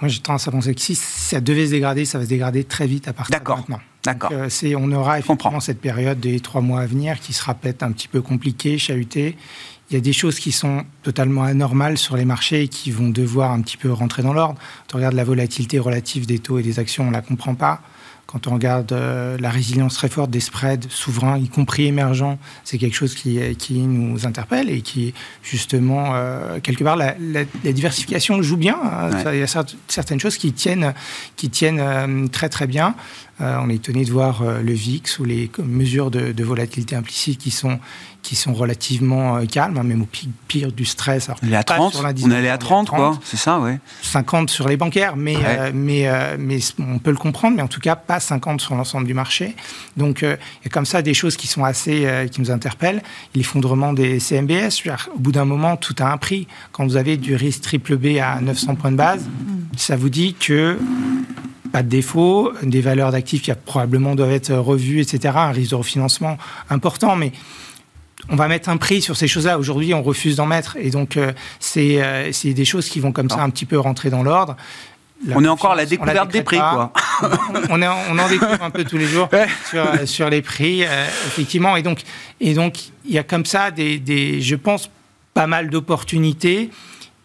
Moi, 0.00 0.08
j'ai 0.08 0.20
tendance 0.20 0.46
à 0.46 0.52
penser 0.52 0.72
que 0.74 0.80
si 0.80 0.94
ça 0.94 1.40
devait 1.40 1.66
se 1.66 1.72
dégrader, 1.72 2.04
ça 2.04 2.18
va 2.18 2.24
se 2.24 2.28
dégrader 2.28 2.62
très 2.62 2.86
vite 2.86 3.08
à 3.08 3.12
partir 3.12 3.40
de 3.40 3.44
maintenant. 3.44 3.80
D'accord. 4.02 4.32
c'est, 4.48 4.74
on 4.76 4.90
aura 4.92 5.18
effectivement 5.18 5.60
cette 5.60 5.80
période 5.80 6.20
des 6.20 6.40
trois 6.40 6.62
mois 6.62 6.80
à 6.80 6.86
venir 6.86 7.20
qui 7.20 7.34
sera 7.34 7.52
peut-être 7.52 7.82
un 7.82 7.92
petit 7.92 8.08
peu 8.08 8.22
compliquée, 8.22 8.78
chahutée. 8.78 9.36
Il 9.90 9.94
y 9.94 9.96
a 9.96 10.00
des 10.00 10.14
choses 10.14 10.38
qui 10.38 10.52
sont 10.52 10.84
totalement 11.02 11.42
anormales 11.42 11.98
sur 11.98 12.16
les 12.16 12.24
marchés 12.24 12.62
et 12.62 12.68
qui 12.68 12.92
vont 12.92 13.10
devoir 13.10 13.50
un 13.50 13.60
petit 13.60 13.76
peu 13.76 13.92
rentrer 13.92 14.22
dans 14.22 14.32
l'ordre. 14.32 14.58
Quand 14.86 14.94
on 14.94 14.98
regarde 14.98 15.16
la 15.16 15.24
volatilité 15.24 15.78
relative 15.78 16.24
des 16.24 16.38
taux 16.38 16.58
et 16.58 16.62
des 16.62 16.78
actions, 16.78 17.04
on 17.04 17.08
ne 17.08 17.12
la 17.12 17.20
comprend 17.20 17.54
pas. 17.54 17.82
Quand 18.30 18.46
on 18.46 18.54
regarde 18.54 18.92
euh, 18.92 19.36
la 19.40 19.50
résilience 19.50 19.94
très 19.94 20.08
forte 20.08 20.30
des 20.30 20.38
spreads 20.38 20.86
souverains, 20.88 21.36
y 21.36 21.48
compris 21.48 21.86
émergents, 21.86 22.38
c'est 22.62 22.78
quelque 22.78 22.94
chose 22.94 23.16
qui, 23.16 23.40
qui, 23.56 23.80
nous 23.80 24.24
interpelle 24.24 24.70
et 24.70 24.82
qui, 24.82 25.14
justement, 25.42 26.12
euh, 26.14 26.60
quelque 26.60 26.84
part, 26.84 26.94
la, 26.96 27.14
diversification 27.64 28.40
joue 28.40 28.56
bien. 28.56 28.78
Hein. 28.80 29.10
Il 29.32 29.40
y 29.40 29.42
a 29.42 29.64
certaines 29.88 30.20
choses 30.20 30.36
qui 30.36 30.52
tiennent, 30.52 30.94
qui 31.34 31.50
tiennent 31.50 31.80
euh, 31.80 32.28
très 32.28 32.48
très 32.48 32.68
bien. 32.68 32.94
On 33.40 33.70
est 33.70 33.76
étonné 33.76 34.04
de 34.04 34.10
voir 34.10 34.44
le 34.44 34.72
VIX 34.72 35.18
ou 35.18 35.24
les 35.24 35.50
mesures 35.64 36.10
de, 36.10 36.32
de 36.32 36.44
volatilité 36.44 36.96
implicite 36.96 37.40
qui 37.40 37.50
sont 37.50 37.78
qui 38.22 38.36
sont 38.36 38.52
relativement 38.52 39.36
euh, 39.36 39.44
calmes, 39.46 39.78
hein, 39.78 39.82
même 39.82 40.02
au 40.02 40.08
pire, 40.48 40.72
du 40.72 40.84
stress. 40.84 41.30
on 41.42 41.48
est 41.50 41.56
à 41.56 41.64
30, 41.64 41.96
on 41.96 42.30
est 42.30 42.36
allé 42.36 42.48
à 42.48 42.58
30, 42.58 42.90
quoi, 42.90 43.18
c'est 43.24 43.36
ça, 43.36 43.58
ouais. 43.58 43.78
50 44.02 44.50
sur 44.50 44.68
les 44.68 44.76
bancaires, 44.76 45.16
mais, 45.16 45.36
euh, 45.36 45.70
mais, 45.72 46.08
euh, 46.08 46.36
mais 46.38 46.58
on 46.78 46.98
peut 46.98 47.10
le 47.10 47.16
comprendre, 47.16 47.56
mais 47.56 47.62
en 47.62 47.68
tout 47.68 47.80
cas 47.80 47.96
pas 47.96 48.20
50 48.20 48.60
sur 48.60 48.74
l'ensemble 48.74 49.06
du 49.06 49.14
marché. 49.14 49.54
Donc 49.96 50.22
il 50.22 50.28
y 50.28 50.66
a 50.66 50.70
comme 50.70 50.86
ça 50.86 51.02
des 51.02 51.14
choses 51.14 51.36
qui 51.36 51.46
sont 51.46 51.64
assez, 51.64 52.06
qui 52.30 52.40
nous 52.40 52.50
interpellent. 52.50 53.02
L'effondrement 53.34 53.92
des 53.92 54.20
CMBS, 54.20 54.82
au 55.14 55.18
bout 55.18 55.32
d'un 55.32 55.44
moment, 55.44 55.76
tout 55.76 55.94
a 56.00 56.10
un 56.10 56.16
prix. 56.16 56.46
Quand 56.72 56.84
vous 56.84 56.96
avez 56.96 57.16
du 57.16 57.34
risque 57.34 57.62
triple 57.62 57.96
B 57.96 58.18
à 58.22 58.40
900 58.40 58.74
points 58.76 58.92
de 58.92 58.96
base, 58.96 59.28
ça 59.76 59.96
vous 59.96 60.08
dit 60.08 60.34
que 60.34 60.78
pas 61.72 61.82
de 61.82 61.88
défaut, 61.88 62.52
des 62.62 62.80
valeurs 62.80 63.12
d'actifs 63.12 63.42
qui 63.42 63.52
probablement 63.64 64.14
doivent 64.14 64.32
être 64.32 64.54
revues, 64.54 65.00
etc. 65.00 65.34
Un 65.36 65.52
risque 65.52 65.70
de 65.70 65.76
refinancement 65.76 66.38
important, 66.68 67.16
mais 67.16 67.32
on 68.28 68.36
va 68.36 68.48
mettre 68.48 68.68
un 68.68 68.76
prix 68.76 69.00
sur 69.00 69.16
ces 69.16 69.28
choses-là. 69.28 69.58
Aujourd'hui, 69.58 69.94
on 69.94 70.02
refuse 70.02 70.36
d'en 70.36 70.46
mettre. 70.46 70.76
Et 70.78 70.90
donc, 70.90 71.16
euh, 71.16 71.32
euh, 71.76 72.28
c'est 72.32 72.52
des 72.52 72.64
choses 72.64 72.88
qui 72.88 73.00
vont 73.00 73.12
comme 73.12 73.30
ça 73.30 73.42
un 73.42 73.50
petit 73.50 73.66
peu 73.66 73.78
rentrer 73.78 74.10
dans 74.10 74.22
l'ordre. 74.22 74.56
on 75.30 75.44
est 75.44 75.48
encore 75.48 75.72
à 75.72 75.76
la 75.76 75.86
découverte 75.86 76.30
des 76.30 76.42
prix, 76.42 76.58
quoi. 76.58 76.92
on, 77.70 77.80
on, 77.82 78.18
en 78.18 78.28
découvre 78.28 78.62
un 78.62 78.70
peu 78.70 78.84
tous 78.84 78.98
les 78.98 79.06
jours 79.06 79.28
sur, 79.68 79.86
sur, 80.06 80.30
les 80.30 80.42
prix, 80.42 80.84
euh, 80.84 81.06
effectivement. 81.26 81.76
Et 81.76 81.82
donc, 81.82 82.02
et 82.40 82.54
donc, 82.54 82.78
il 83.04 83.12
y 83.12 83.18
a 83.18 83.22
comme 83.22 83.46
ça 83.46 83.70
des, 83.70 83.98
des 83.98 84.40
je 84.40 84.56
pense, 84.56 84.90
pas 85.34 85.46
mal 85.46 85.70
d'opportunités 85.70 86.70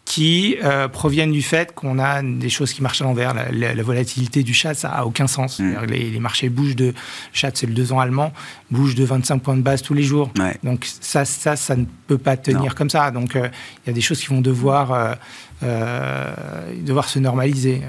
qui 0.05 0.55
euh, 0.63 0.87
proviennent 0.87 1.31
du 1.31 1.41
fait 1.41 1.73
qu'on 1.73 1.97
a 1.97 2.21
des 2.21 2.49
choses 2.49 2.71
qui 2.73 2.83
marchent 2.83 3.01
à 3.01 3.05
l'envers. 3.05 3.33
La, 3.51 3.83
volatilité 3.83 4.43
du 4.43 4.53
chat, 4.53 4.75
ça 4.75 4.89
n'a 4.89 5.05
aucun 5.05 5.25
sens. 5.25 5.59
Mm. 5.59 5.85
Les, 5.89 6.19
marchés 6.19 6.49
bougent 6.49 6.75
de... 6.75 6.93
Chat, 7.33 7.51
c'est 7.55 7.65
le 7.65 7.73
2 7.73 7.91
ans 7.91 7.99
allemand, 7.99 8.31
bougent 8.69 8.93
de 8.93 9.03
25 9.03 9.39
points 9.39 9.57
de 9.57 9.61
base 9.61 9.81
tous 9.81 9.95
les 9.95 10.03
jours. 10.03 10.31
Donc 10.63 10.85
ça, 11.01 11.25
ça, 11.25 11.55
ça 11.55 11.75
ne 11.75 11.85
peut 12.07 12.19
pas 12.19 12.37
tenir 12.37 12.75
comme 12.75 12.89
ça. 12.89 13.09
Donc 13.09 13.35
euh, 13.35 13.49
il 13.83 13.87
y 13.87 13.89
a 13.89 13.93
des 13.93 14.01
choses 14.01 14.19
qui 14.19 14.27
vont 14.27 14.41
devoir, 14.41 15.17
euh, 15.63 16.33
devoir 16.81 17.09
se 17.09 17.17
normaliser. 17.17 17.81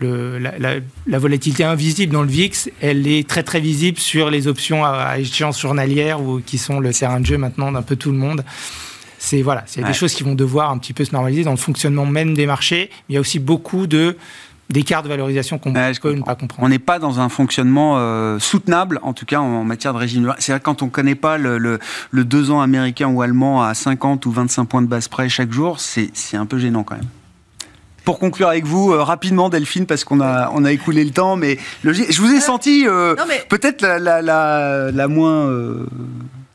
Le, 0.00 0.38
la, 0.38 1.18
volatilité 1.18 1.64
invisible 1.64 2.12
dans 2.12 2.22
le 2.22 2.28
VIX, 2.28 2.68
elle 2.82 3.06
est 3.06 3.26
très 3.26 3.42
très 3.42 3.60
visible 3.60 3.98
sur 3.98 4.28
les 4.28 4.48
options 4.48 4.84
à, 4.84 5.18
échéance 5.18 5.60
journalière 5.60 6.20
ou 6.20 6.40
qui 6.44 6.58
sont 6.58 6.78
le 6.78 6.92
terrain 6.92 7.20
de 7.20 7.26
jeu 7.26 7.38
maintenant 7.38 7.72
d'un 7.72 7.80
peu 7.80 7.96
tout 7.96 8.10
le 8.10 8.18
monde 8.18 8.44
c'est 9.24 9.40
voilà, 9.40 9.62
c'est 9.66 9.82
des 9.82 9.94
choses 9.94 10.12
qui 10.14 10.22
vont 10.22 10.34
devoir 10.34 10.70
un 10.70 10.78
petit 10.78 10.92
peu 10.92 11.04
se 11.04 11.12
normaliser 11.12 11.44
dans 11.44 11.50
le 11.50 11.56
fonctionnement 11.56 12.04
même 12.04 12.34
des 12.34 12.46
marchés. 12.46 12.90
Il 13.08 13.14
y 13.14 13.18
a 13.18 13.20
aussi 13.20 13.38
beaucoup 13.38 13.86
de 13.86 14.16
d'écarts 14.70 15.02
de 15.02 15.08
valorisation 15.08 15.58
qu'on 15.58 15.70
ne 15.70 15.74
peut 15.74 16.22
pas 16.24 16.34
comprendre. 16.34 16.62
On 16.62 16.68
n'est 16.68 16.78
pas 16.78 16.98
dans 16.98 17.20
un 17.20 17.28
fonctionnement 17.28 17.96
euh, 17.98 18.38
soutenable, 18.38 18.98
en 19.02 19.12
tout 19.12 19.26
cas 19.26 19.38
en, 19.38 19.62
matière 19.64 19.92
de 19.92 19.98
régime. 19.98 20.34
C'est 20.38 20.52
vrai 20.52 20.60
quand 20.60 20.82
on 20.82 20.86
ne 20.86 20.90
connaît 20.90 21.14
pas 21.14 21.36
le, 21.38 21.58
le, 21.58 22.24
deux 22.24 22.50
ans 22.50 22.60
américain 22.60 23.08
ou 23.08 23.20
allemand 23.22 23.62
à 23.62 23.74
50 23.74 24.24
ou 24.26 24.30
25 24.30 24.64
points 24.64 24.82
de 24.82 24.86
base 24.86 25.08
près 25.08 25.28
chaque 25.28 25.52
jour, 25.52 25.80
c'est 25.80 26.10
un 26.34 26.46
peu 26.46 26.58
gênant 26.58 26.82
quand 26.82 26.96
même. 26.96 27.08
Pour 28.04 28.18
conclure 28.18 28.48
avec 28.48 28.66
vous 28.66 28.92
euh, 28.92 29.02
rapidement, 29.02 29.48
Delphine, 29.48 29.86
parce 29.86 30.04
qu'on 30.04 30.20
a, 30.20 30.50
on 30.54 30.64
a 30.64 30.72
écoulé 30.72 31.04
le 31.04 31.10
temps, 31.10 31.36
mais 31.36 31.58
je 31.82 32.20
vous 32.20 32.34
ai 32.34 32.40
senti 32.40 32.86
euh, 32.86 33.14
peut-être 33.48 33.80
la, 33.80 33.98
la, 33.98 34.90
la, 34.90 35.08
moins 35.08 35.48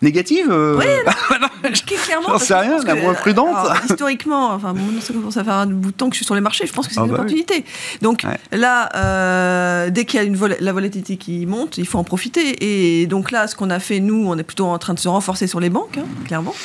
négative 0.01 0.47
euh... 0.49 0.77
Oui, 0.77 0.85
clairement. 2.05 2.29
J'en 2.29 2.39
sais 2.39 2.55
rien, 2.55 2.77
la 2.83 2.95
moins 2.95 3.13
prudente. 3.13 3.55
historiquement, 3.89 4.51
enfin, 4.51 4.73
ça 5.01 5.13
commence 5.13 5.37
à 5.37 5.43
faire 5.43 5.55
un 5.55 5.67
bout 5.67 5.91
de 5.91 5.95
temps 5.95 6.09
que 6.09 6.15
je 6.15 6.19
suis 6.19 6.25
sur 6.25 6.35
les 6.35 6.41
marchés, 6.41 6.65
je 6.65 6.73
pense 6.73 6.87
que 6.87 6.93
c'est 6.93 6.99
ah 6.99 7.03
une 7.03 7.09
bah 7.09 7.15
opportunité. 7.15 7.65
Donc 8.01 8.23
là, 8.51 8.89
euh, 8.95 9.89
dès 9.89 10.05
qu'il 10.05 10.19
y 10.19 10.23
a 10.23 10.25
une 10.25 10.37
la 10.59 10.73
volatilité 10.73 11.17
qui 11.17 11.45
monte, 11.45 11.77
il 11.77 11.85
faut 11.85 11.97
en 11.97 12.03
profiter. 12.03 13.01
Et 13.01 13.07
donc 13.07 13.31
là, 13.31 13.47
ce 13.47 13.55
qu'on 13.55 13.69
a 13.69 13.79
fait, 13.79 13.99
nous, 13.99 14.25
on 14.27 14.37
est 14.37 14.43
plutôt 14.43 14.65
en 14.65 14.77
train 14.77 14.93
de 14.93 14.99
se 14.99 15.07
renforcer 15.07 15.47
sur 15.47 15.59
les 15.59 15.69
banques, 15.69 15.97
hein, 15.97 16.05
clairement. 16.25 16.55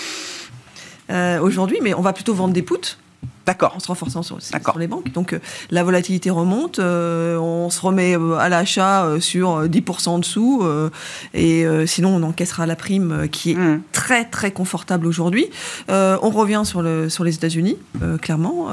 Euh, 1.11 1.39
aujourd'hui, 1.41 1.79
mais 1.83 1.95
on 1.95 2.01
va 2.01 2.13
plutôt 2.13 2.35
vendre 2.35 2.55
des 2.55 2.63
puts 2.63 2.97
D'accord. 3.47 3.75
En 3.77 3.81
se 3.81 3.89
renforçant 3.89 4.23
sur, 4.23 4.39
les 4.79 4.87
banques. 4.87 5.13
Donc 5.13 5.33
euh, 5.33 5.39
la 5.71 5.85
volatilité 5.85 6.31
remonte, 6.31 6.79
euh, 6.79 7.37
on 7.37 7.69
se 7.69 7.81
remet 7.81 8.17
euh, 8.17 8.37
à 8.39 8.49
l'achat 8.49 9.07
sur 9.21 9.67
10% 9.67 10.09
en 10.09 10.19
dessous, 10.19 10.65
et 11.35 11.67
sinon 11.87 12.17
on 12.17 12.23
encaissera 12.23 12.67
la 12.67 12.77
prime 12.77 13.29
qui 13.31 13.53
est 13.53 13.57
mmh. 13.57 13.83
très 13.93 14.25
très 14.25 14.51
confortable 14.51 15.07
aujourd'hui. 15.07 15.47
on 15.89 16.31
revient 16.31 16.63
sur, 16.65 16.83
le, 16.83 17.09
sur 17.09 17.25
les 17.25 17.35
États-Unis, 17.35 17.77
clairement. 18.23 18.69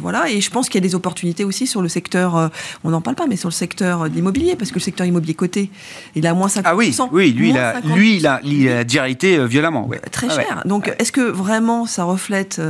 voilà, 0.00 0.28
et 0.30 0.40
je 0.40 0.50
pense 0.50 0.68
qu'il 0.68 0.82
y 0.82 0.84
a 0.84 0.88
des 0.88 0.94
opportunités 0.94 1.44
aussi 1.44 1.66
sur 1.66 1.82
le 1.82 1.88
secteur, 1.88 2.50
on 2.84 2.90
n'en 2.90 3.00
parle 3.00 3.16
pas, 3.16 3.26
mais 3.26 3.36
sur 3.36 3.48
le 3.48 3.54
secteur 3.54 4.08
d'immobilier, 4.10 4.56
parce 4.56 4.70
que 4.70 4.76
le 4.76 4.80
secteur 4.80 5.06
immobilier 5.06 5.34
coté, 5.34 5.70
il 6.14 6.26
a 6.26 6.34
moins 6.34 6.48
50%. 6.48 6.62
Ah 6.64 6.74
oui, 6.74 6.94
oui 7.12 7.32
lui, 7.32 7.50
il 7.50 7.58
a, 7.58 7.80
lui 7.80 8.16
il, 8.16 8.26
a, 8.26 8.40
il 8.42 8.68
a 8.68 9.46
violemment. 9.46 9.88
Très 10.10 10.28
ah 10.30 10.34
cher. 10.34 10.62
Donc 10.64 10.92
est-ce 10.98 11.12
que 11.12 11.20
vraiment 11.20 11.86
ça 11.86 12.04
reflète. 12.04 12.60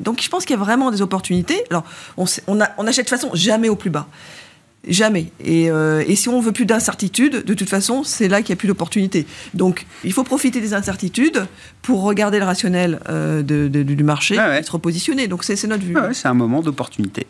Donc 0.00 0.22
je 0.22 0.28
pense 0.28 0.37
qu'il 0.44 0.56
y 0.56 0.58
a 0.58 0.62
vraiment 0.62 0.90
des 0.90 1.02
opportunités. 1.02 1.64
Alors, 1.70 1.84
on, 2.16 2.24
on, 2.46 2.58
on 2.76 2.86
achète 2.86 3.06
de 3.06 3.10
toute 3.10 3.20
façon 3.20 3.30
jamais 3.34 3.68
au 3.68 3.76
plus 3.76 3.90
bas. 3.90 4.08
Jamais. 4.86 5.32
Euh, 5.46 6.04
et, 6.06 6.14
si 6.14 6.28
on 6.28 6.40
veut 6.40 6.52
plus 6.52 6.66
d'incertitude, 6.66 7.44
de 7.44 7.54
toute 7.54 7.68
façon, 7.68 8.04
c'est 8.04 8.28
là 8.28 8.42
qu'il 8.42 8.52
n'y 8.54 8.58
a 8.58 8.60
plus 8.60 8.68
d'opportunités. 8.68 9.26
Donc, 9.54 9.86
il 10.04 10.12
faut 10.12 10.24
profiter 10.24 10.60
des 10.60 10.72
incertitudes 10.72 11.46
pour 11.82 12.02
regarder 12.02 12.38
le 12.38 12.44
rationnel 12.44 13.00
euh, 13.08 13.42
du 13.42 14.04
marché 14.04 14.36
et 14.36 14.62
se 14.62 14.70
repositionner. 14.70 15.26
Donc, 15.28 15.44
c'est 15.44 15.62
notre 15.66 15.84
vue. 15.84 15.96
c'est 16.12 16.28
un 16.28 16.34
moment 16.34 16.62
d'opportunité. 16.62 17.26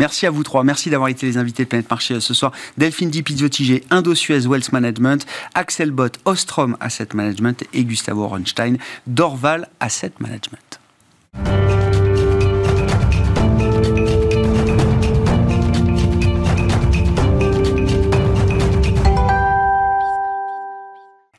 Merci 0.00 0.26
à 0.26 0.30
vous 0.30 0.42
trois. 0.42 0.64
Merci 0.64 0.90
d'avoir 0.90 1.08
été 1.08 1.26
les 1.26 1.36
invités 1.36 1.62
de 1.62 1.68
Planète 1.68 1.88
Marché 1.88 2.14
euh, 2.14 2.20
ce 2.20 2.34
soir. 2.34 2.50
Delphine 2.76 3.08
Di 3.08 3.22
Pizzotigé, 3.22 3.84
Indo-Suez 3.90 4.46
Wealth 4.46 4.72
Management, 4.72 5.24
Axel 5.54 5.92
Bott, 5.92 6.18
Ostrom 6.24 6.76
Asset 6.80 7.08
Management 7.14 7.64
et 7.72 7.84
Gustavo 7.84 8.26
Ronstein, 8.26 8.76
Dorval 9.06 9.68
Asset 9.78 10.12
Management. 10.18 10.80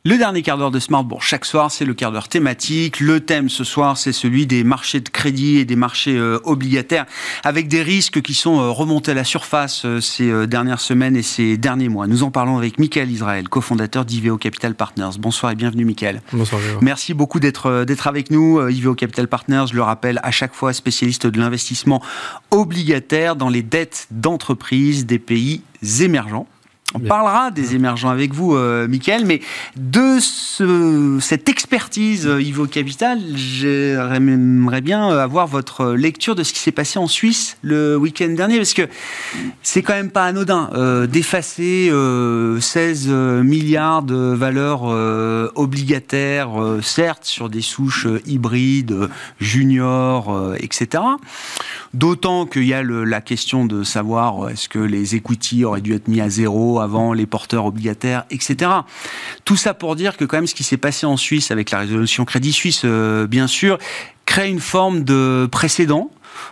Le 0.03 0.17
dernier 0.17 0.41
quart 0.41 0.57
d'heure 0.57 0.71
de 0.71 0.79
Smart 0.79 1.05
chaque 1.19 1.45
soir, 1.45 1.69
c'est 1.69 1.85
le 1.85 1.93
quart 1.93 2.11
d'heure 2.11 2.27
thématique. 2.27 2.99
Le 2.99 3.19
thème 3.19 3.49
ce 3.49 3.63
soir, 3.63 3.99
c'est 3.99 4.11
celui 4.11 4.47
des 4.47 4.63
marchés 4.63 4.99
de 4.99 5.09
crédit 5.09 5.59
et 5.59 5.65
des 5.65 5.75
marchés 5.75 6.17
euh, 6.17 6.39
obligataires, 6.43 7.05
avec 7.43 7.67
des 7.67 7.83
risques 7.83 8.19
qui 8.23 8.33
sont 8.33 8.59
euh, 8.59 8.71
remontés 8.71 9.11
à 9.11 9.13
la 9.13 9.23
surface 9.23 9.85
euh, 9.85 10.01
ces 10.01 10.47
dernières 10.47 10.79
semaines 10.79 11.15
et 11.15 11.21
ces 11.21 11.55
derniers 11.55 11.87
mois. 11.87 12.07
Nous 12.07 12.23
en 12.23 12.31
parlons 12.31 12.57
avec 12.57 12.79
Michael 12.79 13.11
Israël, 13.11 13.47
cofondateur 13.47 14.03
d'IVO 14.03 14.37
Capital 14.37 14.73
Partners. 14.73 15.19
Bonsoir 15.19 15.51
et 15.51 15.55
bienvenue, 15.55 15.85
Michael. 15.85 16.23
Bonsoir. 16.33 16.59
Merci 16.81 17.13
beaucoup 17.13 17.39
d'être 17.39 17.83
d'être 17.85 18.07
avec 18.07 18.31
nous. 18.31 18.67
IVO 18.69 18.95
Capital 18.95 19.27
Partners, 19.27 19.65
je 19.69 19.75
le 19.75 19.83
rappelle, 19.83 20.19
à 20.23 20.31
chaque 20.31 20.55
fois 20.55 20.73
spécialiste 20.73 21.27
de 21.27 21.39
l'investissement 21.39 22.01
obligataire 22.49 23.35
dans 23.35 23.49
les 23.49 23.61
dettes 23.61 24.07
d'entreprises 24.09 25.05
des 25.05 25.19
pays 25.19 25.61
émergents. 25.99 26.47
On 26.93 26.99
parlera 26.99 27.51
des 27.51 27.75
émergents 27.75 28.09
avec 28.09 28.33
vous, 28.33 28.55
euh, 28.55 28.87
Mickaël, 28.87 29.25
mais 29.25 29.41
de 29.77 30.17
ce, 30.19 31.17
cette 31.21 31.47
expertise 31.47 32.27
euh, 32.27 32.41
Ivo 32.41 32.65
Capital, 32.65 33.19
j'aimerais 33.35 34.81
bien 34.81 35.07
avoir 35.07 35.47
votre 35.47 35.93
lecture 35.93 36.35
de 36.35 36.43
ce 36.43 36.51
qui 36.51 36.59
s'est 36.59 36.73
passé 36.73 36.99
en 36.99 37.07
Suisse 37.07 37.57
le 37.61 37.95
week-end 37.95 38.29
dernier, 38.29 38.57
parce 38.57 38.73
que 38.73 38.89
c'est 39.63 39.81
quand 39.83 39.93
même 39.93 40.11
pas 40.11 40.25
anodin 40.25 40.69
euh, 40.73 41.07
d'effacer 41.07 41.91
16 42.59 43.07
milliards 43.07 44.03
de 44.03 44.15
valeurs 44.15 44.83
obligataires, 45.55 46.49
certes 46.81 47.25
sur 47.25 47.49
des 47.49 47.61
souches 47.61 48.07
hybrides, 48.25 49.09
juniors, 49.39 50.55
etc. 50.59 51.03
D'autant 51.93 52.45
qu'il 52.45 52.65
y 52.65 52.73
a 52.73 52.83
le, 52.83 53.03
la 53.03 53.21
question 53.21 53.65
de 53.65 53.83
savoir 53.83 54.49
est-ce 54.49 54.67
que 54.67 54.79
les 54.79 55.15
equity 55.15 55.63
auraient 55.65 55.81
dû 55.81 55.93
être 55.93 56.07
mis 56.07 56.21
à 56.21 56.29
zéro 56.29 56.80
avant 56.81 57.13
les 57.13 57.25
porteurs 57.25 57.65
obligataires, 57.65 58.25
etc. 58.29 58.71
Tout 59.45 59.55
ça 59.55 59.73
pour 59.73 59.95
dire 59.95 60.17
que 60.17 60.25
quand 60.25 60.37
même 60.37 60.47
ce 60.47 60.55
qui 60.55 60.63
s'est 60.63 60.77
passé 60.77 61.05
en 61.05 61.17
Suisse 61.17 61.51
avec 61.51 61.71
la 61.71 61.79
résolution 61.79 62.25
Crédit 62.25 62.53
Suisse, 62.53 62.81
euh, 62.85 63.27
bien 63.27 63.47
sûr, 63.47 63.77
crée 64.25 64.49
une 64.49 64.59
forme 64.59 65.03
de 65.03 65.47
précédent. 65.51 66.11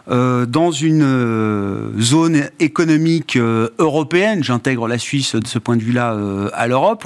Euh, 0.10 0.46
dans 0.46 0.72
une 0.72 1.04
euh, 1.04 1.92
zone 2.00 2.50
économique 2.60 3.38
européenne, 3.38 4.44
j'intègre 4.44 4.88
la 4.88 4.98
Suisse 4.98 5.36
de 5.36 5.48
ce 5.48 5.58
point 5.58 5.78
de 5.78 5.84
vue-là 5.84 6.16
à 6.54 6.68
l'Europe, 6.68 7.06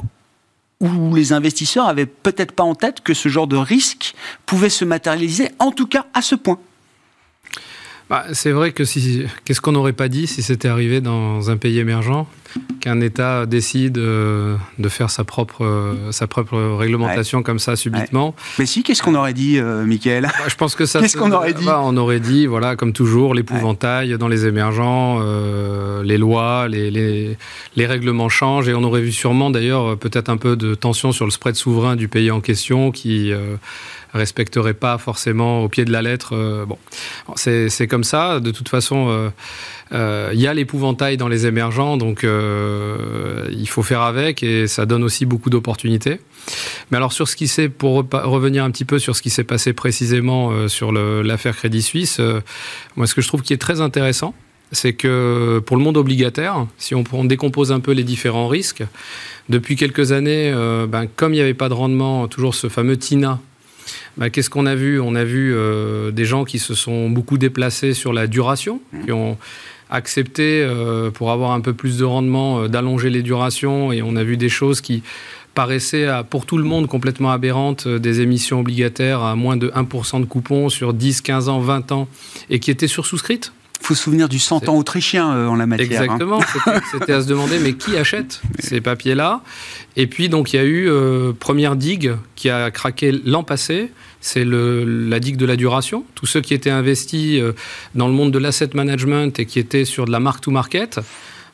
où 0.81 1.15
les 1.15 1.31
investisseurs 1.31 1.87
avaient 1.87 2.05
peut-être 2.05 2.51
pas 2.51 2.63
en 2.63 2.75
tête 2.75 3.01
que 3.01 3.13
ce 3.13 3.29
genre 3.29 3.47
de 3.47 3.55
risque 3.55 4.15
pouvait 4.45 4.69
se 4.69 4.83
matérialiser, 4.83 5.49
en 5.59 5.71
tout 5.71 5.87
cas 5.87 6.05
à 6.13 6.21
ce 6.21 6.35
point. 6.35 6.59
Bah, 8.09 8.25
c'est 8.33 8.51
vrai 8.51 8.71
que 8.71 8.83
si, 8.83 9.23
qu'est-ce 9.45 9.61
qu'on 9.61 9.71
n'aurait 9.71 9.93
pas 9.93 10.09
dit 10.09 10.27
si 10.27 10.41
c'était 10.43 10.67
arrivé 10.67 11.01
dans 11.01 11.49
un 11.49 11.57
pays 11.57 11.79
émergent, 11.79 12.27
qu'un 12.79 12.99
État 13.01 13.45
décide 13.45 13.97
euh, 13.97 14.57
de 14.77 14.89
faire 14.89 15.09
sa 15.09 15.23
propre, 15.23 15.63
euh, 15.63 16.11
sa 16.11 16.27
propre 16.27 16.57
réglementation 16.77 17.43
comme 17.43 17.59
ça 17.59 17.75
subitement? 17.75 18.35
Mais 18.59 18.65
si, 18.65 18.83
qu'est-ce 18.83 19.01
qu'on 19.01 19.15
aurait 19.15 19.33
dit, 19.33 19.57
euh, 19.57 19.85
Michael? 19.85 20.23
Bah, 20.23 20.45
Je 20.47 20.55
pense 20.55 20.75
que 20.75 20.85
ça. 20.85 20.99
Qu'est-ce 20.99 21.17
qu'on 21.17 21.31
aurait 21.31 21.53
dit? 21.53 21.65
bah, 21.65 21.81
On 21.83 21.95
aurait 21.95 22.19
dit, 22.19 22.45
voilà, 22.45 22.75
comme 22.75 22.93
toujours, 22.93 23.33
l'épouvantail 23.33 24.17
dans 24.17 24.27
les 24.27 24.45
émergents, 24.45 25.21
les 26.03 26.17
lois, 26.17 26.67
les, 26.67 26.91
les, 26.91 27.37
les, 27.75 27.85
règlements 27.85 28.29
changent, 28.29 28.67
et 28.67 28.73
on 28.73 28.83
aurait 28.83 29.01
vu 29.01 29.11
sûrement 29.11 29.49
d'ailleurs 29.49 29.97
peut-être 29.97 30.29
un 30.29 30.37
peu 30.37 30.55
de 30.55 30.75
tension 30.75 31.11
sur 31.11 31.25
le 31.25 31.31
spread 31.31 31.55
souverain 31.55 31.95
du 31.95 32.09
pays 32.09 32.31
en 32.31 32.41
question 32.41 32.91
qui 32.91 33.31
respecterait 34.13 34.73
pas 34.73 34.97
forcément 34.97 35.63
au 35.63 35.69
pied 35.69 35.85
de 35.85 35.91
la 35.91 36.01
lettre. 36.01 36.35
Euh, 36.35 36.65
bon, 36.65 36.77
c'est 37.35 37.87
comme 37.87 38.03
ça. 38.03 38.39
De 38.39 38.51
toute 38.51 38.69
façon, 38.69 39.07
il 39.07 39.11
euh, 39.11 39.29
euh, 39.93 40.31
y 40.33 40.47
a 40.47 40.53
l'épouvantail 40.53 41.17
dans 41.17 41.27
les 41.27 41.45
émergents, 41.47 41.97
donc 41.97 42.23
il 42.23 43.67
faut 43.67 43.83
faire 43.83 44.01
avec 44.01 44.43
et 44.43 44.67
ça 44.67 44.85
donne 44.85 45.03
aussi 45.03 45.25
beaucoup 45.25 45.49
d'opportunités. 45.49 46.19
Mais 46.91 46.97
alors 46.97 47.13
sur 47.13 47.27
ce 47.27 47.35
qui 47.35 47.47
s'est, 47.47 47.69
pour 47.69 48.05
revenir 48.11 48.63
un 48.63 48.71
petit 48.71 48.85
peu 48.85 48.99
sur 48.99 49.15
ce 49.15 49.21
qui 49.21 49.29
s'est 49.29 49.43
passé 49.43 49.73
précisément 49.73 50.67
sur 50.67 50.91
l'affaire 50.91 51.55
Crédit 51.55 51.81
Suisse, 51.81 52.19
moi 52.95 53.07
ce 53.07 53.15
que 53.15 53.21
je 53.21 53.27
trouve 53.27 53.41
qui 53.41 53.53
est 53.53 53.57
très 53.57 53.81
intéressant, 53.81 54.33
c'est 54.71 54.93
que 54.93 55.61
pour 55.65 55.77
le 55.77 55.83
monde 55.83 55.97
obligataire, 55.97 56.65
si 56.77 56.95
on, 56.95 57.23
décompose 57.23 57.71
un 57.71 57.79
peu 57.79 57.91
les 57.91 58.03
différents 58.03 58.47
risques, 58.47 58.83
depuis 59.49 59.75
quelques 59.75 60.11
années, 60.11 60.51
ben, 60.89 61.07
comme 61.15 61.33
il 61.33 61.37
n'y 61.37 61.41
avait 61.41 61.53
pas 61.53 61.69
de 61.69 61.73
rendement, 61.73 62.27
toujours 62.27 62.55
ce 62.55 62.67
fameux 62.69 62.97
TINA 62.97 63.39
bah, 64.17 64.29
qu'est-ce 64.29 64.49
qu'on 64.49 64.65
a 64.65 64.75
vu? 64.75 64.99
On 64.99 65.15
a 65.15 65.23
vu 65.23 65.53
euh, 65.53 66.11
des 66.11 66.25
gens 66.25 66.45
qui 66.45 66.59
se 66.59 66.73
sont 66.73 67.09
beaucoup 67.09 67.37
déplacés 67.37 67.93
sur 67.93 68.13
la 68.13 68.27
duration, 68.27 68.81
qui 69.05 69.11
ont 69.11 69.37
accepté, 69.89 70.63
euh, 70.63 71.11
pour 71.11 71.31
avoir 71.31 71.51
un 71.51 71.61
peu 71.61 71.73
plus 71.73 71.97
de 71.97 72.03
rendement, 72.03 72.61
euh, 72.61 72.67
d'allonger 72.67 73.09
les 73.09 73.21
durations. 73.21 73.91
Et 73.91 74.01
on 74.01 74.15
a 74.15 74.23
vu 74.23 74.37
des 74.37 74.49
choses 74.49 74.81
qui 74.81 75.03
paraissaient 75.53 76.07
pour 76.31 76.47
tout 76.47 76.57
le 76.57 76.63
monde 76.63 76.87
complètement 76.87 77.31
aberrantes, 77.31 77.87
des 77.87 78.21
émissions 78.21 78.61
obligataires 78.61 79.21
à 79.21 79.35
moins 79.35 79.55
de 79.55 79.69
1% 79.69 80.19
de 80.19 80.25
coupons 80.25 80.69
sur 80.69 80.95
10, 80.95 81.21
15 81.21 81.47
ans, 81.47 81.59
20 81.59 81.91
ans, 81.91 82.07
et 82.49 82.59
qui 82.59 82.71
étaient 82.71 82.87
sursouscrites. 82.87 83.53
Il 83.83 83.87
faut 83.87 83.95
se 83.95 84.03
souvenir 84.03 84.29
du 84.29 84.39
100 84.39 84.69
ans 84.69 84.77
autrichien 84.77 85.27
en 85.27 85.55
la 85.55 85.65
matière. 85.65 86.01
Hein. 86.01 86.03
Exactement. 86.05 86.39
C'était 86.91 87.11
à 87.11 87.21
se 87.21 87.27
demander, 87.27 87.59
mais 87.59 87.73
qui 87.73 87.97
achète 87.97 88.41
ces 88.59 88.79
papiers-là? 88.79 89.41
Et 89.97 90.07
puis, 90.07 90.29
donc, 90.29 90.53
il 90.53 90.55
y 90.55 90.59
a 90.59 90.65
eu 90.65 90.89
première 91.37 91.75
digue 91.75 92.15
qui 92.35 92.49
a 92.49 92.71
craqué 92.71 93.11
l'an 93.11 93.43
passé 93.43 93.91
c'est 94.23 94.45
la 94.45 95.19
digue 95.19 95.35
de 95.35 95.45
la 95.45 95.57
duration. 95.57 96.05
Tous 96.15 96.25
ceux 96.25 96.39
qui 96.39 96.53
étaient 96.53 96.69
investis 96.69 97.41
euh, 97.41 97.53
dans 97.93 98.07
le 98.07 98.13
monde 98.13 98.31
de 98.31 98.39
l'asset 98.39 98.69
management 98.73 99.37
et 99.37 99.45
qui 99.45 99.59
étaient 99.59 99.83
sur 99.83 100.05
de 100.05 100.11
la 100.11 100.21
mark-to-market, 100.21 101.01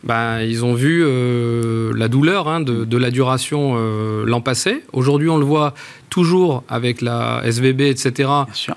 ben, 0.03 0.41
ils 0.41 0.63
ont 0.63 0.73
vu 0.73 1.03
euh, 1.03 1.91
la 1.95 2.07
douleur 2.07 2.47
hein, 2.47 2.61
de, 2.61 2.97
la 2.97 3.11
duration 3.11 3.73
euh, 3.75 4.25
l'an 4.25 4.41
passé. 4.41 4.83
Aujourd'hui, 4.93 5.29
on 5.29 5.37
le 5.37 5.45
voit 5.45 5.73
toujours 6.09 6.63
avec 6.69 7.01
la 7.01 7.41
SVB, 7.43 7.81
etc. 7.81 8.29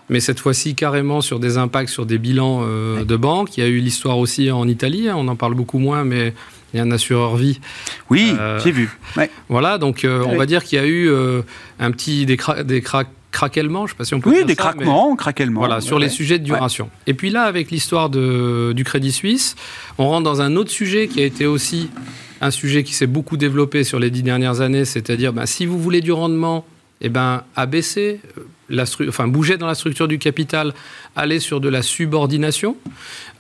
Mais 0.09 0.21
cette 0.21 0.41
fois-ci, 0.41 0.75
carrément 0.75 1.21
sur 1.21 1.39
des 1.39 1.59
impacts 1.59 1.91
sur 1.91 2.07
des 2.07 2.19
bilans 2.19 2.63
de 2.63 3.17
banque. 3.17 3.57
Il 3.57 3.61
y 3.61 3.67
a 3.67 3.69
eu 3.69 3.79
l'histoire 3.79 4.19
aussi 4.19 4.51
en 4.51 4.69
Italie, 4.69 5.09
hein, 5.09 5.15
on 5.17 5.29
en 5.29 5.37
parle 5.37 5.55
beaucoup 5.55 5.79
moins, 5.79 6.05
mais 6.05 6.35
il 6.73 6.79
y 6.79 6.81
a 6.81 6.83
un 6.83 6.91
assureur 6.91 7.37
vie. 7.37 7.61
Oui, 8.11 8.35
j'ai 8.63 8.73
vu. 8.73 8.91
Voilà, 9.49 9.79
donc 9.79 10.07
on 10.07 10.37
va 10.37 10.47
dire 10.47 10.65
qu'il 10.65 10.79
y 10.79 10.83
a 10.83 10.87
eu 10.87 11.11
un 11.79 11.91
petit 11.91 12.27
des, 12.27 12.37
des 12.65 12.83
cracks 12.83 13.09
craquellement, 13.33 13.87
je 13.87 13.93
ne 13.93 13.95
sais 13.95 13.99
pas 13.99 14.05
si 14.05 14.15
on 14.15 14.21
peut 14.21 14.31
oui, 14.31 14.37
dire 14.37 14.47
des 14.47 14.55
craquements, 14.55 15.17
craquellement. 15.17 15.61
Voilà, 15.61 15.81
sur 15.81 15.99
les 15.99 16.09
sujets 16.09 16.39
de 16.39 16.45
duration. 16.45 16.91
Et 17.07 17.15
puis 17.15 17.31
là, 17.31 17.43
avec 17.43 17.71
l'histoire 17.71 18.11
du 18.11 18.85
Crédit 18.85 19.13
Suisse, 19.13 19.57
on 19.99 20.07
rentre 20.07 20.25
dans 20.25 20.41
un 20.41 20.55
autre 20.55 20.71
sujet 20.71 21.09
qui 21.09 21.21
a 21.21 21.25
été 21.25 21.47
aussi 21.47 21.91
un 22.41 22.51
sujet 22.51 22.85
qui 22.85 22.93
s'est 22.93 23.07
beaucoup 23.07 23.37
développé 23.37 23.85
sur 23.85 23.99
les 23.99 24.11
dix 24.11 24.23
dernières 24.23 24.61
années, 24.61 24.85
c'est-à-dire 24.85 25.33
bah, 25.33 25.47
si 25.47 25.67
vous 25.67 25.79
voulez 25.79 26.01
du 26.01 26.13
rendement 26.13 26.65
eh 27.05 27.09
ben, 27.09 27.43
abaisser, 27.57 28.21
la 28.69 28.85
enfin, 29.09 29.27
bouger 29.27 29.57
dans 29.57 29.67
la 29.67 29.75
structure 29.75 30.07
du 30.07 30.19
capital, 30.19 30.73
aller 31.17 31.41
sur 31.41 31.61
de 31.61 31.69
la 31.69 31.83
subordination, 31.83 32.77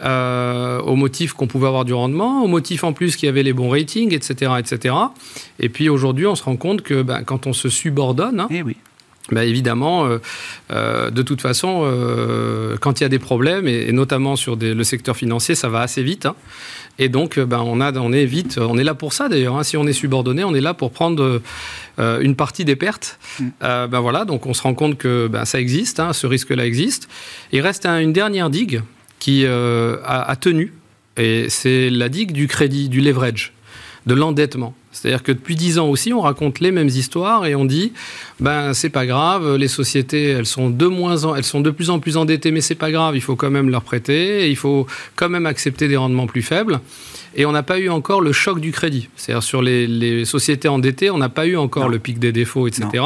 au 0.00 0.96
motif 0.96 1.32
qu'on 1.34 1.46
pouvait 1.46 1.68
avoir 1.68 1.84
du 1.84 1.92
rendement, 1.94 2.42
au 2.42 2.48
motif 2.48 2.82
en 2.82 2.92
plus 2.92 3.14
qu'il 3.14 3.26
y 3.26 3.28
avait 3.28 3.44
les 3.44 3.52
bons 3.52 3.68
ratings, 3.68 4.14
etc. 4.14 4.52
etc. 4.58 4.94
Et 5.60 5.68
puis 5.68 5.88
aujourd'hui, 5.88 6.26
on 6.26 6.34
se 6.34 6.42
rend 6.42 6.56
compte 6.56 6.82
que 6.82 7.02
ben, 7.02 7.22
quand 7.22 7.46
on 7.46 7.52
se 7.52 7.68
subordonne, 7.68 8.40
hein, 8.40 8.48
eh 8.50 8.62
oui 8.62 8.76
bah 9.30 9.44
évidemment, 9.44 10.06
euh, 10.06 10.18
euh, 10.72 11.10
de 11.10 11.22
toute 11.22 11.40
façon, 11.40 11.82
euh, 11.84 12.76
quand 12.80 13.00
il 13.00 13.04
y 13.04 13.06
a 13.06 13.08
des 13.08 13.20
problèmes, 13.20 13.68
et, 13.68 13.92
notamment 13.92 14.34
sur 14.34 14.56
le 14.56 14.84
secteur 14.84 15.16
financier, 15.16 15.54
ça 15.54 15.68
va 15.68 15.80
assez 15.80 16.02
vite. 16.02 16.26
Hein. 16.26 16.34
Et 16.98 17.08
donc, 17.08 17.38
ben, 17.38 17.60
on, 17.60 17.80
a, 17.80 17.92
on 17.98 18.12
est 18.12 18.26
vite, 18.26 18.58
on 18.58 18.76
est 18.76 18.84
là 18.84 18.94
pour 18.94 19.12
ça 19.12 19.28
d'ailleurs. 19.28 19.56
Hein. 19.56 19.62
Si 19.62 19.76
on 19.76 19.86
est 19.86 19.92
subordonné, 19.92 20.42
on 20.42 20.54
est 20.54 20.60
là 20.60 20.74
pour 20.74 20.90
prendre 20.90 21.40
une 21.98 22.36
partie 22.36 22.64
des 22.64 22.76
pertes. 22.76 23.18
Ben 23.60 24.00
voilà, 24.00 24.24
donc 24.24 24.46
on 24.46 24.54
se 24.54 24.62
rend 24.62 24.74
compte 24.74 24.98
que 24.98 25.26
ben, 25.26 25.44
ça 25.44 25.58
existe, 25.58 26.00
hein, 26.00 26.12
ce 26.12 26.26
risque-là 26.26 26.66
existe. 26.66 27.08
Il 27.52 27.60
reste 27.60 27.86
une 27.86 28.12
dernière 28.12 28.50
digue 28.50 28.82
qui 29.20 29.46
a, 29.46 29.96
a, 30.04 30.36
tenu, 30.36 30.74
et 31.16 31.48
c'est 31.48 31.88
la 31.88 32.08
digue 32.10 32.32
du 32.32 32.46
crédit, 32.46 32.88
du 32.88 33.00
leverage, 33.00 33.54
de 34.06 34.14
l'endettement. 34.14 34.74
C'est-à-dire 34.92 35.22
que 35.22 35.32
depuis 35.32 35.56
dix 35.56 35.78
ans 35.78 35.88
aussi, 35.88 36.12
on 36.12 36.20
raconte 36.20 36.60
les 36.60 36.70
mêmes 36.70 36.88
histoires 36.88 37.46
et 37.46 37.54
on 37.54 37.64
dit, 37.64 37.92
ben 38.40 38.74
c'est 38.74 38.90
pas 38.90 39.06
grave, 39.06 39.56
les 39.56 39.68
sociétés 39.68 40.28
elles 40.28 40.46
sont 40.46 40.70
de 40.70 40.86
moins 40.86 41.24
en, 41.24 41.34
elles 41.34 41.44
sont 41.44 41.60
de 41.60 41.70
plus 41.70 41.90
en 41.90 41.98
plus 41.98 42.16
endettées, 42.16 42.50
mais 42.50 42.60
c'est 42.60 42.74
pas 42.74 42.90
grave, 42.90 43.16
il 43.16 43.22
faut 43.22 43.34
quand 43.34 43.50
même 43.50 43.70
leur 43.70 43.82
prêter, 43.82 44.50
il 44.50 44.56
faut 44.56 44.86
quand 45.16 45.30
même 45.30 45.46
accepter 45.46 45.88
des 45.88 45.96
rendements 45.96 46.26
plus 46.26 46.42
faibles. 46.42 46.80
Et 47.34 47.46
on 47.46 47.52
n'a 47.52 47.62
pas 47.62 47.78
eu 47.78 47.88
encore 47.88 48.20
le 48.20 48.32
choc 48.32 48.60
du 48.60 48.72
crédit. 48.72 49.08
C'est-à-dire 49.16 49.42
sur 49.42 49.62
les, 49.62 50.24
sociétés 50.26 50.68
endettées, 50.68 51.10
on 51.10 51.18
n'a 51.18 51.30
pas 51.30 51.46
eu 51.46 51.56
encore 51.56 51.88
le 51.88 51.98
pic 51.98 52.18
des 52.18 52.32
défauts, 52.32 52.66
etc. 52.66 53.02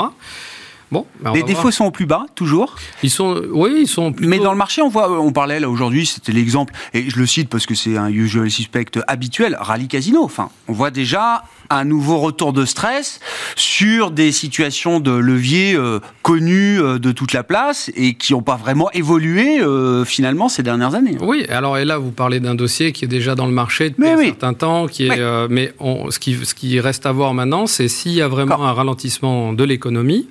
Bon, 0.92 1.04
ben, 1.20 1.32
les 1.32 1.42
défauts 1.42 1.72
sont 1.72 1.86
au 1.86 1.90
plus 1.90 2.06
bas, 2.06 2.26
toujours? 2.36 2.76
Ils 3.02 3.10
sont, 3.10 3.42
oui, 3.50 3.78
ils 3.80 3.88
sont. 3.88 4.14
Mais 4.20 4.38
dans 4.38 4.52
le 4.52 4.58
marché, 4.58 4.82
on 4.82 4.88
voit, 4.88 5.20
on 5.20 5.32
parlait 5.32 5.58
là 5.58 5.68
aujourd'hui, 5.68 6.06
c'était 6.06 6.30
l'exemple, 6.30 6.72
et 6.94 7.10
je 7.10 7.18
le 7.18 7.26
cite 7.26 7.48
parce 7.48 7.66
que 7.66 7.74
c'est 7.74 7.96
un 7.96 8.08
usual 8.08 8.48
suspect 8.50 8.86
habituel, 9.08 9.56
rallye 9.58 9.88
casino. 9.88 10.22
Enfin, 10.22 10.48
on 10.68 10.72
voit 10.72 10.92
déjà 10.92 11.42
un 11.70 11.84
nouveau 11.84 12.18
retour 12.18 12.52
de 12.52 12.64
stress 12.64 13.20
sur 13.54 14.10
des 14.10 14.32
situations 14.32 15.00
de 15.00 15.10
levier 15.10 15.74
euh, 15.74 16.00
connues 16.22 16.80
euh, 16.80 16.98
de 16.98 17.12
toute 17.12 17.32
la 17.32 17.42
place 17.42 17.90
et 17.94 18.14
qui 18.14 18.32
n'ont 18.32 18.42
pas 18.42 18.56
vraiment 18.56 18.90
évolué 18.92 19.60
euh, 19.60 20.04
finalement 20.04 20.48
ces 20.48 20.62
dernières 20.62 20.94
années. 20.94 21.16
Oui, 21.20 21.44
alors 21.48 21.78
et 21.78 21.84
là 21.84 21.98
vous 21.98 22.10
parlez 22.10 22.40
d'un 22.40 22.54
dossier 22.54 22.92
qui 22.92 23.04
est 23.04 23.08
déjà 23.08 23.34
dans 23.34 23.46
le 23.46 23.52
marché 23.52 23.90
depuis 23.90 24.08
un 24.08 24.18
certain 24.18 24.54
temps, 24.54 24.86
qui 24.86 25.06
est, 25.06 25.48
mais 25.48 25.72
ce, 26.10 26.18
qui, 26.18 26.34
ce 26.44 26.54
qui 26.54 26.78
reste 26.80 27.06
à 27.06 27.12
voir 27.12 27.34
maintenant, 27.34 27.66
c'est 27.66 27.88
s'il 27.88 28.12
y 28.12 28.22
a 28.22 28.28
vraiment 28.28 28.64
un 28.64 28.72
ralentissement 28.72 29.52
de 29.52 29.64
l'économie 29.64 30.28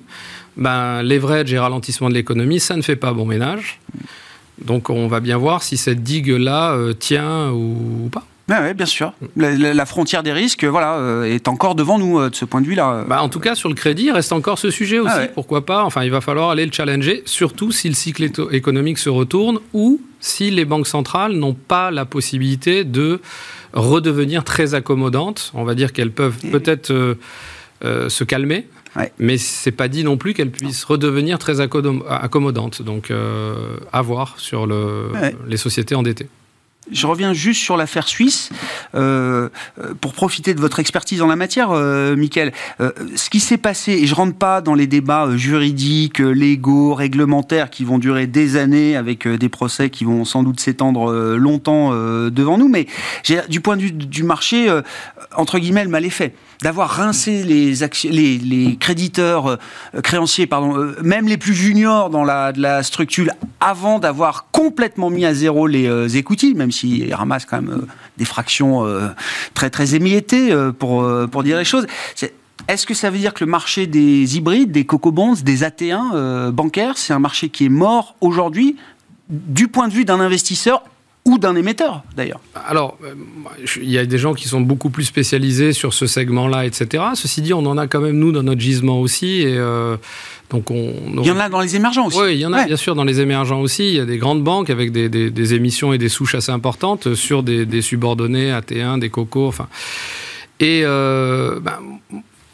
ben, 0.56 1.02
leverage 1.02 1.52
et 1.52 1.58
ralentissement 1.58 2.08
de 2.08 2.14
l'économie, 2.14 2.60
ça 2.60 2.76
ne 2.76 2.82
fait 2.82 2.96
pas 2.96 3.12
bon 3.12 3.26
ménage. 3.26 3.78
Donc 4.64 4.88
on 4.88 5.06
va 5.06 5.20
bien 5.20 5.36
voir 5.36 5.62
si 5.62 5.76
cette 5.76 6.02
digue-là 6.02 6.78
tient 6.98 7.50
ou, 7.50 8.08
pas. 8.10 8.24
Oui, 8.48 8.74
bien 8.74 8.86
sûr. 8.86 9.12
La, 9.36 9.86
frontière 9.86 10.22
des 10.22 10.32
risques, 10.32 10.64
voilà, 10.64 10.98
euh, 10.98 11.24
est 11.24 11.48
encore 11.48 11.74
devant 11.74 11.98
nous 11.98 12.20
euh, 12.20 12.30
de 12.30 12.34
ce 12.34 12.44
point 12.44 12.60
de 12.60 12.66
vue-là. 12.66 13.04
Bah, 13.08 13.22
en 13.22 13.28
tout 13.28 13.40
cas, 13.40 13.54
sur 13.54 13.68
le 13.68 13.74
crédit, 13.74 14.10
reste 14.12 14.32
encore 14.32 14.58
ce 14.58 14.70
sujet 14.70 14.98
aussi. 14.98 15.12
Ah 15.14 15.26
Pourquoi 15.34 15.66
pas 15.66 15.84
Enfin, 15.84 16.04
il 16.04 16.10
va 16.10 16.20
falloir 16.20 16.50
aller 16.50 16.64
le 16.64 16.72
challenger, 16.72 17.22
surtout 17.26 17.72
si 17.72 17.88
le 17.88 17.94
cycle 17.94 18.24
économique 18.52 18.98
se 18.98 19.10
retourne 19.10 19.58
ou 19.72 20.00
si 20.20 20.50
les 20.50 20.64
banques 20.64 20.86
centrales 20.86 21.32
n'ont 21.32 21.54
pas 21.54 21.90
la 21.90 22.04
possibilité 22.04 22.84
de 22.84 23.20
redevenir 23.72 24.44
très 24.44 24.74
accommodantes. 24.74 25.50
On 25.54 25.64
va 25.64 25.74
dire 25.74 25.92
qu'elles 25.92 26.12
peuvent 26.12 26.38
peut-être 26.50 27.16
se 27.82 28.24
calmer 28.24 28.66
mais 29.18 29.38
c'est 29.38 29.72
pas 29.72 29.88
dit 29.88 30.04
non 30.04 30.16
plus 30.16 30.34
qu'elle 30.34 30.50
puisse 30.50 30.84
redevenir 30.84 31.38
très 31.38 31.60
accommodante. 31.60 32.82
Donc, 32.82 33.10
euh, 33.10 33.76
à 33.92 34.02
voir 34.02 34.38
sur 34.38 34.66
le, 34.66 35.10
les 35.46 35.56
sociétés 35.56 35.94
endettées. 35.94 36.28
Je 36.90 37.06
reviens 37.06 37.32
juste 37.32 37.60
sur 37.60 37.76
l'affaire 37.76 38.06
suisse 38.06 38.50
euh, 38.94 39.48
euh, 39.80 39.94
pour 40.00 40.12
profiter 40.12 40.54
de 40.54 40.60
votre 40.60 40.78
expertise 40.78 41.20
en 41.20 41.26
la 41.26 41.34
matière, 41.34 41.70
euh, 41.72 42.14
Michael. 42.14 42.52
Euh, 42.80 42.92
ce 43.16 43.28
qui 43.28 43.40
s'est 43.40 43.56
passé, 43.56 43.92
et 43.92 44.06
je 44.06 44.14
rentre 44.14 44.36
pas 44.36 44.60
dans 44.60 44.74
les 44.74 44.86
débats 44.86 45.36
juridiques, 45.36 46.20
légaux, 46.20 46.94
réglementaires 46.94 47.70
qui 47.70 47.84
vont 47.84 47.98
durer 47.98 48.28
des 48.28 48.56
années 48.56 48.96
avec 48.96 49.26
des 49.26 49.48
procès 49.48 49.90
qui 49.90 50.04
vont 50.04 50.24
sans 50.24 50.44
doute 50.44 50.60
s'étendre 50.60 51.12
longtemps 51.36 51.90
devant 52.30 52.58
nous, 52.58 52.68
mais 52.68 52.86
du 53.48 53.60
point 53.60 53.76
de 53.76 53.82
vue 53.82 53.92
du 53.92 54.22
marché, 54.22 54.68
entre 55.36 55.58
guillemets, 55.58 55.84
le 55.84 55.90
mal 55.90 56.04
est 56.04 56.10
fait 56.10 56.34
d'avoir 56.62 56.88
rincé 56.88 57.42
les, 57.42 58.76
créditeurs 58.78 59.58
créanciers, 60.02 60.46
pardon, 60.46 60.94
même 61.02 61.28
les 61.28 61.36
plus 61.36 61.54
juniors 61.54 62.10
dans 62.10 62.24
la, 62.24 62.82
structure, 62.82 63.26
avant 63.60 63.98
d'avoir 63.98 64.46
complètement 64.52 65.10
mis 65.10 65.24
à 65.24 65.34
zéro 65.34 65.66
les 65.66 65.88
même 66.54 66.72
s'ils 66.76 67.14
ramassent 67.14 67.44
quand 67.44 67.60
même 67.60 67.72
euh, 67.72 67.86
des 68.16 68.24
fractions 68.24 68.84
euh, 68.84 69.08
très 69.54 69.70
très 69.70 69.94
émiettées 69.94 70.52
euh, 70.52 70.72
pour, 70.72 71.42
dire 71.42 71.58
les 71.58 71.64
choses. 71.64 71.86
Est-ce 72.68 72.86
que 72.86 72.94
ça 72.94 73.10
veut 73.10 73.18
dire 73.18 73.34
que 73.34 73.44
le 73.44 73.50
marché 73.50 73.86
des 73.86 74.36
hybrides, 74.36 74.72
des 74.72 74.84
coco-bonds, 74.84 75.34
des 75.42 75.62
AT1 75.62 76.50
bancaires, 76.50 76.98
c'est 76.98 77.12
un 77.12 77.18
marché 77.18 77.48
qui 77.48 77.66
est 77.66 77.70
mort 77.70 78.16
aujourd'hui 78.20 78.76
du 79.28 79.68
point 79.68 79.88
de 79.88 79.92
vue 79.92 80.04
d'un 80.04 80.20
investisseur 80.20 80.82
ou 81.26 81.38
d'un 81.38 81.54
émetteur 81.56 82.02
d'ailleurs 82.16 82.40
Alors, 82.66 82.96
il 83.76 83.90
y 83.90 83.98
a 83.98 84.06
des 84.06 84.16
gens 84.16 84.32
qui 84.32 84.48
sont 84.48 84.60
beaucoup 84.60 84.88
plus 84.90 85.04
spécialisés 85.04 85.72
sur 85.72 85.92
ce 85.92 86.06
segment-là, 86.06 86.64
etc. 86.64 87.04
Ceci 87.14 87.42
dit, 87.42 87.52
on 87.52 87.66
en 87.66 87.76
a 87.76 87.86
quand 87.86 88.00
même, 88.00 88.16
nous, 88.16 88.32
dans 88.32 88.42
notre 88.42 88.60
gisement 88.60 89.00
aussi. 89.00 89.42
Et, 89.42 89.58
donc 90.50 90.70
on, 90.70 90.94
Il 91.18 91.26
y 91.26 91.30
en 91.30 91.38
a 91.38 91.48
dans 91.48 91.60
les 91.60 91.74
émergents 91.74 92.06
aussi. 92.06 92.18
Oui, 92.20 92.34
il 92.34 92.40
y 92.40 92.46
en 92.46 92.52
a 92.52 92.64
bien 92.64 92.76
sûr 92.76 92.94
dans 92.94 93.04
les 93.04 93.20
émergents 93.20 93.60
aussi. 93.60 93.88
Il 93.88 93.94
y 93.94 94.00
a 94.00 94.04
des 94.04 94.18
grandes 94.18 94.44
banques 94.44 94.70
avec 94.70 94.92
des, 94.92 95.54
émissions 95.54 95.92
et 95.92 95.98
des 95.98 96.08
souches 96.08 96.36
assez 96.36 96.52
importantes 96.52 97.14
sur 97.14 97.42
des, 97.42 97.82
subordonnés, 97.82 98.52
AT1, 98.52 98.98
des 99.00 99.10
cocos, 99.10 99.48
enfin. 99.48 99.68
Et 100.58 100.82
euh, 100.84 101.60
ben, 101.60 101.78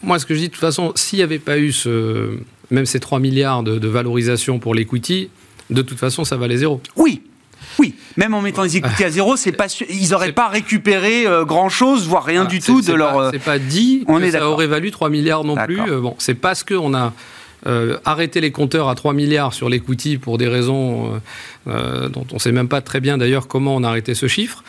moi, 0.03 0.19
ce 0.19 0.27
que 0.27 0.35
je 0.35 0.41
dis, 0.41 0.49
de 0.49 0.53
toute 0.53 0.61
façon, 0.61 0.93
s'il 0.97 1.19
n'y 1.19 1.23
avait 1.23 1.39
pas 1.39 1.59
eu 1.59 1.71
ce, 1.71 2.39
même 2.71 2.87
ces 2.87 2.99
3 2.99 3.21
milliards 3.21 3.63
de, 3.63 3.87
valorisation 3.87 4.59
pour 4.59 4.75
l'equity, 4.75 5.29
de 5.71 5.83
toute 5.83 5.99
façon, 5.99 6.25
ça 6.25 6.37
valait 6.37 6.57
zéro. 6.57 6.81
Oui, 6.97 7.23
oui, 7.79 7.95
même 8.17 8.35
en 8.35 8.43
mettant 8.43 8.63
les 8.63 8.77
equity 8.77 9.05
à 9.05 9.11
zéro, 9.11 9.37
c'est 9.37 9.53
pas 9.53 9.67
ils 9.89 10.11
n'auraient 10.11 10.33
pas 10.33 10.49
récupéré 10.49 11.27
euh, 11.27 11.45
grand 11.45 11.69
chose, 11.69 12.07
voire 12.07 12.25
rien 12.25 12.45
du 12.45 12.61
tout 12.61 12.81
de 12.81 12.93
leur. 12.93 13.19
Euh, 13.19 13.31
c'est 13.33 13.39
pas 13.39 13.59
dit 13.59 14.05
on 14.09 14.19
que 14.19 14.31
ça 14.31 14.49
aurait 14.49 14.67
valu 14.67 14.91
3 14.91 15.09
milliards 15.11 15.45
non 15.45 15.57
plus. 15.57 15.79
bon, 16.01 16.15
c'est 16.19 16.35
parce 16.35 16.65
qu'on 16.65 16.95
a 16.95 17.13
euh, 17.65 17.99
arrêter 18.05 18.41
les 18.41 18.51
compteurs 18.51 18.89
à 18.89 18.97
3 18.97 19.13
milliards 19.13 19.55
sur 19.55 19.69
l'equity 19.69 20.19
pour 20.19 20.37
des 20.37 20.49
raisons 20.49 21.15
euh, 21.15 21.19
euh, 21.69 22.09
dont 22.09 22.27
on 22.33 22.35
ne 22.35 22.41
sait 22.41 22.51
même 22.51 22.67
pas 22.67 22.81
très 22.81 22.99
bien 22.99 23.19
d'ailleurs 23.19 23.47
comment 23.47 23.77
on 23.77 23.85
a 23.85 23.89
arrêté 23.89 24.15
ce 24.15 24.27
chiffre, 24.27 24.65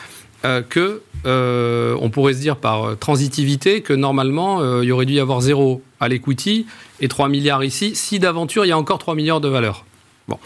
que 0.69 1.01
on 1.25 2.09
pourrait 2.09 2.33
se 2.33 2.39
dire 2.39 2.57
par 2.57 2.97
transitivité 2.99 3.81
que 3.81 3.93
normalement 3.93 4.81
il 4.81 4.87
y 4.89 4.91
aurait 4.91 5.05
dû 5.05 5.13
y 5.13 5.19
avoir 5.21 5.39
zéro 5.39 5.81
à 6.01 6.09
l'equity 6.09 6.67
et 6.99 7.07
3 7.07 7.29
milliards 7.29 7.63
ici, 7.63 7.95
si 7.95 8.19
d'aventure 8.19 8.65
il 8.65 8.67
y 8.67 8.73
a 8.73 8.77
encore 8.77 8.99
3 8.99 9.15
milliards 9.15 9.39
de 9.39 9.47
valeur. 9.47 9.85
Bon. 10.27 10.37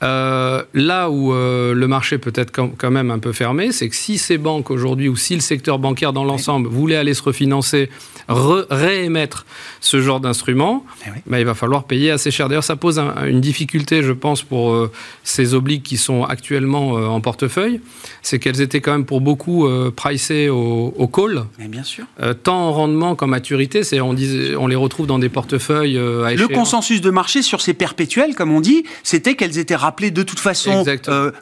Là 0.00 1.10
où 1.10 1.32
le 1.32 1.86
marché 1.86 2.18
peut 2.18 2.32
être 2.34 2.52
quand 2.52 2.90
même 2.90 3.10
un 3.10 3.18
peu 3.18 3.32
fermé, 3.32 3.72
c'est 3.72 3.88
que 3.88 3.96
si 3.96 4.18
ces 4.18 4.38
banques 4.38 4.70
aujourd'hui 4.70 5.08
ou 5.08 5.16
si 5.16 5.34
le 5.34 5.40
secteur 5.40 5.78
bancaire 5.78 6.12
dans 6.12 6.24
l'ensemble 6.24 6.68
voulait 6.68 6.96
aller 6.96 7.14
se 7.14 7.22
refinancer 7.22 7.88
réémettre 8.28 9.46
ce 9.80 10.00
genre 10.00 10.20
d'instrument, 10.20 10.84
eh 11.06 11.10
bah, 11.26 11.40
il 11.40 11.46
va 11.46 11.54
falloir 11.54 11.84
payer 11.84 12.10
assez 12.10 12.30
cher. 12.30 12.48
D'ailleurs, 12.48 12.64
ça 12.64 12.76
pose 12.76 13.00
une 13.26 13.40
difficulté, 13.40 14.02
je 14.02 14.12
pense, 14.12 14.42
pour 14.42 14.70
euh, 14.70 14.90
ces 15.24 15.54
obliques 15.54 15.82
qui 15.82 15.96
sont 15.96 16.24
actuellement 16.24 16.98
euh, 16.98 17.06
en 17.06 17.20
portefeuille, 17.20 17.80
c'est 18.22 18.38
qu'elles 18.38 18.60
étaient 18.60 18.80
quand 18.80 18.92
même 18.92 19.06
pour 19.06 19.20
beaucoup 19.20 19.66
euh, 19.66 19.90
pricées 19.90 20.48
au, 20.50 21.10
call. 21.12 21.44
Mais 21.58 21.68
bien 21.68 21.84
sûr. 21.84 22.04
tant 22.42 22.68
en 22.68 22.72
rendement 22.72 23.14
qu'en 23.14 23.26
maturité, 23.26 23.82
c'est 23.82 24.00
on, 24.00 24.14
on 24.58 24.66
les 24.66 24.76
retrouve 24.76 25.06
dans 25.06 25.18
des 25.18 25.30
portefeuilles 25.30 25.96
à 25.96 26.34
Le 26.34 26.48
consensus 26.48 27.00
de 27.00 27.10
marché 27.10 27.40
sur 27.40 27.62
ces 27.62 27.72
perpétuels, 27.72 28.34
comme 28.34 28.52
on 28.52 28.60
dit, 28.60 28.84
c'était 29.02 29.34
qu'elles 29.36 29.58
étaient 29.58 29.74
rappelées 29.88 30.10
de 30.10 30.22
toute 30.22 30.40
façon 30.40 30.84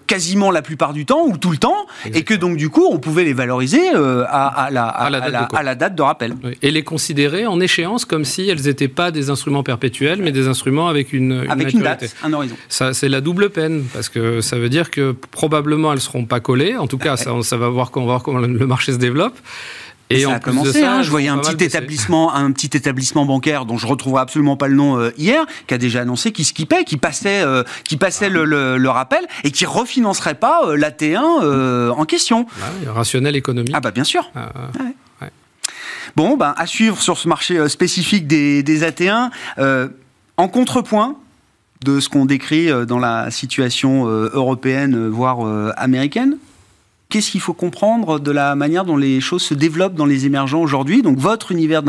quasiment 0.07 0.51
la 0.51 0.63
plupart 0.63 0.93
du 0.93 1.05
temps 1.05 1.25
ou 1.27 1.37
tout 1.37 1.51
le 1.51 1.59
temps, 1.59 1.87
et 2.13 2.23
que 2.23 2.35
donc 2.35 2.57
du 2.57 2.71
coup 2.71 2.87
on 2.91 2.99
pouvait 2.99 3.25
les 3.25 3.33
valoriser 3.33 3.89
à, 3.91 4.69
la, 4.71 4.87
à, 4.87 5.63
la, 5.63 5.75
date 5.75 5.95
de 5.95 6.03
rappel 6.03 6.35
les 6.77 6.83
considérer 6.83 7.47
en 7.47 7.59
échéance 7.59 8.05
comme 8.05 8.27
si 8.27 8.49
elles 8.51 8.61
n'étaient 8.61 8.87
pas 8.87 9.11
des 9.11 9.31
instruments 9.31 9.63
perpétuels, 9.63 10.21
mais 10.21 10.31
des 10.31 10.47
instruments 10.47 10.89
avec 10.89 11.15
une, 11.15 11.47
avec 11.49 11.73
une 11.73 11.81
date, 11.81 12.15
un 12.23 12.33
horizon. 12.35 12.55
Ça, 12.69 12.93
c'est 12.93 13.09
la 13.09 13.23
double 13.23 13.49
peine, 13.49 13.85
parce 13.95 14.11
que 14.11 14.43
ça 14.43 14.59
veut 14.59 14.69
dire 14.69 14.91
que 14.91 15.13
probablement 15.31 15.91
elles 15.93 15.99
ne 15.99 16.03
seront 16.03 16.27
pas 16.27 16.41
collées. 16.41 16.77
En 16.77 16.87
tout 16.87 16.99
cas, 16.99 17.17
ça, 17.17 17.33
ça 17.43 17.57
va 17.57 17.71
voir, 17.71 17.91
on 17.95 18.01
va 18.01 18.07
voir 18.07 18.23
comment 18.23 18.41
le 18.41 18.67
marché 18.67 18.93
se 18.93 18.99
développe. 18.99 19.39
Et, 20.11 20.21
ça 20.21 20.35
a 20.35 20.41
commencé. 20.41 20.85
Hein. 20.85 21.03
je 21.03 21.11
voyais 21.11 21.29
un 21.29 21.39
petit 21.39 21.65
établissement, 21.65 22.35
un 22.35 22.53
petit 22.53 22.77
établissement 22.77 23.25
bancaire 23.25 23.67
dont 23.67 23.77
je 23.77 23.87
retrouverai 23.87 24.23
absolument 24.23 24.57
pas 24.57 24.69
le 24.69 24.75
nom 24.75 24.99
euh, 24.99 25.11
hier, 25.19 25.45
qui 25.67 25.75
a 25.75 25.79
déjà 25.79 26.03
annoncé 26.03 26.33
qu'il 26.33 26.45
skippait, 26.45 26.85
qui 26.85 26.97
passait, 26.97 27.43
euh, 27.43 27.65
qui 27.85 27.97
passait 27.97 28.29
le, 28.29 28.45
le, 28.45 28.89
rappel 28.89 29.27
et 29.43 29.51
qui 29.51 29.67
refinancerait 29.67 30.37
pas 30.37 30.61
euh, 30.67 30.77
l'AT1 30.77 31.91
en 31.91 32.05
question. 32.05 32.47
Ah 32.63 32.93
rationnel 32.93 33.35
économique. 33.37 33.75
Ah 33.75 33.81
bah 33.81 33.91
bien 33.91 34.05
sûr. 34.05 34.31
Ah, 34.35 34.53
Bon, 36.15 36.37
ben, 36.39 36.55
à 36.57 36.67
suivre 36.67 37.03
sur 37.03 37.19
ce 37.19 37.29
marché 37.29 37.59
euh, 37.59 37.69
spécifique 37.69 38.27
des, 38.27 38.63
des 38.63 38.83
AT1. 38.83 39.31
Euh, 39.59 39.89
En 40.39 40.49
contrepoint, 40.49 41.17
de 41.85 42.01
ce 42.01 42.09
qu'on 42.09 42.25
décrit 42.25 42.69
dans 42.87 42.99
la 42.99 43.31
situation 43.31 44.07
européenne, 44.07 45.09
voire 45.09 45.39
américaine 45.77 46.39
Qu'est-ce 47.09 47.31
qu'il 47.31 47.41
faut 47.41 47.53
comprendre 47.53 48.19
de 48.19 48.33
la 48.33 48.57
manière 48.57 48.85
dont 48.85 48.97
les 48.97 49.21
choses 49.21 49.43
se 49.43 49.55
développent 49.55 49.95
dans 49.95 50.07
les 50.07 50.27
émergents 50.27 50.61
aujourd'hui? 50.61 51.03
Donc 51.03 51.19
votre 51.19 51.53
univers 51.53 51.85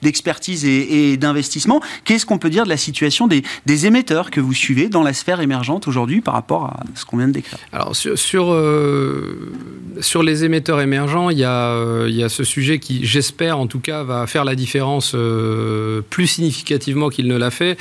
d'expertise 0.00 0.64
et, 0.64 1.18
d'investissement, 1.18 1.82
qu'est-ce 2.04 2.24
qu'on 2.24 2.38
peut 2.38 2.48
dire 2.48 2.64
de 2.64 2.70
la 2.70 2.78
situation 2.78 3.28
des, 3.28 3.42
émetteurs 3.86 4.30
que 4.30 4.40
vous 4.40 4.54
suivez 4.54 4.88
dans 4.88 5.02
la 5.02 5.12
sphère 5.12 5.40
émergente 5.40 5.88
aujourd'hui 5.88 6.22
par 6.22 6.32
rapport 6.32 6.64
à 6.64 6.84
ce 6.94 7.04
qu'on 7.04 7.18
vient 7.18 7.28
de 7.28 7.32
décrire? 7.32 7.58
Alors 7.72 7.94
sur, 7.94 8.18
sur, 8.18 8.52
euh, 8.52 9.52
sur, 10.00 10.22
les 10.22 10.44
émetteurs 10.44 10.80
émergents, 10.80 11.28
il 11.28 11.38
y, 11.38 11.44
a, 11.44 11.72
euh, 11.72 12.06
il 12.08 12.16
y 12.16 12.22
a 12.22 12.30
ce 12.30 12.44
sujet 12.44 12.78
qui, 12.78 13.04
j'espère 13.04 13.58
en 13.58 13.66
tout 13.66 13.80
cas, 13.80 14.04
va 14.04 14.26
faire 14.26 14.44
la 14.44 14.54
différence 14.54 15.12
euh, 15.14 16.00
plus 16.08 16.26
significativement 16.26 17.10
qu'il 17.10 17.28
ne 17.28 17.36
l'a 17.36 17.50
fait. 17.50 17.76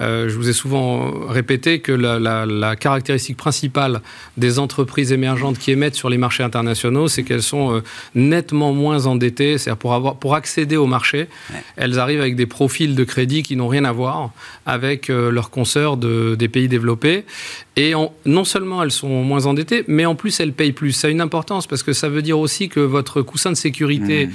je 0.00 0.34
vous 0.34 0.50
ai 0.50 0.52
souvent 0.52 1.10
répété 1.26 1.78
que 1.78 1.92
la, 1.92 2.18
la 2.44 2.76
caractéristique 2.76 3.38
principale 3.38 4.02
des 4.36 4.58
entreprises 4.58 5.12
émergentes 5.12 5.58
qui 5.58 5.70
émettent 5.70 5.94
sur 5.94 6.10
les 6.10 6.18
marchés 6.18 6.33
internationaux, 6.42 7.08
c'est 7.08 7.22
qu'elles 7.22 7.42
sont 7.42 7.76
euh, 7.76 7.82
nettement 8.14 8.72
moins 8.72 9.06
endettées. 9.06 9.58
C'est-à-dire 9.58 9.78
pour, 9.78 9.94
avoir, 9.94 10.16
pour 10.16 10.34
accéder 10.34 10.76
au 10.76 10.86
marché, 10.86 11.28
elles 11.76 11.98
arrivent 11.98 12.20
avec 12.20 12.36
des 12.36 12.46
profils 12.46 12.94
de 12.94 13.04
crédit 13.04 13.42
qui 13.42 13.56
n'ont 13.56 13.68
rien 13.68 13.84
à 13.84 13.92
voir 13.92 14.30
avec 14.66 15.10
euh, 15.10 15.30
leurs 15.30 15.50
consoeurs 15.50 15.96
de, 15.96 16.34
des 16.34 16.48
pays 16.48 16.68
développés. 16.68 17.24
Et 17.76 17.92
non 18.24 18.44
seulement 18.44 18.82
elles 18.82 18.92
sont 18.92 19.22
moins 19.22 19.46
endettées, 19.46 19.84
mais 19.88 20.06
en 20.06 20.14
plus 20.14 20.38
elles 20.40 20.52
payent 20.52 20.72
plus. 20.72 20.92
Ça 20.92 21.08
a 21.08 21.10
une 21.10 21.20
importance 21.20 21.66
parce 21.66 21.82
que 21.82 21.92
ça 21.92 22.08
veut 22.08 22.22
dire 22.22 22.38
aussi 22.38 22.68
que 22.68 22.80
votre 22.80 23.22
coussin 23.22 23.50
de 23.50 23.56
sécurité, 23.56 24.26
mmh. 24.26 24.30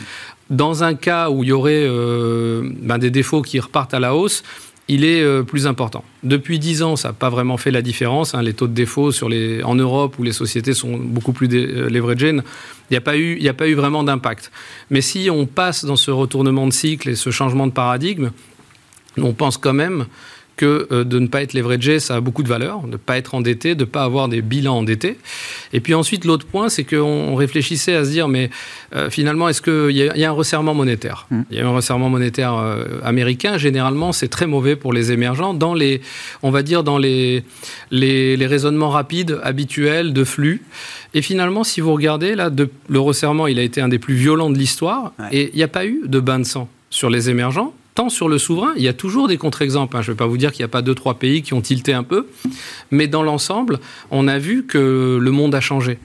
dans 0.49 0.83
un 0.83 0.93
cas 0.93 1.29
où 1.29 1.43
il 1.43 1.49
y 1.49 1.51
aurait 1.53 1.85
euh, 1.85 2.69
ben, 2.81 2.97
des 2.97 3.11
défauts 3.11 3.41
qui 3.41 3.59
repartent 3.59 3.93
à 3.93 3.99
la 3.99 4.13
hausse, 4.13 4.43
il 4.89 5.05
est 5.05 5.21
euh, 5.21 5.43
plus 5.43 5.67
important. 5.67 6.03
Depuis 6.23 6.57
10 6.57 6.81
ans, 6.81 6.95
ça 6.95 7.09
n'a 7.09 7.13
pas 7.13 7.29
vraiment 7.29 7.57
fait 7.57 7.71
la 7.71 7.83
différence. 7.83 8.33
Hein. 8.33 8.41
les 8.41 8.53
taux 8.53 8.67
de 8.67 8.73
défaut 8.73 9.11
en 9.63 9.75
Europe, 9.75 10.17
où 10.17 10.23
les 10.23 10.33
sociétés 10.33 10.73
sont 10.73 10.97
beaucoup 10.97 11.31
plus 11.31 11.47
euh, 11.53 11.89
leveragées, 11.89 12.31
il 12.31 12.41
n'y 12.89 12.97
a 12.97 13.53
pas 13.53 13.67
eu 13.67 13.75
vraiment 13.75 14.03
d'impact. 14.03 14.51
Mais 14.89 15.01
si 15.01 15.29
on 15.29 15.45
passe 15.45 15.85
dans 15.85 15.95
ce 15.95 16.09
retournement 16.09 16.65
de 16.65 16.73
cycle 16.73 17.07
et 17.07 17.15
ce 17.15 17.29
changement 17.29 17.67
de 17.67 17.71
paradigme, 17.71 18.31
on 19.17 19.33
pense 19.33 19.57
quand 19.57 19.73
même 19.73 20.07
que 20.59 20.89
euh, 20.91 21.05
de 21.05 21.19
ne 21.19 21.27
pas 21.27 21.41
être 21.41 21.53
leveragé, 21.53 22.01
ça 22.01 22.17
a 22.17 22.19
beaucoup 22.19 22.43
de 22.43 22.49
valeur, 22.49 22.81
de 22.81 22.91
ne 22.91 22.97
pas 22.97 23.17
être 23.17 23.33
endetté, 23.33 23.75
de 23.75 23.85
ne 23.85 23.85
pas 23.85 24.03
avoir 24.03 24.27
des 24.27 24.41
bilans 24.41 24.79
endettés. 24.79 25.17
Et 25.71 25.79
puis 25.79 25.93
ensuite, 25.93 26.25
l'autre 26.25 26.45
point, 26.45 26.67
c'est 26.67 26.83
qu'on 26.83 27.33
réfléchissait 27.35 27.95
à 27.95 28.03
se 28.03 28.09
dire, 28.09 28.27
mais 28.27 28.49
euh, 28.93 29.09
finalement, 29.09 29.47
est-ce 29.47 29.61
qu'il 29.61 29.95
y, 29.95 30.19
y, 30.19 30.25
a 30.25 30.29
un 30.29 30.33
resserrement 30.33 30.73
monétaire? 30.73 31.27
Il 31.49 31.57
y 31.57 31.61
a 31.61 31.65
un 31.65 31.71
resserrement 31.71 32.09
monétaire 32.09 32.55
euh, 32.55 32.83
américain. 33.05 33.57
Généralement, 33.57 34.11
c'est 34.11 34.27
très 34.27 34.47
mauvais 34.47 34.75
pour 34.75 34.91
les 34.91 35.13
émergents 35.13 35.53
dans 35.53 35.73
les, 35.73 36.01
on 36.43 36.51
va 36.51 36.61
dire, 36.61 36.83
dans 36.83 36.97
les, 36.97 37.45
les, 37.89 38.35
les 38.35 38.47
raisonnements 38.47 38.89
rapides, 38.89 39.39
habituels, 39.41 40.11
de 40.11 40.25
flux. 40.25 40.61
Et 41.13 41.21
finalement, 41.21 41.63
si 41.63 41.79
vous 41.79 41.93
regardez, 41.93 42.35
là, 42.35 42.49
de, 42.49 42.69
le 42.89 42.99
resserrement, 42.99 43.47
il 43.47 43.59
a 43.59 43.63
été 43.63 43.79
un 43.79 43.87
des 43.87 43.99
plus 43.99 44.15
violents 44.15 44.49
de 44.49 44.57
l'histoire. 44.57 45.13
Et 45.31 45.51
il 45.53 45.55
n'y 45.55 45.63
a 45.63 45.69
pas 45.69 45.85
eu 45.85 46.01
de 46.05 46.19
bain 46.19 46.39
de 46.39 46.43
sang 46.45 46.67
sur 46.89 47.09
les 47.09 47.29
émergents 47.29 47.73
sur 48.07 48.29
le 48.29 48.37
souverain, 48.37 48.71
il 48.77 48.83
y 48.83 48.87
a 48.87 48.93
toujours 48.93 49.27
des 49.27 49.37
contre-exemples. 49.37 49.97
Hein. 49.97 50.01
Je 50.01 50.11
ne 50.11 50.13
vais 50.13 50.17
pas 50.17 50.27
vous 50.27 50.37
dire 50.37 50.53
qu'il 50.53 50.61
n'y 50.61 50.69
a 50.69 50.69
pas 50.69 50.81
deux, 50.81 50.95
trois 50.95 51.15
pays 51.15 51.41
qui 51.41 51.53
ont 51.53 51.61
tilté 51.61 51.91
un 51.91 52.03
peu, 52.03 52.27
mais 52.91 53.07
dans 53.07 53.23
l'ensemble, 53.23 53.79
on 54.11 54.29
a 54.29 54.37
vu 54.37 54.65
que 54.65 55.17
le 55.19 55.31
monde 55.31 55.53
a 55.53 55.59
changé. 55.59 55.99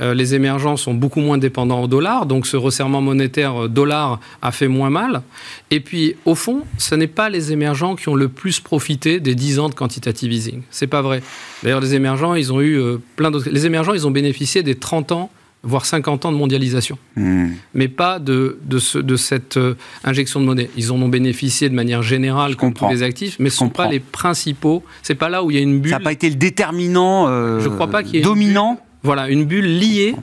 Euh, 0.00 0.14
les 0.14 0.34
émergents 0.34 0.76
sont 0.76 0.94
beaucoup 0.94 1.20
moins 1.20 1.38
dépendants 1.38 1.82
au 1.82 1.86
dollar, 1.86 2.24
donc 2.26 2.46
ce 2.46 2.56
resserrement 2.56 3.02
monétaire 3.02 3.64
euh, 3.64 3.68
dollar 3.68 4.20
a 4.40 4.52
fait 4.52 4.68
moins 4.68 4.88
mal. 4.88 5.22
Et 5.70 5.80
puis, 5.80 6.16
au 6.24 6.34
fond, 6.34 6.62
ce 6.78 6.94
n'est 6.94 7.06
pas 7.06 7.28
les 7.28 7.52
émergents 7.52 7.94
qui 7.94 8.08
ont 8.08 8.14
le 8.14 8.28
plus 8.28 8.60
profité 8.60 9.20
des 9.20 9.34
10 9.34 9.58
ans 9.58 9.68
de 9.68 9.74
quantitative 9.74 10.32
easing. 10.32 10.62
C'est 10.70 10.86
pas 10.86 11.02
vrai. 11.02 11.22
D'ailleurs, 11.62 11.80
les 11.80 11.94
émergents, 11.94 12.34
ils 12.34 12.52
ont 12.52 12.60
eu 12.60 12.78
euh, 12.78 12.98
plein 13.16 13.30
d'autres. 13.30 13.50
Les 13.50 13.66
émergents, 13.66 13.92
ils 13.92 14.06
ont 14.06 14.10
bénéficié 14.10 14.62
des 14.62 14.76
30 14.76 15.12
ans 15.12 15.30
voire 15.62 15.86
50 15.86 16.26
ans 16.26 16.32
de 16.32 16.36
mondialisation, 16.36 16.98
hmm. 17.16 17.50
mais 17.74 17.88
pas 17.88 18.18
de, 18.18 18.58
de, 18.64 18.78
ce, 18.78 18.98
de 18.98 19.16
cette 19.16 19.56
euh, 19.56 19.74
injection 20.04 20.40
de 20.40 20.46
monnaie. 20.46 20.70
Ils 20.76 20.90
en 20.90 21.00
ont 21.00 21.08
bénéficié 21.08 21.68
de 21.68 21.74
manière 21.74 22.02
générale 22.02 22.56
comme 22.56 22.74
tous 22.74 22.88
les 22.88 23.02
actifs, 23.02 23.36
mais 23.38 23.48
ce 23.48 23.56
ne 23.56 23.58
sont 23.58 23.68
pas 23.68 23.88
les 23.88 24.00
principaux. 24.00 24.82
C'est 25.02 25.14
pas 25.14 25.28
là 25.28 25.44
où 25.44 25.50
il 25.50 25.56
y 25.56 25.60
a 25.60 25.62
une 25.62 25.80
bulle. 25.80 25.92
Ça 25.92 25.98
n'a 25.98 26.04
pas 26.04 26.12
été 26.12 26.28
le 26.28 26.36
déterminant 26.36 27.28
euh, 27.28 27.60
Je 27.60 27.68
crois 27.68 27.88
pas 27.88 28.02
qu'il 28.02 28.16
y 28.16 28.22
dominant. 28.22 28.80
voilà, 29.02 29.28
une 29.28 29.44
bulle 29.44 29.78
liée 29.78 30.14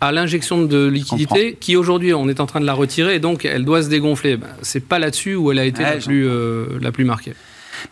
à 0.00 0.10
l'injection 0.12 0.62
de 0.62 0.86
liquidité 0.86 1.56
qui 1.60 1.76
aujourd'hui 1.76 2.14
on 2.14 2.28
est 2.28 2.40
en 2.40 2.46
train 2.46 2.60
de 2.60 2.66
la 2.66 2.74
retirer 2.74 3.16
et 3.16 3.20
donc 3.20 3.44
elle 3.44 3.64
doit 3.64 3.82
se 3.82 3.88
dégonfler. 3.88 4.36
Ben, 4.36 4.48
c'est 4.62 4.84
pas 4.84 4.98
là-dessus 4.98 5.34
où 5.34 5.52
elle 5.52 5.58
a 5.58 5.64
été 5.64 5.82
la, 5.82 5.96
plus, 5.96 6.26
euh, 6.26 6.66
la 6.80 6.92
plus 6.92 7.04
marquée. 7.04 7.34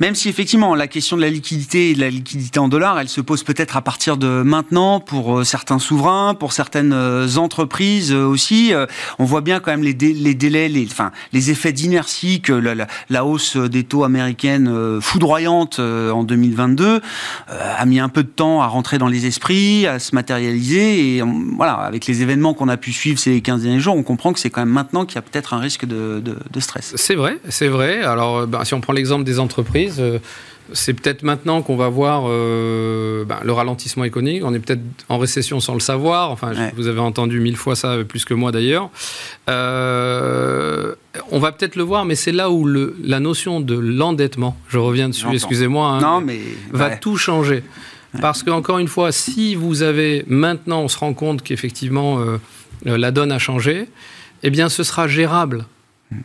Même 0.00 0.14
si 0.14 0.28
effectivement 0.28 0.74
la 0.74 0.86
question 0.86 1.16
de 1.16 1.22
la 1.22 1.30
liquidité 1.30 1.90
et 1.90 1.94
de 1.94 2.00
la 2.00 2.10
liquidité 2.10 2.58
en 2.58 2.68
dollars, 2.68 2.98
elle 2.98 3.08
se 3.08 3.20
pose 3.20 3.42
peut-être 3.42 3.76
à 3.76 3.82
partir 3.82 4.16
de 4.16 4.42
maintenant 4.42 5.00
pour 5.00 5.38
euh, 5.38 5.44
certains 5.44 5.78
souverains, 5.78 6.34
pour 6.34 6.52
certaines 6.52 6.92
euh, 6.92 7.36
entreprises 7.36 8.12
euh, 8.12 8.24
aussi. 8.24 8.72
On 9.18 9.24
voit 9.24 9.40
bien 9.40 9.60
quand 9.60 9.70
même 9.70 9.82
les, 9.82 9.94
délais, 9.94 10.68
les, 10.68 11.50
effets 11.50 11.72
d'inertie 11.72 12.40
que 12.40 12.52
la, 12.52 13.24
hausse 13.24 13.56
des 13.56 13.84
taux 13.84 14.04
américaines 14.04 15.00
foudroyante 15.00 15.78
en 15.78 16.24
2022 16.24 17.00
a 17.48 17.86
mis 17.86 18.00
un 18.00 18.08
peu 18.08 18.22
de 18.22 18.28
temps 18.28 18.62
à 18.62 18.66
rentrer 18.66 18.98
dans 18.98 19.08
les 19.08 19.26
esprits, 19.26 19.86
à 19.86 19.98
se 19.98 20.14
matérialiser. 20.14 21.16
Et 21.16 21.22
voilà, 21.56 21.74
avec 21.74 22.06
les 22.06 22.22
événements 22.22 22.54
qu'on 22.54 22.68
a 22.68 22.76
pu 22.76 22.92
suivre 22.92 23.18
ces 23.18 23.40
15 23.40 23.62
derniers 23.62 23.80
jours, 23.80 23.96
on 23.96 24.02
comprend 24.02 24.32
que 24.32 24.40
c'est 24.40 24.50
quand 24.50 24.62
même 24.62 24.74
maintenant 24.74 25.04
qu'il 25.04 25.16
y 25.16 25.18
a 25.18 25.22
peut-être 25.22 25.54
un 25.54 25.58
risque 25.58 25.84
de, 25.86 26.22
stress. 26.58 26.94
C'est 26.96 27.14
vrai, 27.14 27.38
c'est 27.48 27.68
vrai. 27.68 28.02
Alors, 28.02 28.46
ben, 28.46 28.64
si 28.64 28.74
on 28.74 28.80
prend 28.80 28.92
l'exemple 28.92 29.24
des 29.24 29.38
entreprises, 29.38 29.75
euh, 29.98 30.18
c'est 30.72 30.94
peut-être 30.94 31.22
maintenant 31.22 31.62
qu'on 31.62 31.76
va 31.76 31.88
voir 31.88 32.24
euh, 32.26 33.24
ben, 33.24 33.38
le 33.44 33.52
ralentissement 33.52 34.04
économique. 34.04 34.42
On 34.44 34.52
est 34.54 34.58
peut-être 34.58 34.82
en 35.08 35.18
récession 35.18 35.60
sans 35.60 35.74
le 35.74 35.80
savoir. 35.80 36.30
Enfin, 36.30 36.52
vous 36.76 36.88
avez 36.88 37.00
entendu 37.00 37.40
mille 37.40 37.56
fois 37.56 37.76
ça, 37.76 37.96
plus 38.06 38.24
que 38.24 38.34
moi 38.34 38.52
d'ailleurs. 38.52 38.90
Euh, 39.48 40.94
on 41.30 41.38
va 41.38 41.52
peut-être 41.52 41.76
le 41.76 41.82
voir, 41.84 42.04
mais 42.04 42.14
c'est 42.14 42.32
là 42.32 42.50
où 42.50 42.64
le, 42.64 42.96
la 43.02 43.20
notion 43.20 43.60
de 43.60 43.78
l'endettement, 43.78 44.56
je 44.68 44.78
reviens 44.78 45.08
dessus, 45.08 45.26
excusez-moi, 45.32 46.00
hein, 46.02 46.22
va 46.72 46.96
tout 46.96 47.16
changer. 47.16 47.62
Parce 48.20 48.42
qu'encore 48.42 48.78
une 48.78 48.88
fois, 48.88 49.12
si 49.12 49.54
vous 49.54 49.82
avez 49.82 50.24
maintenant, 50.26 50.80
on 50.80 50.88
se 50.88 50.98
rend 50.98 51.12
compte 51.12 51.42
qu'effectivement 51.42 52.18
la 52.84 53.10
donne 53.10 53.30
a 53.30 53.38
changé, 53.38 53.88
eh 54.42 54.50
bien 54.50 54.68
ce 54.68 54.82
sera 54.82 55.06
gérable 55.06 55.66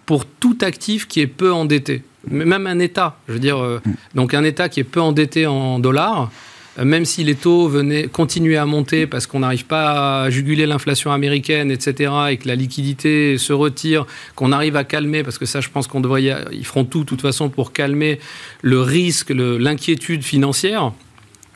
pour 0.05 0.25
tout 0.25 0.57
actif 0.61 1.07
qui 1.07 1.19
est 1.21 1.27
peu 1.27 1.51
endetté 1.51 2.03
même 2.29 2.67
un 2.67 2.79
État, 2.79 3.17
je 3.27 3.33
veux 3.33 3.39
dire, 3.39 3.57
euh, 3.57 3.81
donc 4.15 4.33
un 4.33 4.43
État 4.43 4.69
qui 4.69 4.79
est 4.79 4.85
peu 4.85 5.01
endetté 5.01 5.47
en 5.47 5.79
dollars, 5.79 6.31
euh, 6.79 6.85
même 6.85 7.05
si 7.05 7.23
les 7.23 7.35
taux 7.35 7.67
venaient 7.67 8.07
continuer 8.07 8.57
à 8.57 8.65
monter 8.65 9.07
parce 9.07 9.27
qu'on 9.27 9.39
n'arrive 9.39 9.65
pas 9.65 10.23
à 10.23 10.29
juguler 10.29 10.65
l'inflation 10.65 11.11
américaine, 11.11 11.71
etc., 11.71 12.11
et 12.29 12.37
que 12.37 12.47
la 12.47 12.55
liquidité 12.55 13.37
se 13.37 13.53
retire, 13.53 14.05
qu'on 14.35 14.51
arrive 14.51 14.75
à 14.75 14.83
calmer, 14.83 15.23
parce 15.23 15.37
que 15.37 15.45
ça, 15.45 15.61
je 15.61 15.69
pense 15.69 15.87
qu'on 15.87 16.01
devrait, 16.01 16.23
ils 16.51 16.65
feront 16.65 16.85
tout, 16.85 16.99
de 16.99 17.05
toute 17.05 17.21
façon, 17.21 17.49
pour 17.49 17.73
calmer 17.73 18.19
le 18.61 18.81
risque, 18.81 19.31
l'inquiétude 19.31 20.23
financière. 20.23 20.93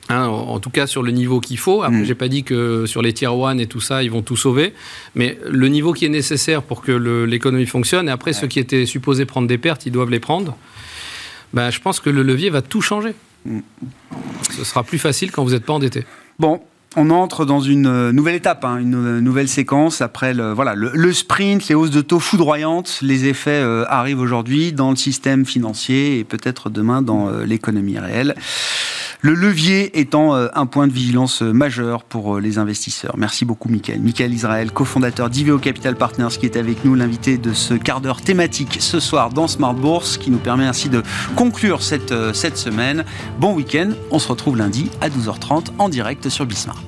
Hein, 0.08 0.28
en 0.28 0.60
tout 0.60 0.70
cas 0.70 0.86
sur 0.86 1.02
le 1.02 1.12
niveau 1.12 1.40
qu'il 1.40 1.58
faut. 1.58 1.82
Après, 1.82 2.02
mm. 2.02 2.06
j'ai 2.06 2.16
pas 2.16 2.28
dit 2.28 2.44
que 2.44 2.86
sur 2.86 3.02
les 3.02 3.12
tier 3.12 3.28
1 3.28 3.58
et 3.58 3.66
tout 3.66 3.82
ça, 3.82 4.04
ils 4.04 4.12
vont 4.12 4.22
tout 4.22 4.36
sauver, 4.36 4.74
mais 5.16 5.40
le 5.50 5.68
niveau 5.68 5.94
qui 5.94 6.06
est 6.06 6.10
nécessaire 6.10 6.62
pour 6.62 6.82
que 6.82 6.92
l'économie 7.26 7.66
fonctionne. 7.66 8.08
Et 8.08 8.12
après, 8.12 8.34
ceux 8.34 8.48
qui 8.48 8.60
étaient 8.60 8.86
supposés 8.86 9.26
prendre 9.26 9.48
des 9.48 9.58
pertes, 9.58 9.86
ils 9.86 9.92
doivent 9.92 10.12
les 10.12 10.20
prendre. 10.20 10.56
Ben, 11.54 11.72
je 11.72 11.80
pense 11.80 12.00
que 12.00 12.10
le 12.10 12.22
levier 12.22 12.50
va 12.52 12.62
tout 12.62 12.82
changer. 12.82 13.16
Mm. 13.46 13.60
Ce 14.52 14.64
sera 14.64 14.84
plus 14.84 15.00
facile 15.00 15.32
quand 15.32 15.44
vous 15.44 15.52
n'êtes 15.52 15.66
pas 15.66 15.74
endetté. 15.74 16.06
Bon, 16.38 16.62
on 16.98 17.10
entre 17.10 17.46
dans 17.46 17.60
une 17.60 17.88
euh, 17.88 18.12
nouvelle 18.12 18.36
étape, 18.36 18.64
hein, 18.64 18.78
une 18.78 18.96
euh, 18.96 19.22
nouvelle 19.22 19.50
séquence 19.50 20.02
après 20.02 20.34
le, 20.34 20.54
voilà, 20.54 20.76
le, 20.76 21.14
sprint, 21.14 21.68
les 21.68 21.76
hausses 21.76 21.92
de 21.92 22.02
taux 22.02 22.20
foudroyantes. 22.20 23.00
Les 23.02 23.26
effets 23.26 23.52
euh, 23.52 23.86
arrivent 23.90 24.22
aujourd'hui 24.22 24.72
dans 24.72 24.92
le 24.92 24.96
système 24.96 25.46
financier 25.46 26.20
et 26.20 26.24
peut-être 26.24 26.70
demain 26.70 27.02
dans 27.02 27.30
l'économie 27.40 28.00
réelle. 28.00 28.36
Le 29.26 29.34
levier 29.34 30.00
étant 30.00 30.36
un 30.36 30.66
point 30.68 30.86
de 30.86 30.94
vigilance 30.94 31.42
majeur 31.42 32.04
pour 32.04 32.40
les 32.40 32.60
investisseurs. 32.60 33.16
Merci 33.18 33.44
beaucoup, 33.44 33.70
Michael. 33.70 34.00
Michael 34.00 34.32
Israël, 34.32 34.72
cofondateur 34.72 35.32
d'Iveo 35.32 35.58
Capital 35.58 35.96
Partners, 35.96 36.38
qui 36.40 36.46
est 36.46 36.58
avec 36.58 36.86
nous, 36.86 36.94
l'invité 36.94 37.40
de 37.40 37.52
ce 37.52 37.74
quart 37.74 38.02
d'heure 38.02 38.22
thématique 38.22 38.78
ce 38.82 39.00
soir 39.00 39.32
dans 39.32 39.48
Smart 39.48 39.74
Bourse, 39.74 40.20
qui 40.20 40.30
nous 40.30 40.38
permet 40.38 40.68
ainsi 40.68 40.90
de 40.90 41.02
conclure 41.36 41.82
cette, 41.82 42.14
cette 42.36 42.58
semaine. 42.58 43.04
Bon 43.40 43.56
week-end. 43.56 43.94
On 44.12 44.20
se 44.20 44.28
retrouve 44.28 44.58
lundi 44.58 44.92
à 45.02 45.10
12h30 45.10 45.70
en 45.80 45.90
direct 45.90 46.30
sur 46.30 46.46
Bismart. 46.46 46.84